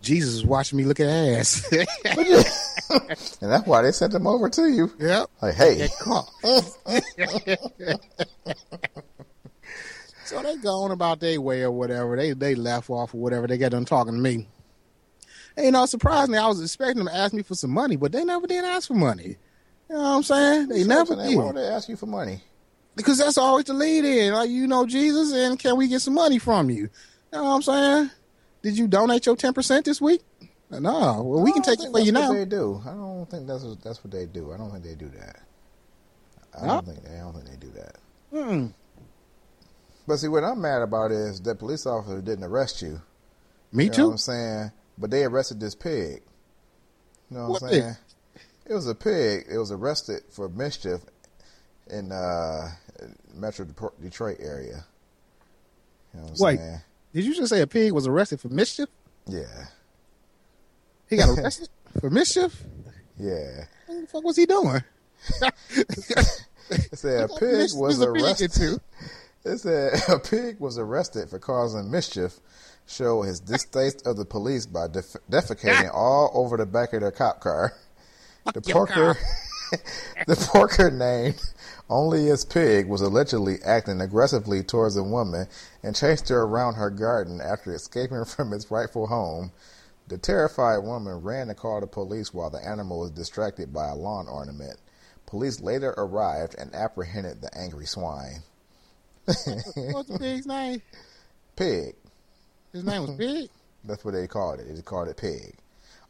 [0.03, 1.66] Jesus is watching me look at ass.
[3.40, 4.92] And that's why they sent them over to you.
[4.98, 5.30] yep.
[5.40, 5.88] Like, hey,
[10.26, 12.16] so they going about their way or whatever.
[12.16, 13.46] They they left off or whatever.
[13.46, 14.46] They got done talking to me.
[15.57, 18.12] And, you know, surprisingly, I was expecting them to ask me for some money, but
[18.12, 19.36] they never did ask for money.
[19.88, 20.68] You know what I'm saying?
[20.68, 21.62] They never Why would did.
[21.62, 22.42] they ask you for money?
[22.94, 24.32] Because that's always the lead in.
[24.34, 26.76] Like, you know Jesus, and can we get some money from you?
[26.82, 26.90] You
[27.32, 28.11] know what I'm saying?
[28.62, 30.22] Did you donate your 10% this week?
[30.70, 31.22] No.
[31.22, 32.28] Well, we can take it for you now.
[32.28, 32.80] What they do.
[32.86, 34.52] I don't think that's what, that's what they do.
[34.52, 35.40] I don't think they do that.
[36.58, 36.74] I No?
[36.74, 37.16] don't think they.
[37.16, 37.96] I don't think they do that.
[38.30, 38.66] Hmm.
[40.06, 43.00] But see, what I'm mad about is that police officer didn't arrest you.
[43.72, 44.04] Me You know too.
[44.06, 44.72] what I'm saying?
[44.98, 46.22] But they arrested this pig.
[47.30, 47.82] You know what, What I'm pig?
[47.82, 47.96] saying?
[48.66, 49.46] It was a pig.
[49.52, 51.00] It was arrested for mischief
[51.88, 52.70] in uh,
[53.34, 53.66] Metro
[54.00, 54.84] Detroit area.
[56.14, 56.58] You know what I'm Wait.
[56.58, 56.80] saying?
[57.12, 58.88] Did you just say a pig was arrested for mischief?
[59.26, 59.66] Yeah.
[61.08, 61.68] He got arrested
[62.00, 62.62] for mischief?
[63.18, 63.64] Yeah.
[63.86, 64.82] What the fuck was he doing?
[66.70, 68.80] It said a pig was is a pig arrested.
[69.44, 72.38] It said a pig was arrested for causing mischief,
[72.86, 77.10] show his distaste of the police by def- defecating all over the back of their
[77.10, 77.74] cop car.
[78.54, 79.18] The porker,
[80.28, 81.42] the porker named
[81.93, 85.47] only his pig was allegedly acting aggressively towards a woman
[85.82, 89.53] and chased her around her garden after escaping from its rightful home.
[90.09, 93.95] The terrified woman ran to call the police while the animal was distracted by a
[93.95, 94.78] lawn ornament.
[95.26, 98.43] Police later arrived and apprehended the angry swine.
[99.24, 100.82] What's the pig's name?
[101.57, 101.95] Pig.
[102.72, 103.49] His name was Pig?
[103.84, 104.74] That's what they called it.
[104.74, 105.57] They called it pig.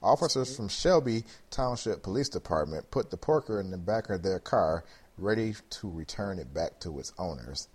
[0.03, 4.85] Officers from Shelby Township Police Department put the porker in the back of their car,
[5.18, 7.68] ready to return it back to its owners.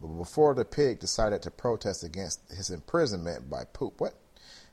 [0.00, 4.14] But before the pig decided to protest against his imprisonment by poop, what?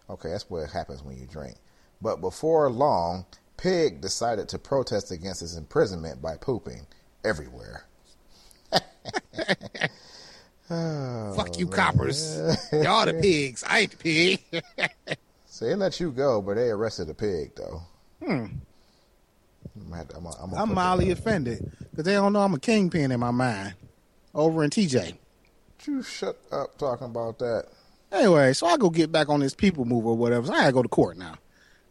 [0.10, 1.56] Okay, that's what happens when you drink.
[2.02, 3.26] But before long,
[3.58, 6.88] Pig decided to protest against his imprisonment by pooping
[7.26, 7.84] everywhere.
[10.72, 11.76] Oh, Fuck you, man.
[11.76, 12.38] coppers.
[12.72, 13.64] Y'all the pigs.
[13.68, 14.64] I ain't the pig.
[15.52, 17.82] So they let you go, but they arrested the pig though.
[18.26, 18.46] Hmm.
[19.76, 23.32] I'm, I'm, I'm, I'm mildly offended because they don't know I'm a kingpin in my
[23.32, 23.76] mind
[24.34, 25.16] over in TJ.
[25.86, 27.68] You shut up talking about that.
[28.12, 30.48] Anyway, so I go get back on this people move or whatever.
[30.48, 31.36] So I gotta go to court now.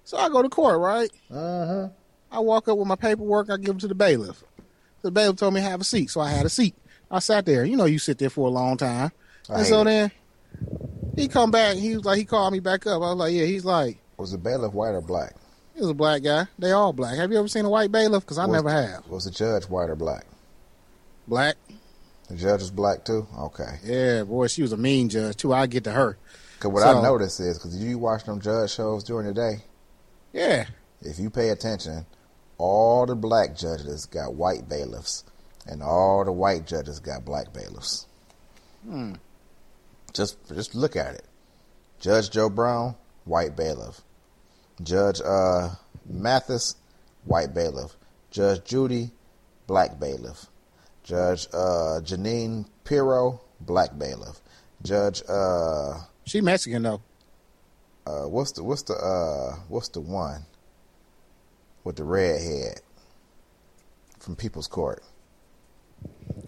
[0.04, 1.10] So I go to court, right?
[1.30, 1.88] Uh-huh.
[2.30, 3.50] I walk up with my paperwork.
[3.50, 4.42] I give it to the bailiff.
[5.02, 6.74] The bailiff told me to have a seat, so I had a seat.
[7.10, 7.64] I sat there.
[7.64, 9.12] You know, you sit there for a long time.
[9.48, 9.84] I and so it.
[9.84, 10.10] then
[11.16, 11.76] he come back.
[11.76, 13.02] He was like, he called me back up.
[13.02, 13.44] I was like, yeah.
[13.44, 15.34] He's like, Was the bailiff white or black?
[15.78, 16.46] He was a black guy.
[16.58, 17.16] They all black.
[17.16, 18.24] Have you ever seen a white bailiff?
[18.24, 19.06] Because I Was- never have.
[19.08, 20.26] Was the judge white or black?
[21.28, 21.56] Black.
[22.28, 23.26] The judge was black too.
[23.38, 23.78] Okay.
[23.84, 25.52] Yeah, boy, she was a mean judge too.
[25.52, 26.18] I get to her.
[26.56, 29.62] Because what So- I noticed is because you watch them judge shows during the day,
[30.32, 30.66] Yeah.
[31.00, 32.06] if you pay attention,
[32.58, 35.22] all the black judges got white bailiffs,
[35.66, 38.06] and all the white judges got black bailiffs.
[38.84, 39.14] Hmm.
[40.12, 41.24] Just just look at it.
[42.00, 44.02] Judge Joe Brown, white bailiff.
[44.82, 45.70] Judge uh,
[46.08, 46.76] Mathis,
[47.24, 47.96] white bailiff.
[48.30, 49.10] Judge Judy,
[49.66, 50.46] black bailiff.
[51.02, 54.40] Judge uh, Jeanine Pirro, black bailiff.
[54.82, 57.02] Judge uh, She Mexican though.
[58.06, 60.42] uh, what's the what's the uh, what's the one
[61.84, 62.80] with the red head
[64.20, 65.02] from People's Court?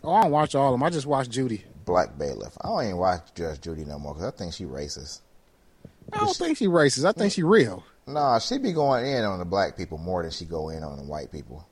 [0.05, 0.83] Oh, I don't watch all of them.
[0.83, 1.65] I just watch Judy.
[1.85, 2.57] Black bailiff.
[2.61, 5.21] I don't even watch Judge Judy no more because I think she racist.
[6.13, 7.05] I don't think she racist.
[7.05, 7.83] I think she real.
[8.07, 10.97] Nah, she be going in on the black people more than she go in on
[10.97, 11.67] the white people.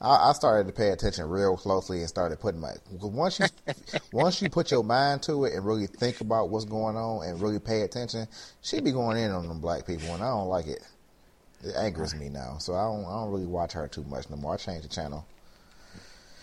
[0.00, 3.46] I, I started to pay attention real closely and started putting my once you
[4.12, 7.40] once you put your mind to it and really think about what's going on and
[7.40, 8.26] really pay attention,
[8.62, 10.82] she be going in on them black people and I don't like it.
[11.64, 14.36] It angers me now, so I don't I don't really watch her too much no
[14.36, 14.54] more.
[14.54, 15.26] I changed the channel.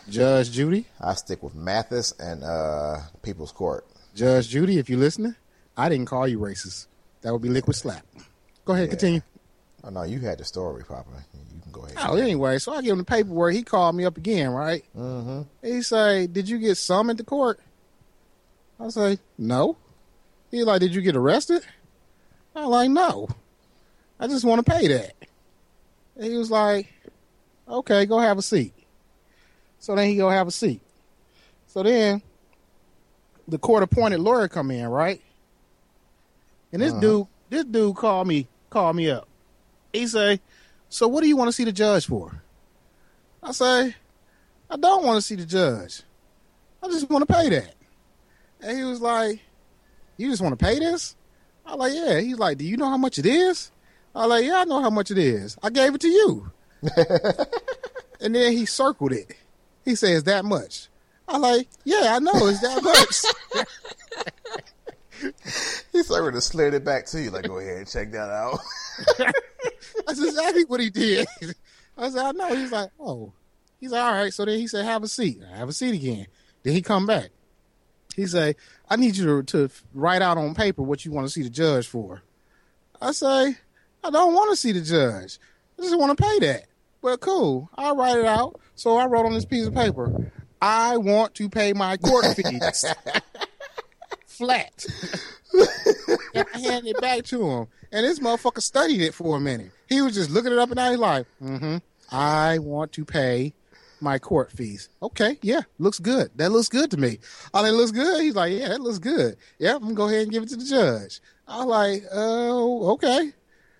[0.09, 0.85] Judge Judy.
[0.99, 3.85] I stick with Mathis and uh, People's Court.
[4.15, 5.35] Judge Judy, if you're listening,
[5.77, 6.87] I didn't call you racist.
[7.21, 8.05] That would be liquid slap.
[8.65, 8.89] Go ahead, Yeah.
[8.91, 9.21] continue.
[9.83, 11.09] Oh no, you had the story, Papa.
[11.33, 11.97] You can go ahead.
[11.99, 13.53] Oh, anyway, so I give him the paperwork.
[13.53, 14.83] He called me up again, right?
[14.97, 15.41] Mm-hmm.
[15.61, 17.59] He say, "Did you get summoned to court?"
[18.79, 19.75] I say, "No."
[20.51, 21.63] He like, "Did you get arrested?"
[22.55, 23.27] I'm like, "No,
[24.19, 25.13] I just want to pay that."
[26.15, 26.87] And he was like,
[27.67, 28.73] "Okay, go have a seat."
[29.79, 30.79] So then he go have a seat.
[31.67, 32.21] So then
[33.49, 35.21] the court appointed lawyer come in, right?
[36.71, 37.01] And this Uh-huh.
[37.01, 39.27] dude, this dude called me, called me up.
[39.93, 40.39] He say,
[40.89, 42.41] "So what do you want to see the judge for?"
[43.41, 43.95] I say,
[44.69, 46.01] I don't want to see the judge.
[46.81, 47.75] I just want to pay that.
[48.61, 49.39] And he was like,
[50.17, 51.15] You just want to pay this?
[51.65, 52.19] I like, Yeah.
[52.19, 53.71] He's like, Do you know how much it is?
[54.15, 55.57] I like, Yeah, I know how much it is.
[55.61, 56.51] I gave it to you.
[58.21, 59.35] and then he circled it.
[59.85, 60.87] He says, That much.
[61.27, 63.65] I like, Yeah, I know it's that much.
[65.91, 68.59] He sort of slid it back to you, like, go ahead and check that out.
[70.07, 71.27] That's exactly what he did.
[71.97, 72.55] I said, I know.
[72.55, 73.33] He's like, oh.
[73.79, 74.33] He's like, all right.
[74.33, 75.41] So then he said, have a seat.
[75.53, 76.27] I have a seat again.
[76.63, 77.29] Then he come back.
[78.15, 78.55] He say,
[78.89, 81.49] I need you to, to write out on paper what you want to see the
[81.49, 82.21] judge for.
[83.01, 83.55] I say,
[84.03, 85.39] I don't want to see the judge.
[85.77, 86.65] I just want to pay that.
[87.01, 87.69] But cool.
[87.75, 88.59] I'll write it out.
[88.75, 92.85] So I wrote on this piece of paper, I want to pay my court fees.
[94.33, 94.85] Flat.
[96.33, 97.67] and I handed it back to him.
[97.91, 99.71] And this motherfucker studied it for a minute.
[99.87, 100.91] He was just looking it up and down.
[100.91, 101.77] He's like, mm-hmm.
[102.11, 103.53] I want to pay
[104.01, 104.89] my court fees.
[105.01, 106.29] Okay, yeah, looks good.
[106.35, 107.19] That looks good to me.
[107.53, 108.21] Oh, that looks good.
[108.21, 109.37] He's like, yeah, that looks good.
[109.57, 111.21] Yeah, I'm gonna go ahead and give it to the judge.
[111.47, 113.31] I like, oh, okay.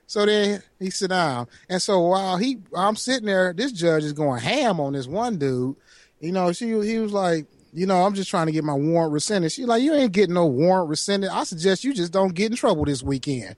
[0.05, 4.13] So then he sit down, and so while he, I'm sitting there, this judge is
[4.13, 5.75] going ham on this one dude.
[6.19, 9.13] You know, she, he was like, you know, I'm just trying to get my warrant
[9.13, 9.51] rescinded.
[9.51, 11.29] She like, you ain't getting no warrant rescinded.
[11.29, 13.55] I suggest you just don't get in trouble this weekend.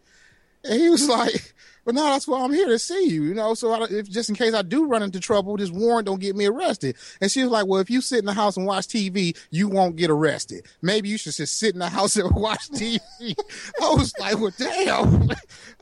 [0.63, 1.53] And he was like,
[1.85, 3.53] but no, that's why I'm here to see you, you know.
[3.53, 6.35] So I, if just in case I do run into trouble, this warrant don't get
[6.35, 6.95] me arrested.
[7.21, 9.67] And she was like, well, if you sit in the house and watch TV, you
[9.67, 10.65] won't get arrested.
[10.81, 12.99] Maybe you should just sit in the house and watch TV.
[13.81, 15.29] I was like, well, damn.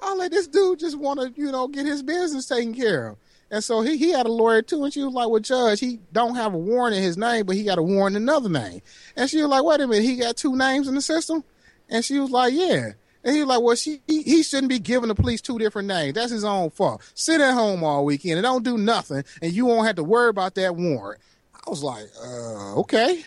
[0.02, 3.18] I like this dude just want to, you know, get his business taken care of.
[3.54, 6.00] And so he, he had a lawyer too, and she was like, "Well, Judge, he
[6.12, 8.82] don't have a warrant in his name, but he got a warrant in another name."
[9.16, 11.44] And she was like, "Wait a minute, he got two names in the system?"
[11.88, 12.94] And she was like, "Yeah."
[13.24, 15.88] And he was like, "Well, she he, he shouldn't be giving the police two different
[15.88, 16.16] names.
[16.16, 17.04] That's his own fault.
[17.14, 20.30] Sit at home all weekend and don't do nothing, and you won't have to worry
[20.30, 21.22] about that warrant."
[21.54, 23.24] I was like, "Uh, okay."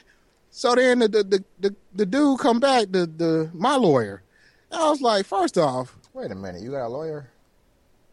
[0.51, 4.23] So then the the the, the, the dude come back, the the my lawyer.
[4.73, 7.31] And I was like, first off, Wait a minute, you got a lawyer?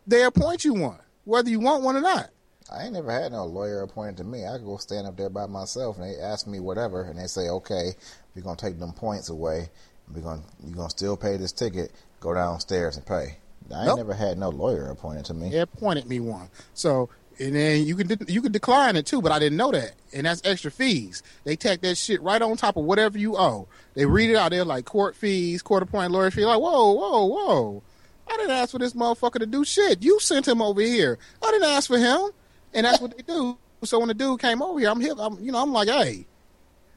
[0.05, 2.29] they appoint you one, whether you want one or not.
[2.71, 4.45] I ain't never had no lawyer appointed to me.
[4.45, 7.27] I could go stand up there by myself, and they ask me whatever, and they
[7.27, 7.91] say, "Okay,
[8.35, 9.69] we're gonna take them points away.
[10.13, 11.91] We're gonna you're gonna still pay this ticket.
[12.19, 13.37] Go downstairs and pay."
[13.73, 13.97] I ain't Nope.
[13.97, 15.49] never had no lawyer appointed to me.
[15.49, 16.49] They appointed me one.
[16.73, 17.09] So
[17.39, 20.25] and then you can you can decline it too, but I didn't know that, and
[20.25, 21.21] that's extra fees.
[21.43, 23.67] They tack that shit right on top of whatever you owe.
[23.93, 26.45] They read it out there like court fees, court appointed lawyer fee.
[26.45, 27.83] Like whoa, whoa, whoa!
[28.29, 30.03] I didn't ask for this motherfucker to do shit.
[30.03, 31.17] You sent him over here.
[31.41, 32.31] I didn't ask for him,
[32.73, 33.57] and that's what they do.
[33.83, 35.13] So when the dude came over here, I'm here.
[35.17, 36.25] I'm you know I'm like, hey,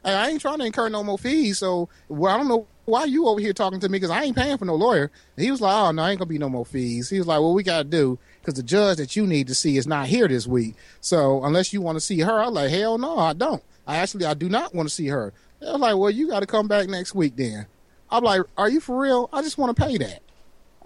[0.04, 1.58] I ain't trying to incur no more fees.
[1.58, 4.36] So well, I don't know why you over here talking to me because I ain't
[4.36, 5.10] paying for no lawyer.
[5.36, 7.10] And he was like, oh no, I ain't gonna be no more fees.
[7.10, 9.76] He was like, well, we gotta do because the judge that you need to see
[9.76, 10.76] is not here this week.
[11.00, 13.62] So unless you want to see her, I'm like, hell no, I don't.
[13.86, 15.32] I actually I do not want to see her.
[15.60, 17.66] They was like, well, you got to come back next week then.
[18.10, 19.28] I'm like, are you for real?
[19.32, 20.22] I just want to pay that.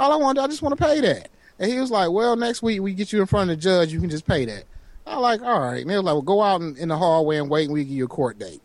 [0.01, 1.29] All I want, I just want to pay that.
[1.59, 3.93] And he was like, well, next week we get you in front of the judge.
[3.93, 4.65] You can just pay that.
[5.07, 5.83] I'm like, all right.
[5.83, 7.85] And they was like, well, go out in, in the hallway and wait, and we
[7.85, 8.63] give you a court date.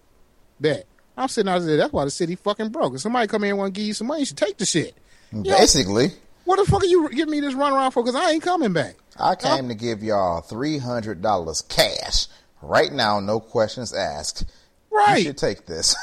[0.61, 0.85] Bet.
[1.17, 1.75] I'm sitting out there.
[1.75, 2.95] That's why the city fucking broke.
[2.95, 4.65] If somebody come in and want to give you some money, you should take the
[4.65, 4.95] shit.
[5.43, 6.11] Basically,
[6.45, 8.01] What the fuck are you giving me this runaround for?
[8.01, 8.95] Because I ain't coming back.
[9.19, 12.27] I came to give y'all three hundred dollars cash
[12.61, 14.45] right now, no questions asked.
[14.89, 15.17] Right.
[15.17, 15.95] You should take this.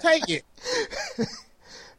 [0.00, 0.44] Take it.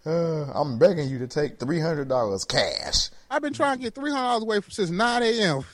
[0.06, 3.10] Uh, I'm begging you to take three hundred dollars cash.
[3.30, 5.64] I've been trying to get three hundred dollars away from since nine a.m.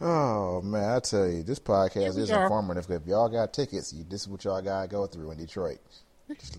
[0.00, 2.44] Oh man, I tell you, this podcast is are.
[2.44, 2.88] informative.
[2.90, 5.78] If y'all got tickets, you, this is what y'all gotta go through in Detroit.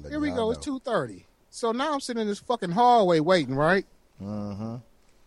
[0.10, 0.36] Here we go.
[0.36, 0.52] know.
[0.52, 1.26] It's two thirty.
[1.50, 3.86] So now I'm sitting in this fucking hallway waiting, right?
[4.22, 4.76] Mm-hmm.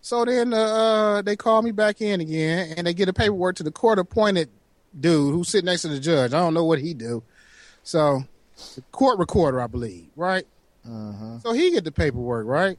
[0.02, 3.62] So then uh, they call me back in again, and they get a paperwork to
[3.62, 4.50] the court appointed
[4.98, 6.34] dude who's sitting next to the judge.
[6.34, 7.22] I don't know what he do.
[7.82, 8.24] So
[8.90, 10.44] court recorder, I believe, right?
[10.88, 11.38] Mm-hmm.
[11.38, 12.78] So he get the paperwork, right?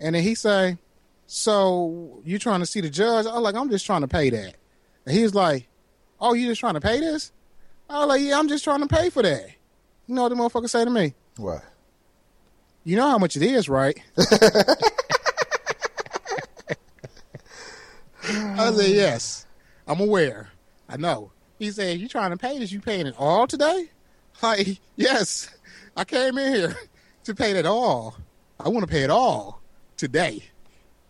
[0.00, 0.78] And then he say,
[1.26, 4.54] "So you trying to see the judge?" I'm like, "I'm just trying to pay that."
[5.04, 5.68] And he was like,
[6.20, 7.32] "Oh, you just trying to pay this?"
[7.88, 9.46] I was like, "Yeah, I'm just trying to pay for that."
[10.06, 11.14] You know what the motherfucker say to me?
[11.36, 11.64] What?
[12.84, 13.98] You know how much it is, right?
[14.18, 14.24] I
[18.72, 19.46] said, yes,
[19.86, 20.50] I'm aware.
[20.88, 21.32] I know.
[21.58, 22.70] He said, you trying to pay this?
[22.70, 23.90] You paying it all today?
[24.42, 25.48] Like, yes,
[25.96, 26.76] I came in here
[27.24, 28.16] to pay it all.
[28.60, 29.62] I want to pay it all
[29.96, 30.44] today.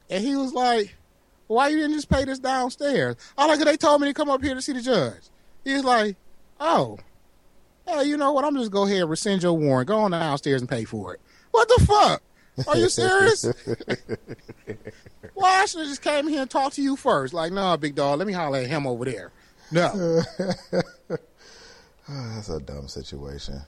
[0.09, 0.95] And he was like,
[1.49, 3.17] why you didn't just pay this downstairs?
[3.37, 5.23] I like, they told me to come up here to see the judge.
[5.65, 6.17] He was like,
[6.61, 6.99] oh,
[7.87, 8.45] hey, you know what?
[8.45, 9.89] I'm just go ahead and rescind your warrant.
[9.89, 11.21] Go on downstairs and pay for it.
[11.51, 12.23] What the fuck?
[12.69, 13.45] Are you serious?
[15.35, 17.35] Why I should have just came here and talked to you first.
[17.35, 19.33] Like, nah, big dog, let me holler at him over there.
[19.71, 20.23] No.
[22.09, 23.61] Ah, that's a dumb situation.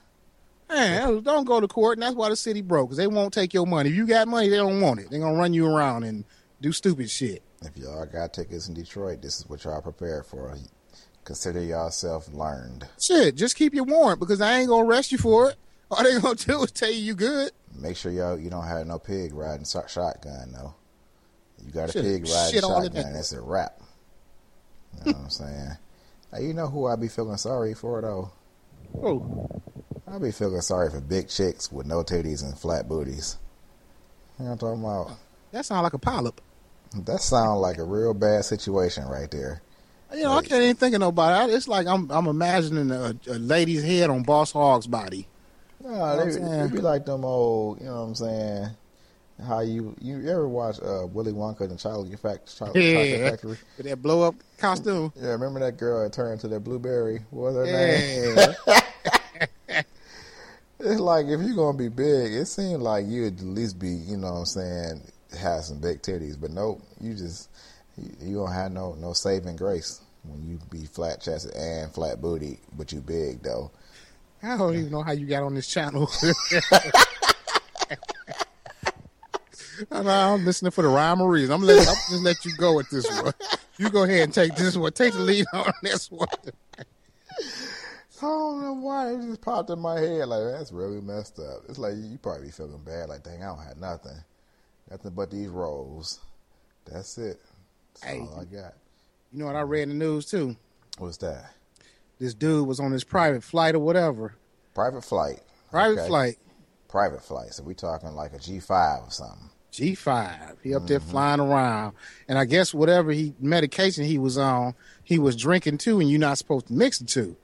[0.68, 3.54] Man, don't go to court, and that's why the city broke, because they won't take
[3.54, 3.88] your money.
[3.90, 5.10] If you got money, they don't want it.
[5.10, 6.24] They're going to run you around and
[6.60, 7.42] do stupid shit.
[7.62, 10.54] If y'all got tickets in Detroit, this is what y'all prepared for.
[11.24, 12.86] Consider yourself learned.
[13.00, 15.56] Shit, just keep your warrant, because I ain't going to arrest you for it.
[15.90, 17.50] All they going to do is tell you you good.
[17.74, 20.74] Make sure y'all you don't have no pig riding so- shotgun though.
[21.64, 23.80] You got a Shit, pig riding shit shotgun, that's a wrap.
[25.04, 25.70] You know what I'm saying?
[26.32, 28.30] Hey, you know who I be feeling sorry for though?
[29.00, 29.48] Who?
[30.06, 33.38] I be feeling sorry for big chicks with no titties and flat booties.
[34.38, 35.18] You know what I'm talking about?
[35.52, 36.40] that sounds like a polyp.
[36.94, 39.62] That sounds like a real bad situation right there.
[40.14, 41.52] You know, I can't even think of nobody.
[41.52, 45.26] It's like I'm I'm imagining a, a lady's head on Boss Hogg's body.
[45.82, 48.68] No, what they, I'm they be like them old, you know what I'm saying?
[49.46, 53.30] How you you ever watch uh, Willy Wonka and the Chocolate Fact- Chocolate Yeah.
[53.30, 53.56] Factory?
[53.76, 55.12] With that blow up costume.
[55.16, 57.20] Yeah, remember that girl that turned to that blueberry?
[57.30, 58.54] What was her name?
[60.80, 64.16] It's like if you're gonna be big, it seemed like you'd at least be, you
[64.16, 65.02] know what I'm saying,
[65.36, 66.40] have some big titties.
[66.40, 67.50] But nope, you just
[67.96, 72.20] you, you don't have no no saving grace when you be flat chested and flat
[72.20, 73.72] booty, but you big though.
[74.40, 76.08] I don't even know how you got on this channel.
[79.90, 81.54] I know, I'm listening for the rhyme or reason.
[81.54, 83.32] I'm, let, I'm just let you go with this one.
[83.78, 84.92] You go ahead and take this one.
[84.92, 86.26] Take the lead on this one.
[88.20, 91.62] I don't know why it just popped in my head like that's really messed up.
[91.68, 94.16] It's like you probably be feeling bad, like dang, I don't have nothing,
[94.90, 96.18] nothing but these rolls.
[96.84, 97.40] That's it.
[97.94, 98.20] That's Hey.
[98.20, 98.74] all I got.
[99.32, 100.56] You know what I read in the news too?
[100.98, 101.52] What's that?
[102.18, 104.34] This dude was on his private flight or whatever.
[104.74, 105.40] Private flight.
[105.70, 106.08] Private Okay.
[106.08, 106.38] flight.
[106.88, 107.54] Private flight.
[107.54, 109.50] So we talking like a G five or something.
[109.78, 110.56] G5.
[110.62, 111.94] He up there flying around.
[112.28, 114.74] And I guess whatever he medication he was on,
[115.04, 117.36] he was drinking too, and you're not supposed to mix the 2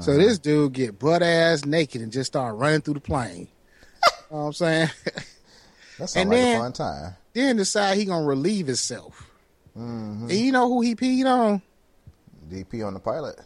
[0.00, 3.48] So this dude get butt ass naked and just start running through the plane.
[4.30, 4.90] you know what I'm saying?
[5.98, 7.16] That sounds And like then- a fun time.
[7.34, 9.28] then decide he gonna relieve himself.
[9.76, 10.22] Mm-hmm.
[10.30, 11.60] And you know who he peed on?
[12.50, 13.38] DP on the pilot.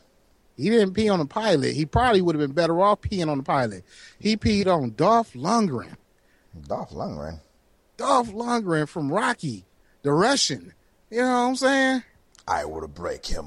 [0.56, 1.74] He didn't pee on the pilot.
[1.74, 3.82] He probably would have been better off peeing on the pilot.
[4.20, 5.96] He peed on Dolph Lundgren.
[6.68, 7.40] Dolph Lundgren.
[7.96, 9.64] Dolph Lundgren from Rocky,
[10.02, 10.72] the Russian.
[11.10, 12.02] You know what I'm saying?
[12.46, 13.46] I would have break him.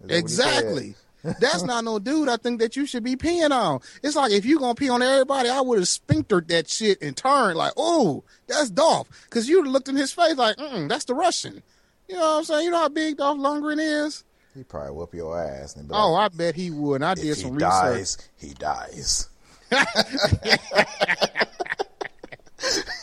[0.00, 0.94] Is that what he Exactly.
[1.40, 3.80] That's not no dude I think that you should be peeing on.
[4.02, 7.16] It's like if you gonna pee on everybody, I would have sphinctered that shit and
[7.16, 9.08] turned like, oh, that's Dolph.
[9.24, 11.62] Because you looked in his face like, mm, that's the Russian.
[12.08, 12.64] You know what I'm saying?
[12.66, 14.22] You know how big Dolph Lundgren is?
[14.54, 15.74] He probably whoop your ass.
[15.74, 17.02] And be Oh, I bet he would.
[17.02, 17.70] I did some he research.
[17.70, 19.28] dies, he dies.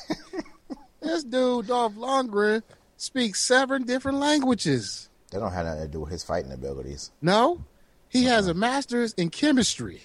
[1.04, 2.64] This dude, Dolph Lundgren,
[2.97, 5.10] speaks seven different languages.
[5.32, 7.12] That don't have nothing to do with his fighting abilities.
[7.22, 7.66] No,
[8.08, 10.01] he has a master's in chemistry.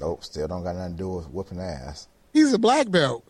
[0.00, 2.08] Nope, still don't got nothing to do with whooping ass.
[2.32, 3.24] He's a black belt.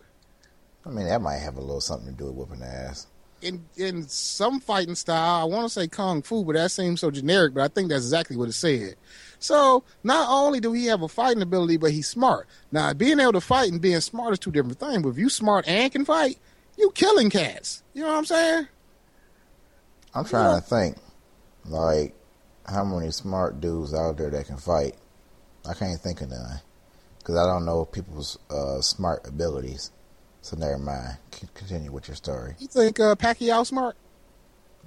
[0.87, 3.07] I mean, that might have a little something to do with whooping ass.
[3.43, 7.11] in in some fighting style, I want to say kung fu, but that seems so
[7.11, 7.53] generic.
[7.53, 8.95] But I think that's exactly what it said.
[9.39, 12.47] So not only do he have a fighting ability, but he's smart.
[12.73, 15.03] Now, being able to fight and being smart is two different things.
[15.03, 16.39] But if you smart and can fight,
[16.77, 17.83] you killing cats.
[17.95, 18.69] You know what I'm saying?
[20.15, 20.61] I'm trying Yeah.
[20.61, 20.97] to think,
[21.67, 22.15] like,
[22.67, 24.95] how many smart dudes out there that can fight.
[25.69, 26.61] I can't think of none
[27.19, 29.91] because I don't know people's uh, smart abilities.
[30.43, 31.17] So never mind.
[31.33, 32.55] C- continue with your story.
[32.59, 33.97] You think uh, Pacquiao smart?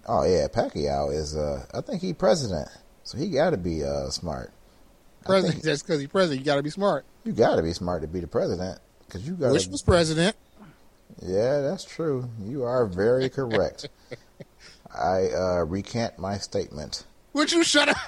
[0.08, 1.36] Oh yeah, Pacquiao is.
[1.36, 2.70] Uh, I think he president,
[3.04, 4.52] so he got to be uh, smart.
[5.26, 7.06] President, just because he's president, you got to be smart.
[7.26, 9.50] you got to be smart to be the president because you got.
[9.52, 10.36] Bush was president.
[11.22, 12.30] Yeah, that's true.
[12.44, 13.90] You are very correct.
[14.96, 17.06] I uh, recant my statement.
[17.34, 17.98] Would you shut up?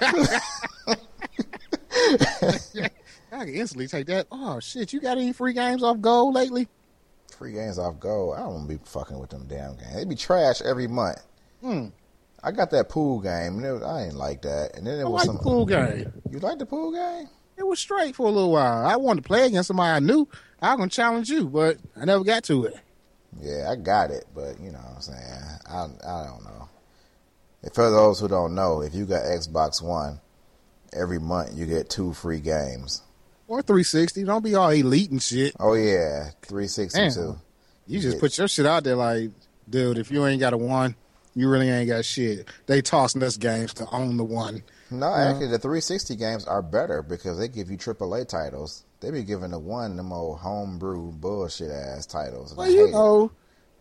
[3.32, 4.26] I can instantly take that.
[4.32, 4.92] Oh shit!
[4.92, 6.68] You got any free games off gold lately?
[7.36, 8.36] Free games off gold.
[8.36, 9.94] I don't wanna be fucking with them damn games.
[9.94, 11.22] They be trash every month.
[11.60, 11.86] Hmm.
[12.42, 13.56] I got that pool game.
[13.56, 14.70] And it was, I ain't like that.
[14.74, 15.36] And then I it was like some.
[15.36, 16.12] the pool game.
[16.30, 17.28] You like the pool game?
[17.56, 18.86] It was straight for a little while.
[18.86, 20.26] I wanted to play against somebody I knew.
[20.62, 22.76] I was gonna challenge you, but I never got to it.
[23.38, 25.42] Yeah, I got it, but you know what I'm saying.
[25.68, 26.68] I I don't know.
[27.74, 30.20] For those who don't know, if you got Xbox One,
[30.92, 33.02] every month you get two free games.
[33.48, 34.24] Or 360.
[34.24, 35.54] Don't be all elite and shit.
[35.60, 37.12] Oh yeah, 360 Damn.
[37.12, 37.38] too.
[37.86, 38.20] You just Yeah.
[38.20, 39.30] put your shit out there like,
[39.68, 40.94] dude, if you ain't got a one,
[41.34, 42.48] you really ain't got shit.
[42.66, 44.62] They tossing us games to own the one.
[44.90, 48.84] No, actually, the 360 games are better because they give you AAA titles.
[49.00, 52.54] They be giving the one them old homebrew bullshit ass titles.
[52.54, 52.90] Well, I you it.
[52.90, 53.32] know,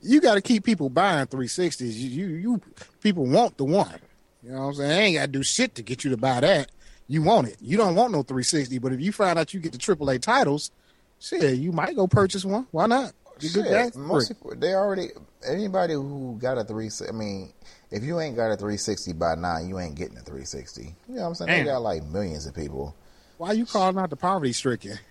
[0.02, 1.94] you got to keep people buying 360s.
[1.94, 2.62] You, you, you,
[3.02, 4.00] people want the one.
[4.42, 4.90] You know what I'm saying?
[4.90, 6.72] They ain't got to do shit to get you to buy that.
[7.08, 7.58] You want it.
[7.60, 10.72] You don't want no 360, but if you find out you get the AAA titles,
[11.20, 12.68] shit, you might go purchase one.
[12.72, 13.14] Why not?
[13.40, 15.08] Good Shit, games most people, they already
[15.48, 16.90] anybody who got a three.
[17.08, 17.54] I mean,
[17.90, 20.82] if you ain't got a 360 by now, you ain't getting a 360.
[20.82, 21.48] You know what I'm saying?
[21.48, 21.66] Damn.
[21.66, 22.96] They got like millions of people.
[23.40, 25.00] Why you calling out the poverty stricken?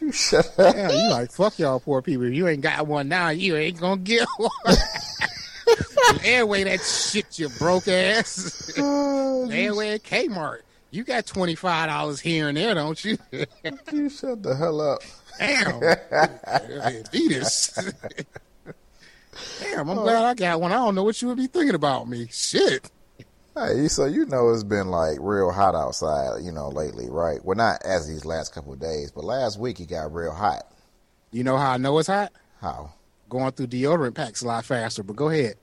[0.00, 0.74] You shut up.
[0.74, 2.24] Yeah, you like fuck y'all poor people.
[2.24, 4.50] If you ain't got one now, you ain't gonna get one.
[6.24, 8.72] Airway that shit, you broke ass.
[8.78, 10.60] Oh, Airway at Kmart.
[10.90, 13.18] You got twenty five dollars here and there, don't you?
[13.92, 15.02] you shut the hell up.
[15.38, 17.92] Damn, Adidas.
[19.60, 20.02] Damn, I'm oh.
[20.02, 20.72] glad I got one.
[20.72, 22.26] I don't know what you would be thinking about me.
[22.30, 22.90] Shit.
[23.56, 27.44] Hey, so you know it's been like real hot outside, you know, lately, right?
[27.44, 30.62] Well, not as these last couple of days, but last week it got real hot.
[31.32, 32.32] You know how I know it's hot?
[32.60, 32.92] How?
[33.28, 35.02] Going through deodorant packs a lot faster.
[35.02, 35.54] But go ahead.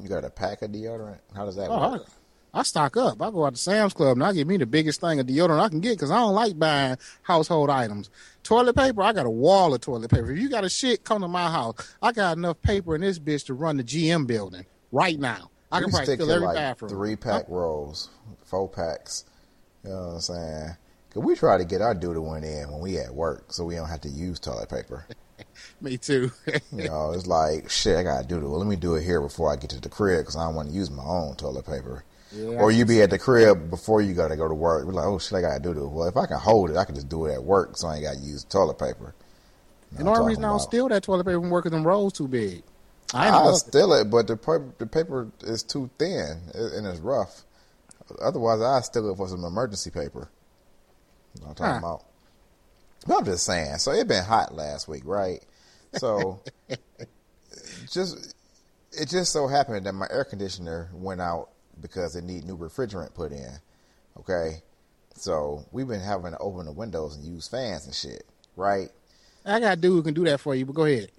[0.00, 1.18] You got a pack of deodorant?
[1.34, 2.06] How does that Oh, I, work?
[2.54, 3.22] I stock up.
[3.22, 5.60] I go out to Sam's Club and I get me the biggest thing of deodorant
[5.60, 8.10] I can get because I don't like buying household items.
[8.42, 10.30] Toilet paper, I got a wall of toilet paper.
[10.32, 11.94] If you got a shit, come to my house.
[12.02, 15.50] I got enough paper in this bitch to run the GM building right now.
[15.72, 16.90] I can probably stick fill to every like bathroom.
[16.90, 18.10] three pack rolls,
[18.44, 19.24] four packs.
[19.84, 20.76] You know what I'm saying?
[21.10, 23.74] Cause we try to get our duty one in when we at work, so we
[23.74, 25.06] don't have to use toilet paper.
[25.80, 26.30] Me too.
[26.72, 27.96] You know, it's like shit.
[27.96, 28.42] I gotta do it.
[28.42, 30.54] Well, let me do it here before I get to the crib because I don't
[30.54, 32.04] want to use my own toilet paper.
[32.34, 34.86] Yeah, or I you be at the crib before you gotta go to work.
[34.86, 35.82] We're like, oh shit, I gotta do this.
[35.82, 37.96] Well, if I can hold it, I can just do it at work, so I
[37.96, 39.14] ain't gotta use toilet paper.
[39.92, 41.50] You the know what only I'm reason I talking don't steal that toilet paper from
[41.50, 42.62] work is them rolls too big.
[43.14, 43.70] I ain't I above it.
[43.70, 47.42] steal it, but the paper, the paper is too thin and it's rough.
[48.20, 50.30] Otherwise, I steal it for some emergency paper.
[51.34, 51.78] You know what I'm talking Huh.
[51.78, 52.04] about.
[53.06, 53.78] But I'm just saying.
[53.78, 55.40] So it been hot last week, right?
[55.92, 56.40] So
[57.90, 58.34] just
[58.92, 61.48] it just so happened that my air conditioner went out
[61.80, 63.52] because it need new refrigerant put in.
[64.18, 64.62] Okay,
[65.16, 68.24] so we've been having to open the windows and use fans and shit,
[68.56, 68.88] right?
[69.44, 71.10] I got a dude who can do that for you, but go ahead.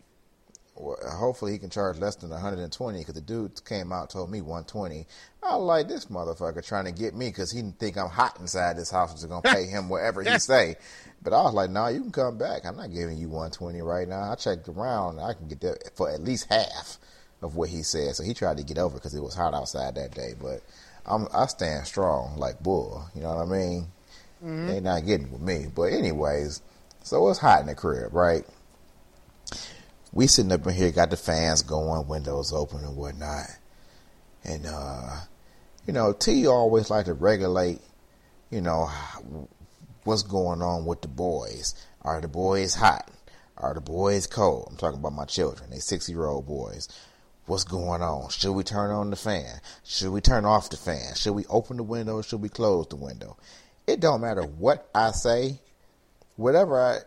[0.76, 4.42] Well, hopefully he can charge less than 120 because the dude came out told me
[4.42, 5.06] 120.
[5.44, 8.78] I like, this motherfucker trying to get me because he didn't think I'm hot inside
[8.78, 10.76] this house, going to pay him whatever he say.
[11.22, 12.66] But I was like, nah, you can come back.
[12.66, 14.32] I'm not giving you 120 right now.
[14.32, 15.20] I checked around.
[15.20, 16.98] I can get that for at least half
[17.42, 18.16] of what he said.
[18.16, 20.34] So he tried to get over because it was hot outside that day.
[20.40, 20.62] But
[21.06, 23.06] I'm, I stand strong like bull.
[23.14, 23.88] You know what I mean?
[24.44, 24.68] Mm-hmm.
[24.68, 25.68] They not getting with me.
[25.74, 26.62] But anyways,
[27.04, 28.46] so it's hot in the crib, right?
[30.14, 33.48] We sitting up in here, got the fans going, windows open and whatnot.
[34.44, 35.18] And, uh,
[35.88, 37.82] you know, T always like to regulate,
[38.52, 38.90] you know,
[40.04, 41.74] what's going on with the boys.
[42.04, 43.10] Are the boys hot?
[43.58, 44.68] Are the boys cold?
[44.70, 45.70] I'm talking about my children.
[45.72, 46.90] They six year old boys.
[47.46, 48.30] What's going on?
[48.30, 49.60] Should we turn on the fan?
[49.84, 51.16] Should we turn off the fan?
[51.16, 52.22] Should we open the window?
[52.22, 53.38] Should we close the window?
[53.86, 55.60] It don't matter what I say.
[56.36, 57.00] Whatever I,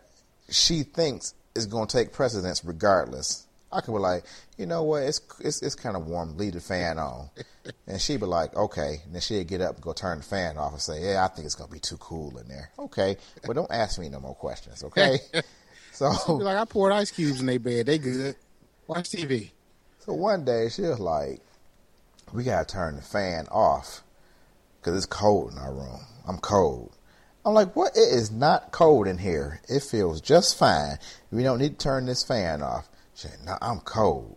[0.50, 3.46] she thinks is going to take precedence regardless.
[3.72, 4.24] I could be like,
[4.56, 6.36] you know what, it's it's, it's kind of warm.
[6.36, 7.28] Leave the fan on,
[7.86, 9.00] and she'd be like, okay.
[9.04, 11.28] And then she'd get up and go turn the fan off and say, yeah, I
[11.28, 12.70] think it's gonna be too cool in there.
[12.78, 14.84] Okay, but don't ask me no more questions.
[14.84, 15.18] Okay.
[15.92, 17.86] so like, I poured ice cubes in their bed.
[17.86, 18.36] They good.
[18.86, 19.50] Watch TV.
[19.98, 21.40] So one day she was like,
[22.32, 24.02] we gotta turn the fan off
[24.80, 26.00] because it's cold in our room.
[26.26, 26.95] I'm cold.
[27.47, 27.97] I'm like, what?
[27.97, 29.60] It is not cold in here.
[29.68, 30.98] It feels just fine.
[31.31, 32.89] We don't need to turn this fan off.
[33.14, 34.36] She said, no, I'm cold.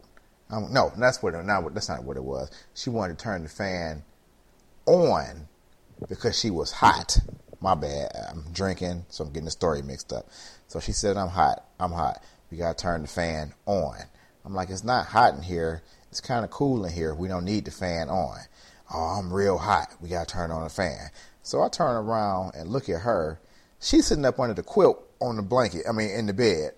[0.51, 1.33] I'm, no, that's what.
[1.33, 2.51] Not, that's not what it was.
[2.75, 4.03] She wanted to turn the fan
[4.85, 5.47] on
[6.07, 7.17] because she was hot.
[7.59, 8.11] My bad.
[8.29, 10.27] I'm drinking, so I'm getting the story mixed up.
[10.67, 11.65] So she said, I'm hot.
[11.79, 12.23] I'm hot.
[12.51, 13.97] We got to turn the fan on.
[14.45, 15.81] I'm like, it's not hot in here.
[16.11, 17.15] It's kind of cool in here.
[17.15, 18.37] We don't need the fan on.
[18.93, 19.95] Oh, I'm real hot.
[19.99, 21.09] We got to turn on the fan.
[21.49, 23.39] So I turn around and look at her.
[23.81, 25.81] She's sitting up under the quilt on the blanket.
[25.89, 26.73] I mean, in the bed.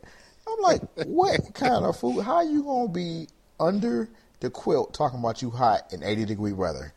[0.48, 2.22] I'm like, what kind of food?
[2.22, 3.28] How you gonna be
[3.60, 4.08] under
[4.40, 6.94] the quilt talking about you hot in 80 degree weather?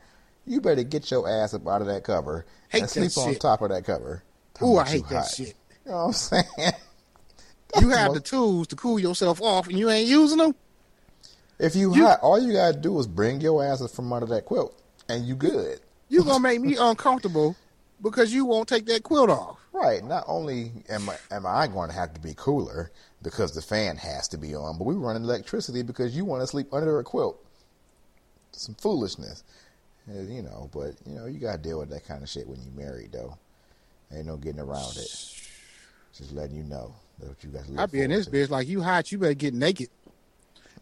[0.46, 3.60] You better get your ass up out of that cover hate and sleep on top
[3.60, 4.22] of that cover.
[4.62, 5.34] Ooh, I hate that hot.
[5.34, 5.55] shit.
[5.84, 6.44] You know what I'm saying?
[7.80, 8.14] you have most...
[8.14, 10.55] the tools to cool yourself off, and you ain't using them.
[11.59, 14.26] If you, you hot, all you gotta do is bring your ass up from under
[14.26, 15.80] that quilt, and you good.
[16.09, 17.56] You gonna make me uncomfortable
[18.02, 19.58] because you won't take that quilt off.
[19.72, 20.04] Right.
[20.04, 22.90] Not only am I, am I going to have to be cooler
[23.22, 26.46] because the fan has to be on, but we're running electricity because you want to
[26.46, 27.44] sleep under a quilt.
[28.52, 29.42] Some foolishness,
[30.08, 30.70] uh, you know.
[30.72, 33.10] But you know, you got to deal with that kind of shit when you're married,
[33.12, 33.36] though.
[34.14, 35.08] Ain't no getting around it.
[36.16, 37.80] Just letting you know that you got to.
[37.80, 38.32] I be in this to.
[38.32, 39.10] bitch like you hot.
[39.10, 39.88] You better get naked.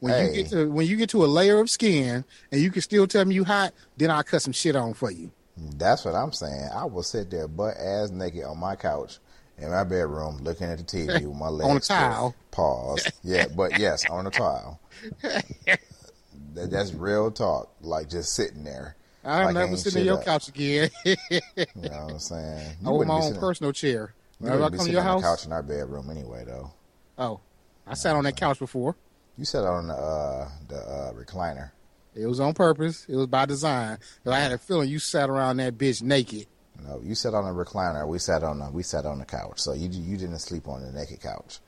[0.00, 0.26] When hey.
[0.26, 3.06] you get to when you get to a layer of skin and you can still
[3.06, 5.30] tell me you hot, then I'll cut some shit on for you.
[5.56, 6.68] That's what I'm saying.
[6.74, 9.18] I will sit there butt ass naked on my couch
[9.58, 12.34] in my bedroom looking at the TV with my legs on a tile.
[12.50, 13.12] Pause.
[13.22, 14.80] Yeah, but yes, on a tile.
[15.22, 17.74] that, that's real talk.
[17.80, 18.96] Like just sitting there.
[19.24, 20.24] I'm like never sitting on your up.
[20.24, 20.90] couch again.
[21.04, 21.16] you
[21.56, 22.76] know what I'm saying?
[22.82, 24.14] You I want my own personal chair.
[24.40, 26.72] You Whenever I come to your house, couch in our bedroom anyway, though.
[27.18, 27.40] Oh,
[27.86, 28.96] I sat on that couch before.
[29.38, 31.70] You sat on the uh, the uh, recliner.
[32.14, 33.06] It was on purpose.
[33.08, 33.98] It was by design.
[34.24, 36.46] But I had a feeling you sat around that bitch naked.
[36.84, 38.06] No, you sat on a recliner.
[38.06, 39.60] We sat on a we sat on the couch.
[39.60, 41.60] So you you didn't sleep on the naked couch.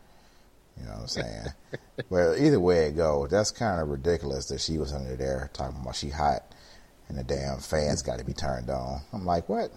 [0.78, 1.46] You know what I'm saying?
[2.10, 5.80] well, either way it goes, that's kind of ridiculous that she was under there talking
[5.80, 6.42] about she hot
[7.08, 9.00] and the damn fans got to be turned on.
[9.12, 9.70] I'm like, what?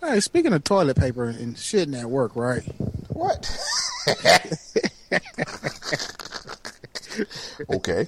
[0.00, 2.62] Hey, speaking of toilet paper and shitting at work, right?
[3.08, 3.50] What?
[7.70, 8.06] okay.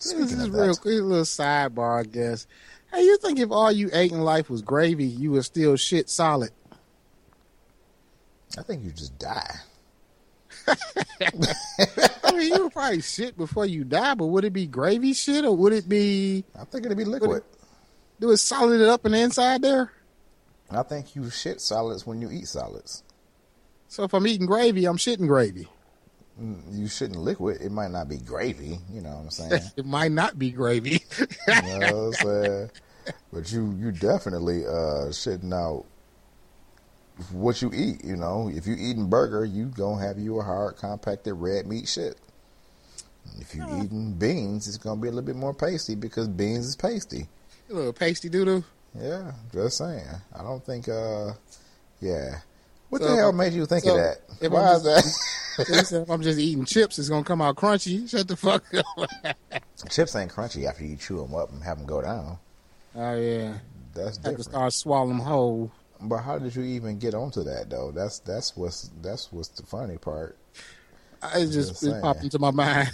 [0.00, 2.46] Speaking this is real quick, little sidebar, I guess.
[2.92, 6.08] Hey, you think if all you ate in life was gravy, you would still shit
[6.08, 6.50] solid?
[8.58, 9.56] I think you just die.
[10.68, 15.44] I mean, you would probably shit before you die, but would it be gravy shit
[15.44, 16.44] or would it be?
[16.58, 17.38] I think it'd be liquid.
[17.38, 17.44] It,
[18.20, 19.92] do it solid it up in the inside there?
[20.70, 23.02] I think you shit solids when you eat solids.
[23.88, 25.68] So if I'm eating gravy, I'm shitting gravy.
[26.70, 27.60] You shouldn't liquid.
[27.60, 28.78] It might not be gravy.
[28.92, 29.62] You know what I'm saying?
[29.76, 31.02] it might not be gravy.
[31.18, 31.26] you
[31.62, 32.70] know what I'm saying?
[33.32, 35.84] But you you definitely uh shitting out
[37.32, 38.04] what you eat.
[38.04, 41.88] You know, if you eating burger, you gonna have you a hard compacted red meat
[41.88, 42.16] shit.
[43.38, 46.76] If you eating beans, it's gonna be a little bit more pasty because beans is
[46.76, 47.28] pasty.
[47.68, 48.64] A little pasty doodle.
[48.98, 50.06] Yeah, just saying.
[50.34, 50.88] I don't think.
[50.88, 51.32] uh
[52.00, 52.40] Yeah.
[52.90, 54.18] What so the hell made you think so of that?
[54.40, 55.92] If Why is that?
[56.02, 58.08] if I'm just eating chips, it's gonna come out crunchy.
[58.10, 59.36] Shut the fuck up.
[59.88, 62.38] chips ain't crunchy after you chew them up and have them go down.
[62.96, 63.58] Oh yeah,
[63.94, 64.24] that's different.
[64.24, 65.70] Have to start swallowing them whole.
[66.02, 67.92] But how did you even get onto that though?
[67.92, 70.36] That's that's what's that's what's the funny part.
[71.22, 72.90] I just, just it popped into my mind.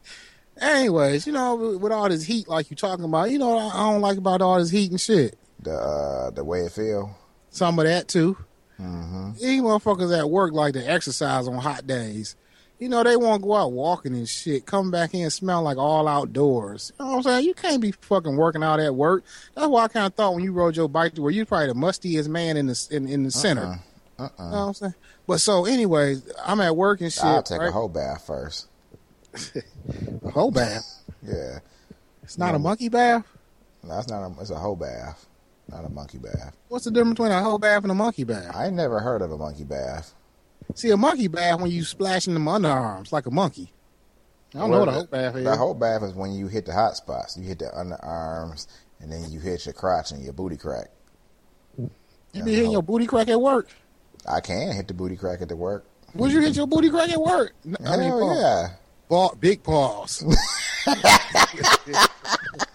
[0.60, 3.74] Anyways, you know, with with all this heat, like you're talking about, you know, what
[3.74, 5.38] I don't like about all this heat and shit.
[5.60, 7.16] The uh, the way it feel.
[7.50, 8.36] Some of that too.
[8.80, 9.32] Mm-hmm.
[9.34, 12.36] These motherfuckers at work like to exercise on hot days.
[12.78, 14.64] You know, they won't go out walking and shit.
[14.64, 16.92] Come back in and smell like all outdoors.
[16.98, 17.44] You know what I'm saying?
[17.46, 19.24] You can't be fucking working out at work.
[19.56, 21.66] That's why I kind of thought when you rode your bike to where you're probably
[21.68, 23.80] the mustiest man in the in, in the center.
[24.16, 24.28] Uh-uh.
[24.38, 24.94] You know what I'm saying?
[25.26, 27.24] But so, anyways, I'm at work and shit.
[27.24, 27.68] I'll take right?
[27.68, 28.68] a whole bath first.
[30.24, 30.84] A whole bath.
[31.26, 31.58] Yeah,
[32.22, 33.26] It's not a monkey bath.
[33.82, 34.22] that's not.
[34.24, 35.26] A, it's a whole bath,
[35.68, 36.56] not a monkey bath.
[36.68, 38.54] What's the difference between a whole bath and a monkey bath?
[38.54, 40.14] I never heard of a monkey bath.
[40.74, 43.72] See, a monkey bath when you splashing them underarms like a monkey.
[44.54, 45.44] I don't know what a whole bath is.
[45.44, 47.36] The whole bath is when you hit the hot spots.
[47.36, 48.66] You hit the underarms,
[49.00, 50.88] and then you hit your crotch and your booty crack.
[51.76, 51.90] you
[52.44, 53.68] be hitting your booty crack at work.
[54.26, 55.84] I can hit the booty crack at the work.
[56.14, 57.52] Would you hit your booty crack at work?
[57.66, 58.68] N- I mean, Hell yeah.
[59.08, 60.22] Paw- big paws.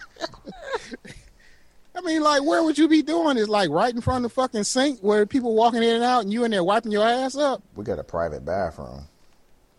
[2.04, 3.38] I mean, like, where would you be doing?
[3.38, 6.22] Is like right in front of the fucking sink where people walking in and out,
[6.24, 7.62] and you in there wiping your ass up.
[7.74, 9.08] We got a private bathroom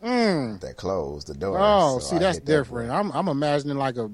[0.03, 0.59] Mm.
[0.61, 1.57] that closed the door.
[1.59, 2.91] Oh, so see, I that's hit that different.
[2.91, 4.09] I'm I'm imagining like a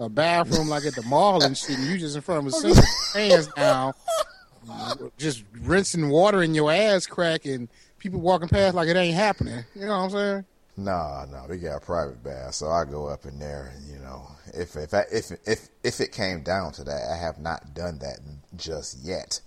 [0.00, 1.78] a bathroom like at the mall and shit.
[1.78, 3.94] And you just in front of a sink, with your hands down,
[5.18, 7.68] just rinsing water in your ass crack, and
[7.98, 9.64] people walking past like it ain't happening.
[9.74, 10.44] You know what I'm saying?
[10.76, 13.98] No, nah, we got a private bath, so I go up in there, and you
[13.98, 17.74] know, if if I, if if if it came down to that, I have not
[17.74, 18.20] done that
[18.56, 19.40] just yet.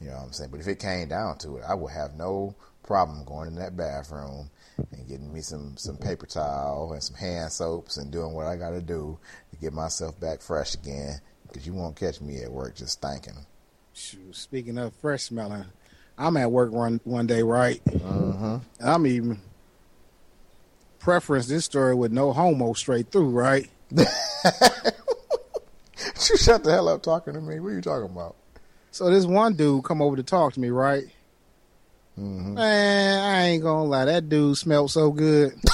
[0.00, 0.50] You know what I'm saying?
[0.50, 3.76] But if it came down to it, I would have no problem going in that
[3.76, 4.50] bathroom
[4.92, 8.56] and getting me some some paper towel and some hand soaps and doing what I
[8.56, 9.18] got to do
[9.50, 11.20] to get myself back fresh again.
[11.46, 13.46] Because you won't catch me at work just stinking.
[13.92, 15.64] Shoot, speaking of fresh smelling,
[16.16, 17.80] I'm at work one one day, right?
[17.86, 19.40] And I'm even
[21.00, 23.68] preference this story with no homo straight through, right?
[23.96, 24.04] you
[26.36, 27.60] shut the hell up talking to me.
[27.60, 28.36] What are you talking about?
[28.90, 31.04] So this one dude come over to talk to me, right?
[32.18, 32.54] Mm-hmm.
[32.54, 35.54] Man, I ain't gonna lie, that dude smelled so good.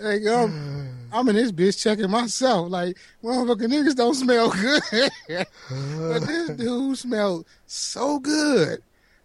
[0.00, 2.70] Like, I'm, I'm in this bitch checking myself.
[2.70, 5.10] Like, motherfucking niggas don't smell good.
[5.28, 8.82] but this dude smelled so good.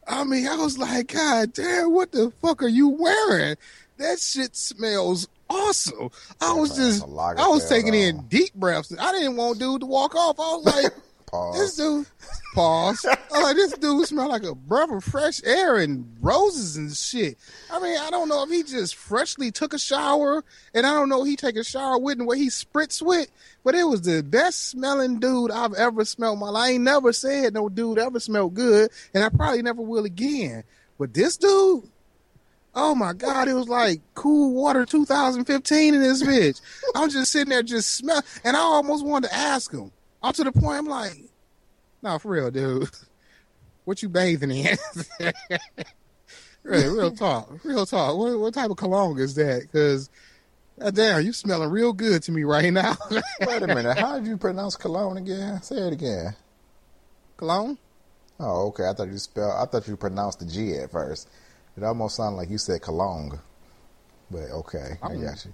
[0.08, 3.56] I mean, I was like, God damn, what the fuck are you wearing?
[3.98, 6.10] That shit smells awesome.
[6.42, 8.94] I was man, just, I was taking in deep breaths.
[9.00, 10.40] I didn't want dude to walk off.
[10.40, 10.94] I was like,
[11.34, 11.58] Pause.
[11.58, 12.06] this dude,
[12.54, 13.06] pause.
[13.06, 16.96] I was like, this dude smell like a breath of fresh air and roses and
[16.96, 17.40] shit.
[17.72, 20.44] I mean, I don't know if he just freshly took a shower,
[20.76, 23.32] and I don't know he take a shower with and where he spritz with,
[23.64, 26.38] but it was the best smelling dude I've ever smelled.
[26.38, 26.64] My life.
[26.64, 30.64] I ain't never said no dude ever smelled good, and I probably never will again.
[31.00, 31.90] But this dude,
[32.76, 36.62] oh my god, it was like cool water 2015 in this bitch.
[36.94, 39.92] I'm just sitting there, just smell, and I almost wanted to ask him.
[40.24, 41.18] Up to the point, I'm like,
[42.02, 42.90] nah, for real, dude.
[43.86, 44.78] What you bathing in?
[46.64, 47.50] real, real talk.
[47.66, 48.18] Real talk.
[48.18, 49.64] What, what type of cologne is that?
[49.64, 50.10] Because,
[50.80, 52.96] uh, damn, you smelling real good to me right now.
[53.12, 53.98] Wait a minute.
[53.98, 55.62] How did you pronounce cologne again?
[55.62, 56.34] Say it again.
[57.36, 57.78] cologne?
[58.40, 58.88] Oh, okay.
[58.88, 59.52] I thought you spelled.
[59.58, 61.30] I thought you pronounced the G at first.
[61.76, 63.38] It almost sounded like you said cologne.
[64.32, 65.54] But okay, I I'm- got you.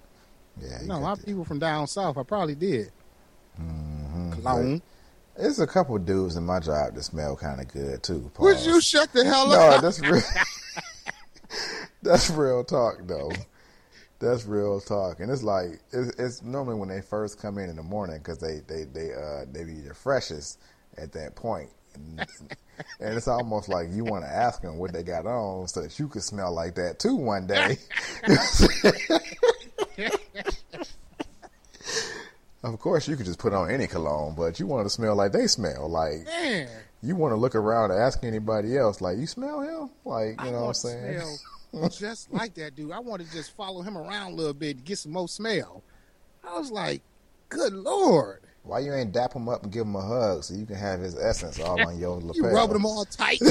[0.61, 2.91] Yeah, you No, a lot of people from down south, I probably did.
[3.59, 4.33] Mhm.
[4.33, 4.81] Cologne.
[5.37, 8.29] There's a couple dudes in my job that smell kind of good too.
[8.39, 9.81] Would you shut the hell up?
[9.81, 10.21] No, that's real.
[12.01, 13.31] that's real talk, though.
[14.19, 17.77] That's real talk, and it's like it's, it's normally when they first come in in
[17.77, 20.59] the morning because they they they uh they be the freshest
[20.97, 22.19] at that point, and,
[22.99, 25.97] and it's almost like you want to ask them what they got on so that
[25.97, 27.77] you could smell like that too one day.
[32.63, 35.31] of course, you could just put on any cologne, but you want to smell like
[35.31, 35.89] they smell.
[35.89, 36.67] Like Man,
[37.01, 39.89] you want to look around and ask anybody else, like, you smell him?
[40.03, 41.21] Like, you I know what I'm saying?
[41.21, 42.91] smell just like that dude.
[42.91, 45.83] I want to just follow him around a little bit to get some more smell.
[46.47, 47.01] I was like,
[47.49, 48.41] good lord.
[48.63, 50.99] Why you ain't dap him up and give him a hug so you can have
[50.99, 52.35] his essence all on your lapel?
[52.35, 53.39] You rubbing them all tight.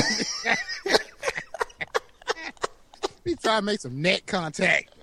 [3.25, 4.95] he trying to make some neck contact.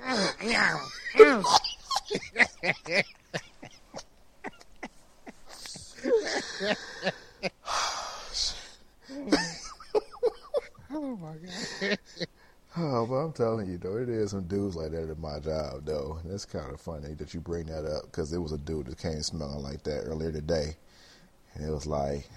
[10.94, 11.36] Oh my
[11.82, 11.98] god.
[12.78, 15.86] Oh, but I'm telling you though, it is some dudes like that at my job
[15.86, 16.20] though.
[16.24, 18.88] And it's kind of funny that you bring that up because there was a dude
[18.88, 20.76] that came smelling like that earlier today,
[21.54, 22.28] and it was like,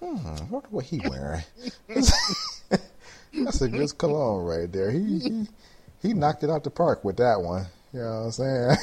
[0.00, 0.16] Hmm,
[0.48, 1.42] wonder what he wearing.
[1.88, 4.90] That's a good cologne right there.
[4.90, 5.48] He, he
[6.00, 7.66] he knocked it out the park with that one.
[7.92, 8.76] You know what I'm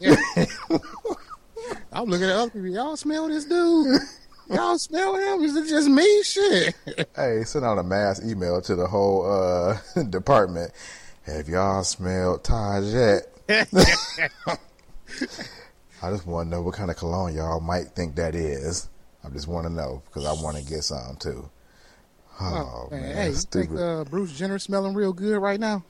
[0.00, 0.18] saying?
[1.96, 2.68] I'm looking at other people.
[2.68, 4.00] Y'all smell this dude?
[4.50, 5.42] Y'all smell him?
[5.42, 6.22] Is it just me?
[6.22, 6.74] Shit.
[7.16, 9.78] hey, send out a mass email to the whole uh,
[10.10, 10.72] department.
[11.22, 13.22] Have y'all smelled Taj yet?
[16.02, 18.88] I just want to know what kind of cologne y'all might think that is.
[19.24, 21.50] I just want to know because I want to get some too.
[22.40, 25.82] Oh, man, Hey, you think uh, Bruce Jenner smelling real good right now?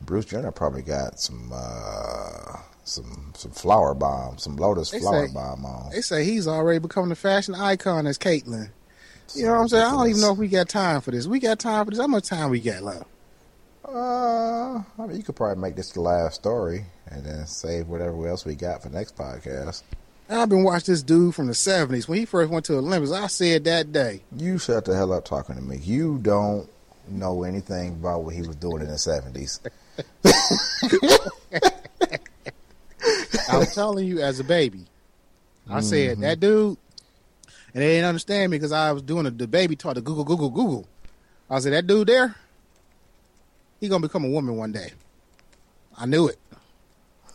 [0.00, 5.64] Bruce Jenner probably got some uh, some some Flowerbomb, some lotus They flower say- bomb
[5.64, 5.90] on.
[5.92, 8.70] They say he's already becoming a fashion icon as Caitlyn.
[9.34, 9.84] You know what I'm saying?
[9.86, 11.26] I don't even know if we got time for this.
[11.28, 12.00] We got time for this.
[12.00, 13.04] How much time we got left?
[13.86, 18.26] Uh, I mean, you could probably make this the last story and then save whatever
[18.28, 19.82] else we got for next podcast.
[20.28, 22.08] I've been watching this dude from the 70s.
[22.08, 24.22] When he first went to Olympus, I said that day.
[24.36, 25.78] You shut the hell up talking to me.
[25.78, 26.68] You don't
[27.08, 29.60] know anything about what he was doing in the seventies.
[33.48, 34.86] I'm telling you, as a baby,
[35.68, 36.22] I said Mm-hmm.
[36.22, 36.76] that dude,
[37.74, 40.24] and they didn't understand me because I was doing a, the baby talk to Google,
[40.24, 40.88] Google, Google.
[41.48, 42.34] I said that dude there,
[43.80, 44.92] he gonna become a woman one day.
[45.96, 46.38] I knew it.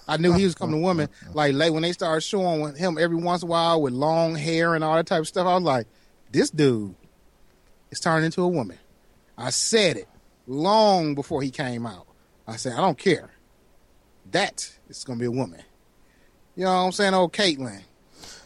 [0.07, 1.09] I knew he was coming a woman.
[1.33, 4.75] Like late when they started showing him every once in a while with long hair
[4.75, 5.87] and all that type of stuff, I was like,
[6.31, 6.93] this dude
[7.89, 8.77] is turning into a woman.
[9.37, 10.07] I said it
[10.47, 12.05] long before he came out.
[12.47, 13.31] I said, I don't care.
[14.31, 15.61] That is gonna be a woman.
[16.55, 17.13] You know what I'm saying?
[17.13, 17.81] Oh, Caitlyn.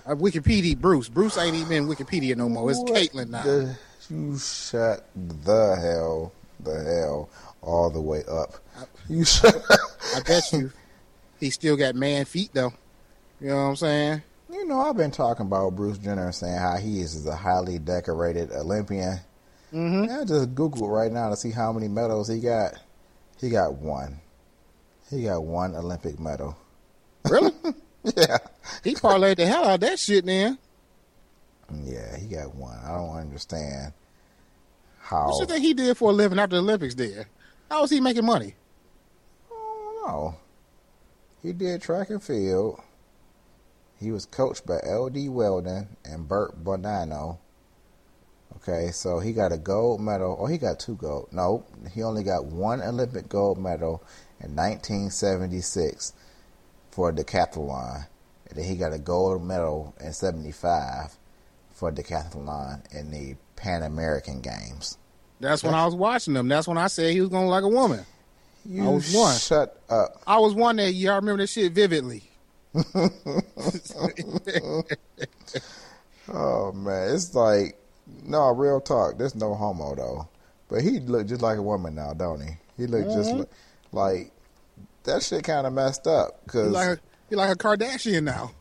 [0.05, 1.09] Uh, Wikipedia Bruce.
[1.09, 2.69] Bruce ain't even in Wikipedia no more.
[2.71, 3.43] It's What Caitlyn now.
[3.43, 3.77] the-
[4.09, 7.29] you shut the hell, the hell,
[7.61, 8.55] all the way up.
[9.07, 9.55] You shut.
[10.15, 10.71] I bet you
[11.39, 12.73] he still got man feet though.
[13.39, 14.21] You know what I'm saying?
[14.51, 17.77] You know, I've been talking about Bruce Jenner and saying how he is a highly
[17.77, 19.19] decorated Olympian.
[19.71, 20.11] Mm-hmm.
[20.21, 22.73] I just Google right now to see how many medals he got.
[23.39, 24.19] He got one.
[25.09, 26.55] He got one Olympic medal.
[27.29, 27.51] Really?
[28.15, 28.37] Yeah.
[28.81, 30.57] he parlayed the hell out of that shit then.
[31.83, 32.79] Yeah, he got one.
[32.81, 33.91] I don't understand
[35.01, 35.27] how.
[35.27, 37.25] What you think he did for a living after the Olympics did?
[37.69, 38.55] How was he making money?
[39.51, 40.35] Oh don't.
[41.43, 42.79] He did track and field.
[43.99, 45.27] He was coached by L.D.
[45.27, 47.37] Weldon and Bert Bonanno.
[48.55, 50.37] Okay, so he got a gold medal.
[50.39, 51.27] Oh, he got two gold.
[51.31, 54.03] No, he only got one Olympic gold medal
[54.41, 56.13] in 1976
[56.91, 58.05] for decathlon.
[58.49, 61.15] And then he got a gold medal in 75
[61.71, 64.97] for decathlon in the Pan American Games.
[65.39, 66.47] That's when I was watching them.
[66.47, 68.05] That's when I said he was gonna like a woman.
[68.65, 69.37] You I was one.
[69.37, 70.21] shut up.
[70.27, 71.13] I was one that year.
[71.13, 72.23] I remember that shit vividly.
[76.31, 77.75] Oh man, it's like
[78.23, 79.17] no real talk.
[79.17, 80.27] There's no homo though,
[80.67, 82.51] but he look just like a woman now, don't he?
[82.77, 83.39] He look just Mm-hmm.
[83.39, 83.49] li- like
[83.91, 86.99] that shit kind of messed up because like
[87.31, 88.51] a, like a Kardashian now.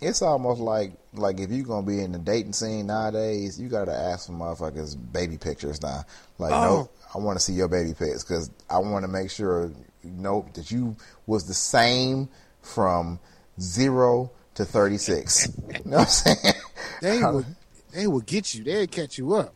[0.00, 3.92] it's almost like like if you're gonna be in the dating scene nowadays, you gotta
[3.94, 6.04] ask for motherfuckers baby pictures now.
[6.38, 6.64] Like Oh.
[6.64, 9.72] no, I want to see your baby pics because I want to make sure
[10.04, 10.96] you know that you
[11.26, 12.28] was the same
[12.62, 13.18] from
[13.60, 15.48] zero to thirty six.
[15.68, 16.54] you know what I'm saying?
[17.00, 17.46] They would
[17.92, 18.64] they would get you.
[18.64, 19.54] They'd catch you up.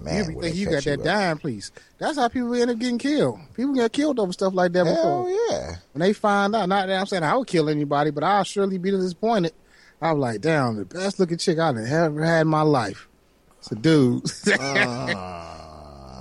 [0.00, 1.04] Man, you think you got that up.
[1.04, 1.70] dime please.
[1.98, 3.38] That's how people end up getting killed.
[3.54, 4.94] People get killed over stuff like that Hell
[5.24, 5.30] before.
[5.50, 5.76] yeah.
[5.92, 8.78] When they find out, not that I'm saying I would kill anybody, but I'll surely
[8.78, 9.52] be disappointed.
[10.00, 13.06] I was like, damn, the best looking chick I've ever had in my life.
[13.58, 14.24] It's a dude.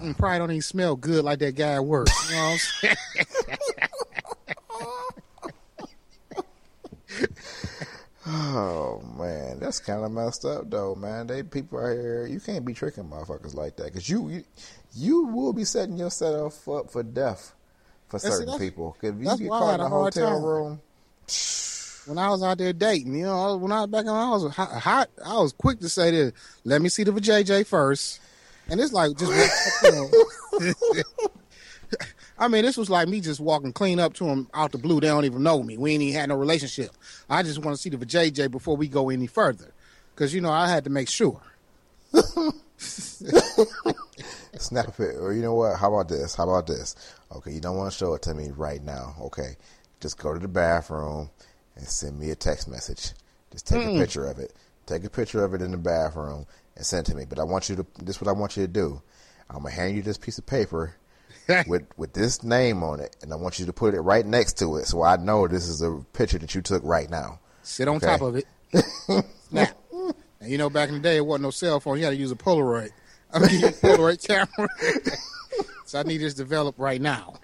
[0.01, 2.07] Mm, Probably don't even smell good like that guy at work.
[2.31, 2.95] You know what I'm saying?
[8.33, 11.27] Oh man, that's kind of messed up though, man.
[11.27, 14.43] They people out here, you can't be tricking motherfuckers like that because you, you
[14.95, 17.53] you will be setting yourself up for death
[18.07, 18.95] for see, certain that's- people.
[19.01, 20.43] If you get caught in a hotel time.
[20.43, 20.81] room,
[22.05, 24.55] when I was out there dating, you know, when I was back when I was
[24.55, 26.31] hot, hot I was quick to say this.
[26.63, 28.21] Let me see the JJ first,
[28.69, 29.83] and it's like just.
[29.83, 29.91] you
[30.61, 30.71] know.
[32.41, 34.99] I mean, this was like me just walking clean up to him out the blue.
[34.99, 35.77] They don't even know me.
[35.77, 36.89] We ain't even had no relationship.
[37.29, 39.71] I just want to see the JJ before we go any further,
[40.15, 41.39] because you know I had to make sure.
[42.77, 43.35] snap
[44.99, 45.17] it.
[45.19, 45.77] Or you know what?
[45.77, 46.33] How about this?
[46.33, 46.95] How about this?
[47.31, 49.13] Okay, you don't want to show it to me right now.
[49.21, 49.55] Okay,
[49.99, 51.29] just go to the bathroom
[51.75, 53.11] and send me a text message.
[53.51, 53.99] Just take a mm.
[53.99, 54.55] picture of it.
[54.87, 57.25] Take a picture of it in the bathroom and send it to me.
[57.29, 57.85] But I want you to.
[58.03, 58.99] This is what I want you to do.
[59.47, 60.95] I'm gonna hand you this piece of paper
[61.67, 64.57] with with this name on it, and I want you to put it right next
[64.59, 67.39] to it, so I know this is a picture that you took right now.
[67.63, 68.05] Sit on Okay.
[68.07, 68.45] top of it.
[69.49, 69.77] Snap.
[70.39, 71.97] And you know, back in the day, it wasn't no cell phone.
[71.99, 72.89] You had to use a Polaroid.
[73.33, 74.69] I mean, Polaroid camera.
[75.85, 77.35] so I need this developed right now.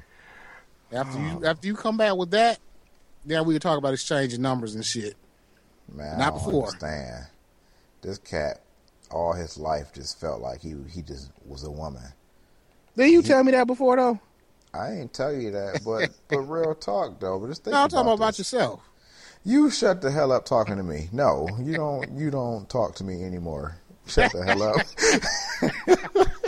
[0.91, 1.47] After you oh.
[1.47, 2.59] after you come back with that,
[3.25, 5.15] then we can talk about exchanging numbers and shit.
[5.93, 6.67] Man, Not before.
[6.67, 7.25] understand.
[8.01, 8.61] This cat,
[9.11, 12.03] all his life, just felt like he he just was a woman.
[12.97, 14.19] Didn't you tell me that before though?
[14.73, 17.39] I ain't tell you that, but but real talk though.
[17.39, 18.81] But just think No, I'm talking about, about yourself.
[19.45, 21.07] You shut the hell up talking to me.
[21.11, 22.11] No, you don't.
[22.17, 23.77] You don't talk to me anymore.
[24.07, 26.27] Shut the hell up.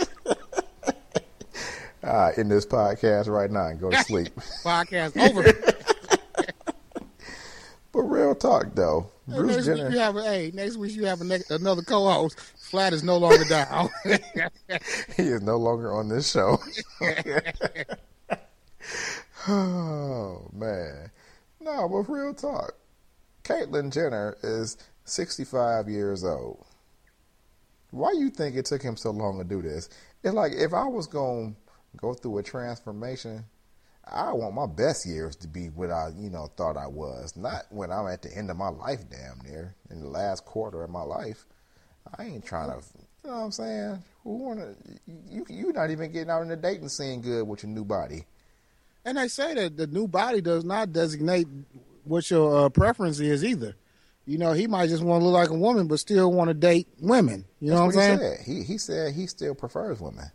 [2.02, 4.34] Right, in this podcast right now and go to sleep.
[4.64, 5.74] Podcast over.
[7.92, 9.90] But real talk though, Bruce next week Jenner.
[9.90, 12.38] you have a, hey, next week you have a ne- another co-host.
[12.58, 13.90] Flat is no longer down.
[15.16, 16.58] he is no longer on this show.
[19.48, 21.10] oh man,
[21.60, 22.74] no, but real talk.
[23.42, 26.64] Caitlyn Jenner is 65 years old.
[27.90, 29.88] Why you think it took him so long to do this?
[30.22, 33.44] It's like if I was going to go through a transformation,
[34.04, 37.36] I want my best years to be what I, you know, thought I was.
[37.36, 40.82] Not when I'm at the end of my life, damn near in the last quarter
[40.82, 41.46] of my life.
[42.18, 42.84] I ain't trying to,
[43.24, 44.02] you know what I'm saying?
[44.24, 44.74] Who wanna?
[45.28, 48.24] You you not even getting out in the dating scene good with your new body.
[49.04, 51.46] and they say that the new body does not designate
[52.04, 53.76] what your uh, preference is either.
[54.26, 56.54] You know, he might just want to look like a woman, but still want to
[56.54, 57.44] date women.
[57.60, 58.36] You know That's what I'm what saying?
[58.38, 58.46] said.
[58.46, 60.26] He he said he still prefers women.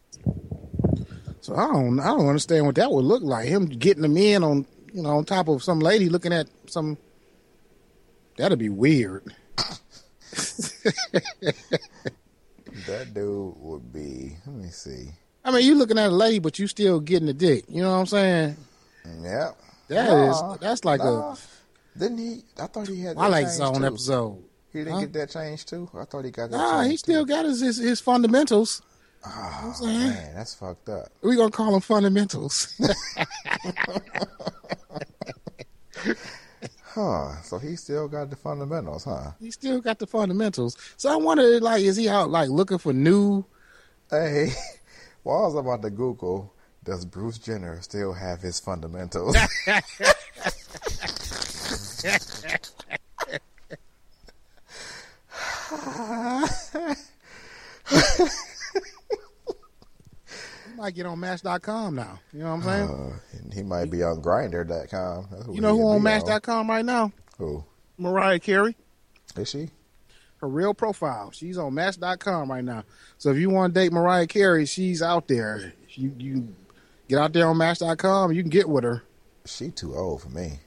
[1.45, 3.47] So I don't, I don't understand what that would look like.
[3.47, 6.97] Him getting them in on, you know, on top of some lady looking at some.
[8.37, 9.23] That'd be weird.
[12.87, 14.35] That dude would be.
[14.45, 15.09] Let me see.
[15.43, 17.63] I mean, you looking at a lady, but you still getting the dick.
[17.69, 18.57] You know what I'm saying?
[19.21, 19.51] Yeah.
[19.87, 21.35] That Nah, is that's like nah.
[21.97, 22.43] Didn't he?
[22.59, 23.11] I thought he had.
[23.11, 23.85] a Twilight changed Zone too.
[23.85, 24.43] episode.
[24.73, 24.99] He didn't Huh?
[25.01, 25.89] get that change too.
[25.97, 26.57] I thought he got that.
[26.57, 27.29] Nah, he still too.
[27.33, 28.81] got his his, his fundamentals.
[29.27, 29.99] Oh saying?
[29.99, 31.09] man, that's fucked up.
[31.21, 32.79] We gonna call them fundamentals.
[36.95, 37.41] Huh?
[37.41, 39.31] So he still got the fundamentals, huh?
[39.37, 40.77] he still got the fundamentals.
[40.95, 43.43] So I wonder, like, is he out like looking for new?
[44.09, 44.53] Hey,
[45.23, 46.53] while I was about to Google,
[46.85, 49.35] does Bruce Jenner still have his fundamentals?
[60.85, 62.19] Might get on Match.com now.
[62.31, 62.89] You know what I'm saying?
[62.89, 65.51] uh, and he might be on Grindr.com.
[65.51, 67.11] You know who on Match.com right now?
[67.39, 67.65] Who
[67.97, 68.77] Mariah Carey.
[69.35, 69.69] is she?
[70.37, 71.31] Her real profile.
[71.31, 72.83] She's on Match.com right now.
[73.17, 75.73] So if you want to date Mariah Carey, she's out there.
[75.89, 76.55] You you
[77.07, 78.29] get out there on Match.com.
[78.29, 79.01] And you can get with her.
[79.45, 80.59] She too old for me.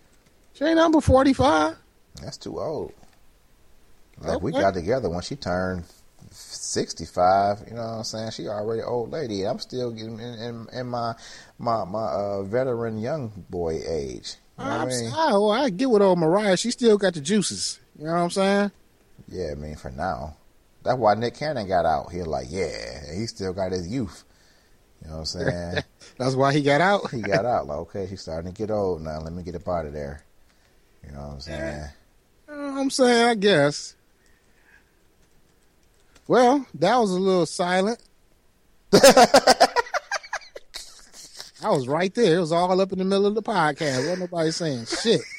[0.53, 1.77] She ain't number forty five.
[2.21, 2.93] That's too old.
[4.21, 5.85] Like we got together when she turned
[6.31, 7.65] sixty-five.
[7.69, 8.31] You know what I'm saying?
[8.33, 9.45] She already old lady.
[9.47, 11.15] I'm still getting in, in, in my
[11.59, 14.35] my my uh, veteran young boy age.
[14.59, 15.11] You know what I I'm mean?
[15.13, 16.57] well, I get with old Mariah.
[16.57, 17.81] She still got the juices.
[17.99, 18.71] You know what I'm saying?
[19.29, 20.37] Yeah, I mean for now.
[20.83, 22.13] That's why Nick Cannon got out.
[22.13, 24.25] He like, yeah, he still got his youth.
[25.03, 25.83] You know what I'm saying?
[26.19, 27.11] That's why he got out.
[27.11, 27.67] he got out.
[27.67, 29.21] Like, okay, she's starting to get old now.
[29.21, 30.23] Let me get up out of there.
[31.05, 31.85] You know what I'm saying?
[32.49, 33.95] I'm saying, I guess.
[36.29, 37.99] Well, that was a little silent.
[38.93, 39.69] I
[41.71, 42.37] was right there.
[42.37, 43.97] It was all up in the middle of the podcast.
[43.97, 45.21] Wasn't nobody saying shit.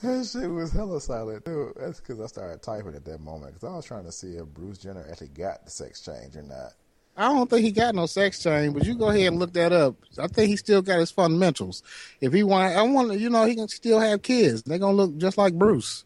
[0.00, 1.72] That shit was hella silent, dude.
[1.74, 4.46] That's because I started typing at that moment because I was trying to see if
[4.46, 6.74] Bruce Jenner actually got the sex change or not.
[7.16, 9.72] I don't think he got no sex change, but you go ahead and look that
[9.72, 9.96] up.
[10.16, 11.82] I think he still got his fundamentals.
[12.20, 14.62] If he want, I want, to, you know, he can still have kids.
[14.62, 16.04] They're gonna look just like Bruce.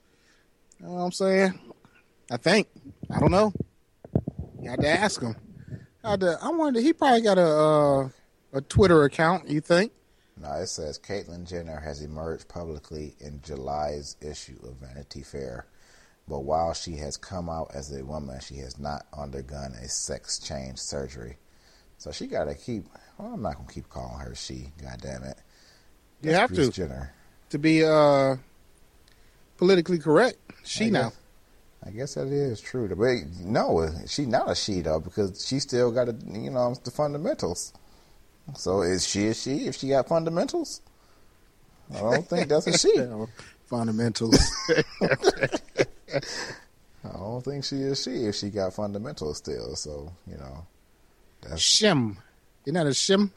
[0.83, 1.59] You know what I'm saying?
[2.31, 2.69] I think.
[3.11, 3.53] I don't know.
[4.61, 5.37] You have to ask him.
[6.03, 6.81] I, had to, I wonder.
[6.81, 8.09] He probably got a uh,
[8.53, 9.49] a Twitter account.
[9.49, 9.93] You think?
[10.37, 15.67] No, it says Caitlyn Jenner has emerged publicly in July's issue of Vanity Fair,
[16.27, 20.39] but while she has come out as a woman, she has not undergone a sex
[20.41, 21.37] change surgery.
[21.99, 22.87] So she got to keep.
[23.19, 24.73] Well, I'm not gonna keep calling her she.
[24.83, 25.39] God damn it.
[26.23, 27.13] You have Bruce to Jenner.
[27.51, 28.37] to be uh
[29.63, 30.39] politically correct.
[30.65, 31.03] She I now.
[31.11, 31.19] guess-
[31.87, 32.89] I guess that is true.
[32.89, 36.91] But no, she not a she though because she still got a, you know the
[36.93, 37.73] fundamentals.
[38.57, 40.81] So is she a she if she got fundamentals?
[41.95, 42.93] I don't think that's a she.
[43.67, 44.39] Fundamentals.
[47.05, 49.75] I don't think she is she if she got fundamentals still.
[49.77, 50.67] So you know,
[51.41, 52.17] that's shim.
[52.67, 53.31] Isn't that a shim?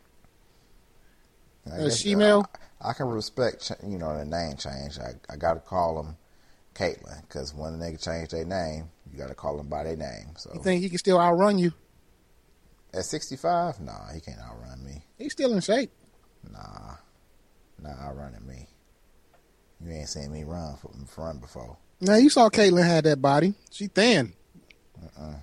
[1.72, 2.45] I A guess- uh, she-male?
[2.53, 4.98] I, I can respect you know the name change.
[4.99, 6.16] I I got to call them
[6.76, 9.95] Caitlyn, because when a nigga change their name, you got to call them by their
[9.95, 10.34] name.
[10.38, 11.74] So You think he can still outrun you?
[12.94, 15.03] at 65, nah, he can't outrun me.
[15.18, 15.91] He's still in shape.
[16.49, 16.95] Nah,
[17.82, 18.68] not outrunning me.
[19.84, 21.78] You ain't seen me run from front before.
[21.99, 23.53] Now you saw Caitlyn had that body.
[23.70, 24.32] She thin.
[25.02, 25.36] Uh-uh.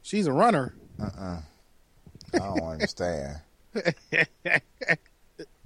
[0.00, 0.74] She's a runner.
[0.98, 1.40] Uh-uh.
[2.34, 3.40] I don't understand.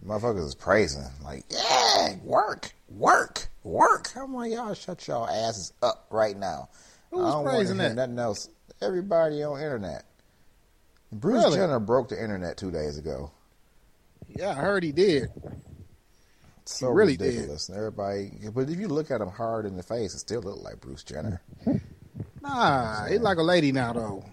[0.06, 1.04] Motherfuckers is praising.
[1.24, 4.10] Like, yeah, work, work, work.
[4.16, 6.68] I'm like, y'all shut y'all asses up right now.
[7.10, 7.94] Who's I don't praising that?
[7.96, 8.48] Nothing else.
[8.80, 10.04] Everybody on internet.
[11.12, 11.56] Bruce Really?
[11.56, 13.30] Jenner broke the internet two days ago.
[14.28, 15.30] Yeah, I heard he did.
[16.66, 17.26] So He really did.
[17.28, 17.68] ridiculous.
[17.68, 20.62] And everybody, but if you look at him hard in the face, it still look
[20.62, 21.40] like Bruce Jenner.
[22.42, 24.24] Nah, he's like a lady now though.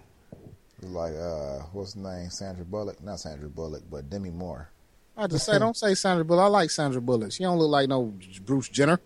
[0.82, 2.28] Like, uh, what's his name?
[2.30, 3.02] Sandra Bullock?
[3.02, 4.68] Not Sandra Bullock, but Demi Moore.
[5.16, 6.44] I just say, don't say Sandra Bullock.
[6.44, 7.32] I like Sandra Bullock.
[7.32, 8.14] She don't look like no
[8.44, 9.00] Bruce Jenner.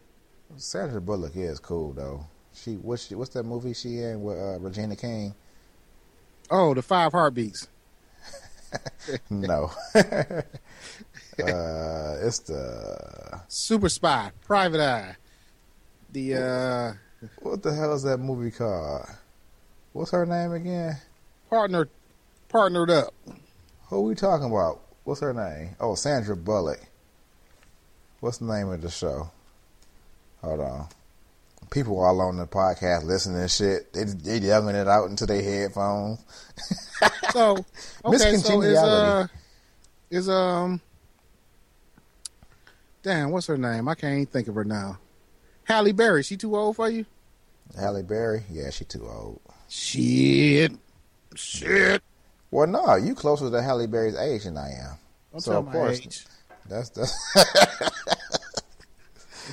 [0.56, 2.26] Sandra Bullock is cool though.
[2.54, 5.34] She what's she, what's that movie she in with uh, Regina King?
[6.50, 7.68] Oh, the Five Heartbeats.
[9.30, 9.70] No.
[9.94, 10.42] uh,
[11.38, 15.16] it's the Super Spy, Private Eye.
[16.12, 16.92] The uh,
[17.40, 19.06] what the hell is that movie called?
[19.94, 20.98] What's her name again?
[21.48, 21.88] partner,
[22.48, 23.14] partnered up.
[23.88, 24.80] Who we talking about?
[25.08, 25.74] What's her name?
[25.80, 26.80] Oh, Sandra Bullock.
[28.20, 29.30] What's the name of the show?
[30.42, 30.86] Hold on.
[31.70, 33.90] People all on the podcast listening to shit.
[33.94, 36.22] They they yelling it out into their headphones.
[37.32, 37.64] So
[38.04, 39.26] okay, so is uh,
[40.10, 40.80] is um,
[43.02, 43.88] damn, what's her name?
[43.88, 44.98] I can't even think of her now.
[45.64, 46.22] Halle Berry.
[46.22, 47.06] She too old for you?
[47.78, 48.42] Halle Berry?
[48.50, 49.40] Yeah, she too old.
[49.68, 50.72] Shit,
[51.34, 52.02] shit.
[52.50, 54.96] Well, no, you closer to Halle Berry's age than I am.
[55.32, 56.26] Don't So, tell of my course- age.
[56.68, 57.14] That's that's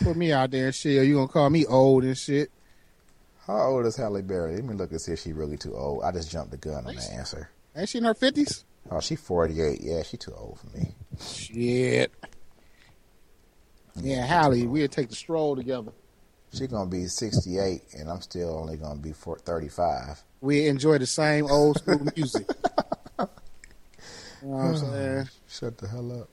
[0.04, 1.00] Put me out there and shit.
[1.00, 2.52] Or you gonna call me old and shit?
[3.48, 4.56] how old is Halle Berry?
[4.56, 6.04] Let me look and see if she really too old.
[6.04, 7.50] I just jumped the gun on that answer.
[7.76, 8.66] Ain't she in her fifties?
[8.92, 9.80] Oh, she forty eight.
[9.82, 10.96] Yeah, she too old for me.
[11.22, 12.12] Shit.
[13.96, 15.94] Yeah, Halle, we'll take the stroll together.
[16.54, 20.22] She gonna be sixty eight, and I'm still only gonna be thirty five.
[20.46, 22.48] We enjoy the same old school music.
[23.18, 23.28] You know
[24.58, 25.30] what I'm saying?
[25.50, 26.30] Shut the hell up.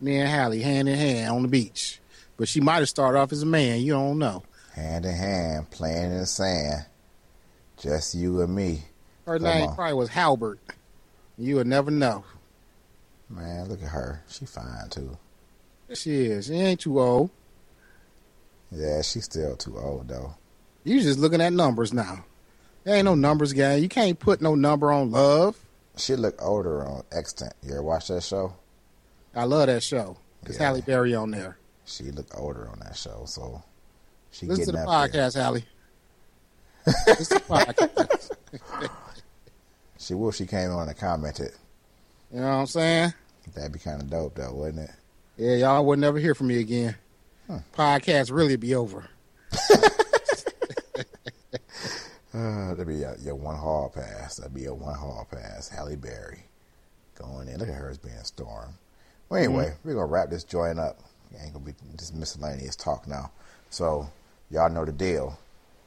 [0.00, 2.00] Me and Halle hand in hand on the beach.
[2.36, 3.80] But she might have started off as a man.
[3.80, 4.42] You don't know.
[4.74, 6.86] Hand in hand, playing in the sand.
[7.76, 8.82] Just you and me.
[9.24, 9.74] Her Come name on.
[9.76, 10.58] probably was Halbert.
[11.36, 12.24] You would never know.
[13.30, 14.20] Man, look at her.
[14.28, 15.16] She fine too.
[15.94, 16.46] She is.
[16.46, 17.30] She ain't too old.
[18.72, 20.34] Yeah, she's still too old though.
[20.82, 22.24] You just looking at numbers now.
[22.88, 23.82] There ain't no numbers game.
[23.82, 25.58] You can't put no number on love.
[25.98, 27.52] She look older on Extant.
[27.62, 28.54] You ever watch that show?
[29.36, 30.16] I love that show.
[30.46, 30.68] It's Yeah.
[30.68, 31.58] Halle Berry on there.
[31.84, 33.62] She look older on that show, so
[34.30, 35.20] she Listen to the up there.
[35.22, 35.62] podcast, Halle.
[37.06, 38.90] Listen to the podcast.
[39.98, 41.52] She wish she came on and commented.
[42.32, 43.12] You know what I'm saying?
[43.54, 44.94] That'd be kind of dope, though, wouldn't it?
[45.36, 46.94] Yeah, y'all would never hear from me again.
[47.50, 47.58] Huh.
[47.74, 49.04] Podcast really be over.
[52.34, 54.36] Uh, that'd be your, your one hall pass.
[54.36, 55.68] That'd be your one hall pass.
[55.68, 56.44] Halle Berry
[57.14, 57.58] going in.
[57.58, 58.74] Look at her as being storm.
[59.28, 61.00] Well, anyway, we're gonna wrap this joint up.
[61.42, 63.30] Ain't gonna be just miscellaneous talk now.
[63.70, 64.08] So
[64.50, 65.38] y'all know the deal.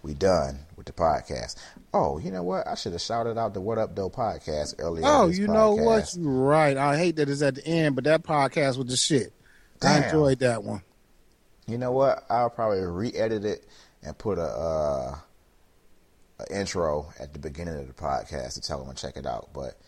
[0.03, 1.57] We done with the podcast.
[1.93, 2.67] Oh, you know what?
[2.67, 5.03] I should have shouted out the What Up Doe podcast earlier.
[5.05, 6.15] Oh, you know what?
[6.15, 6.75] You're right.
[6.75, 9.31] I hate that it's at the end, but that podcast was the shit.
[9.83, 10.81] I enjoyed that one.
[11.67, 12.25] You know what?
[12.31, 13.63] I'll probably re-edit it
[14.01, 15.15] and put a, uh,
[16.49, 19.49] a intro at the beginning of the podcast to tell them to check it out.
[19.53, 19.79] But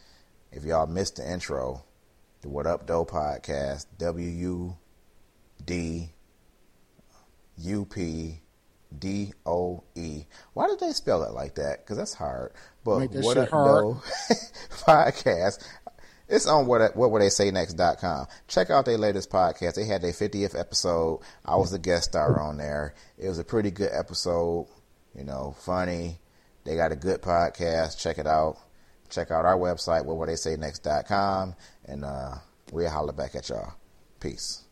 [0.52, 1.84] if y'all missed the intro,
[2.42, 4.78] the What Up Doe podcast, W U
[5.66, 6.10] D
[7.58, 8.42] U P
[8.98, 10.26] D O E.
[10.54, 11.84] Why did they spell it like that?
[11.84, 12.54] Because that's hard.
[12.84, 13.50] But Make What Up.
[13.50, 14.02] Doe
[14.86, 15.66] podcast.
[16.30, 18.28] It's on what what would they say next.com.
[18.48, 19.76] Check out their latest podcast.
[19.76, 21.22] They had their 50th episode.
[21.46, 22.96] I was the guest star on there.
[23.18, 24.68] It was a pretty good episode.
[25.16, 26.20] You know, funny.
[26.64, 28.00] They got a good podcast.
[28.00, 28.58] Check it out.
[29.10, 31.56] Check out our website, what would they say next.com.
[31.86, 32.36] And uh,
[32.72, 33.74] we'll holler back at y'all.
[34.20, 34.63] Peace.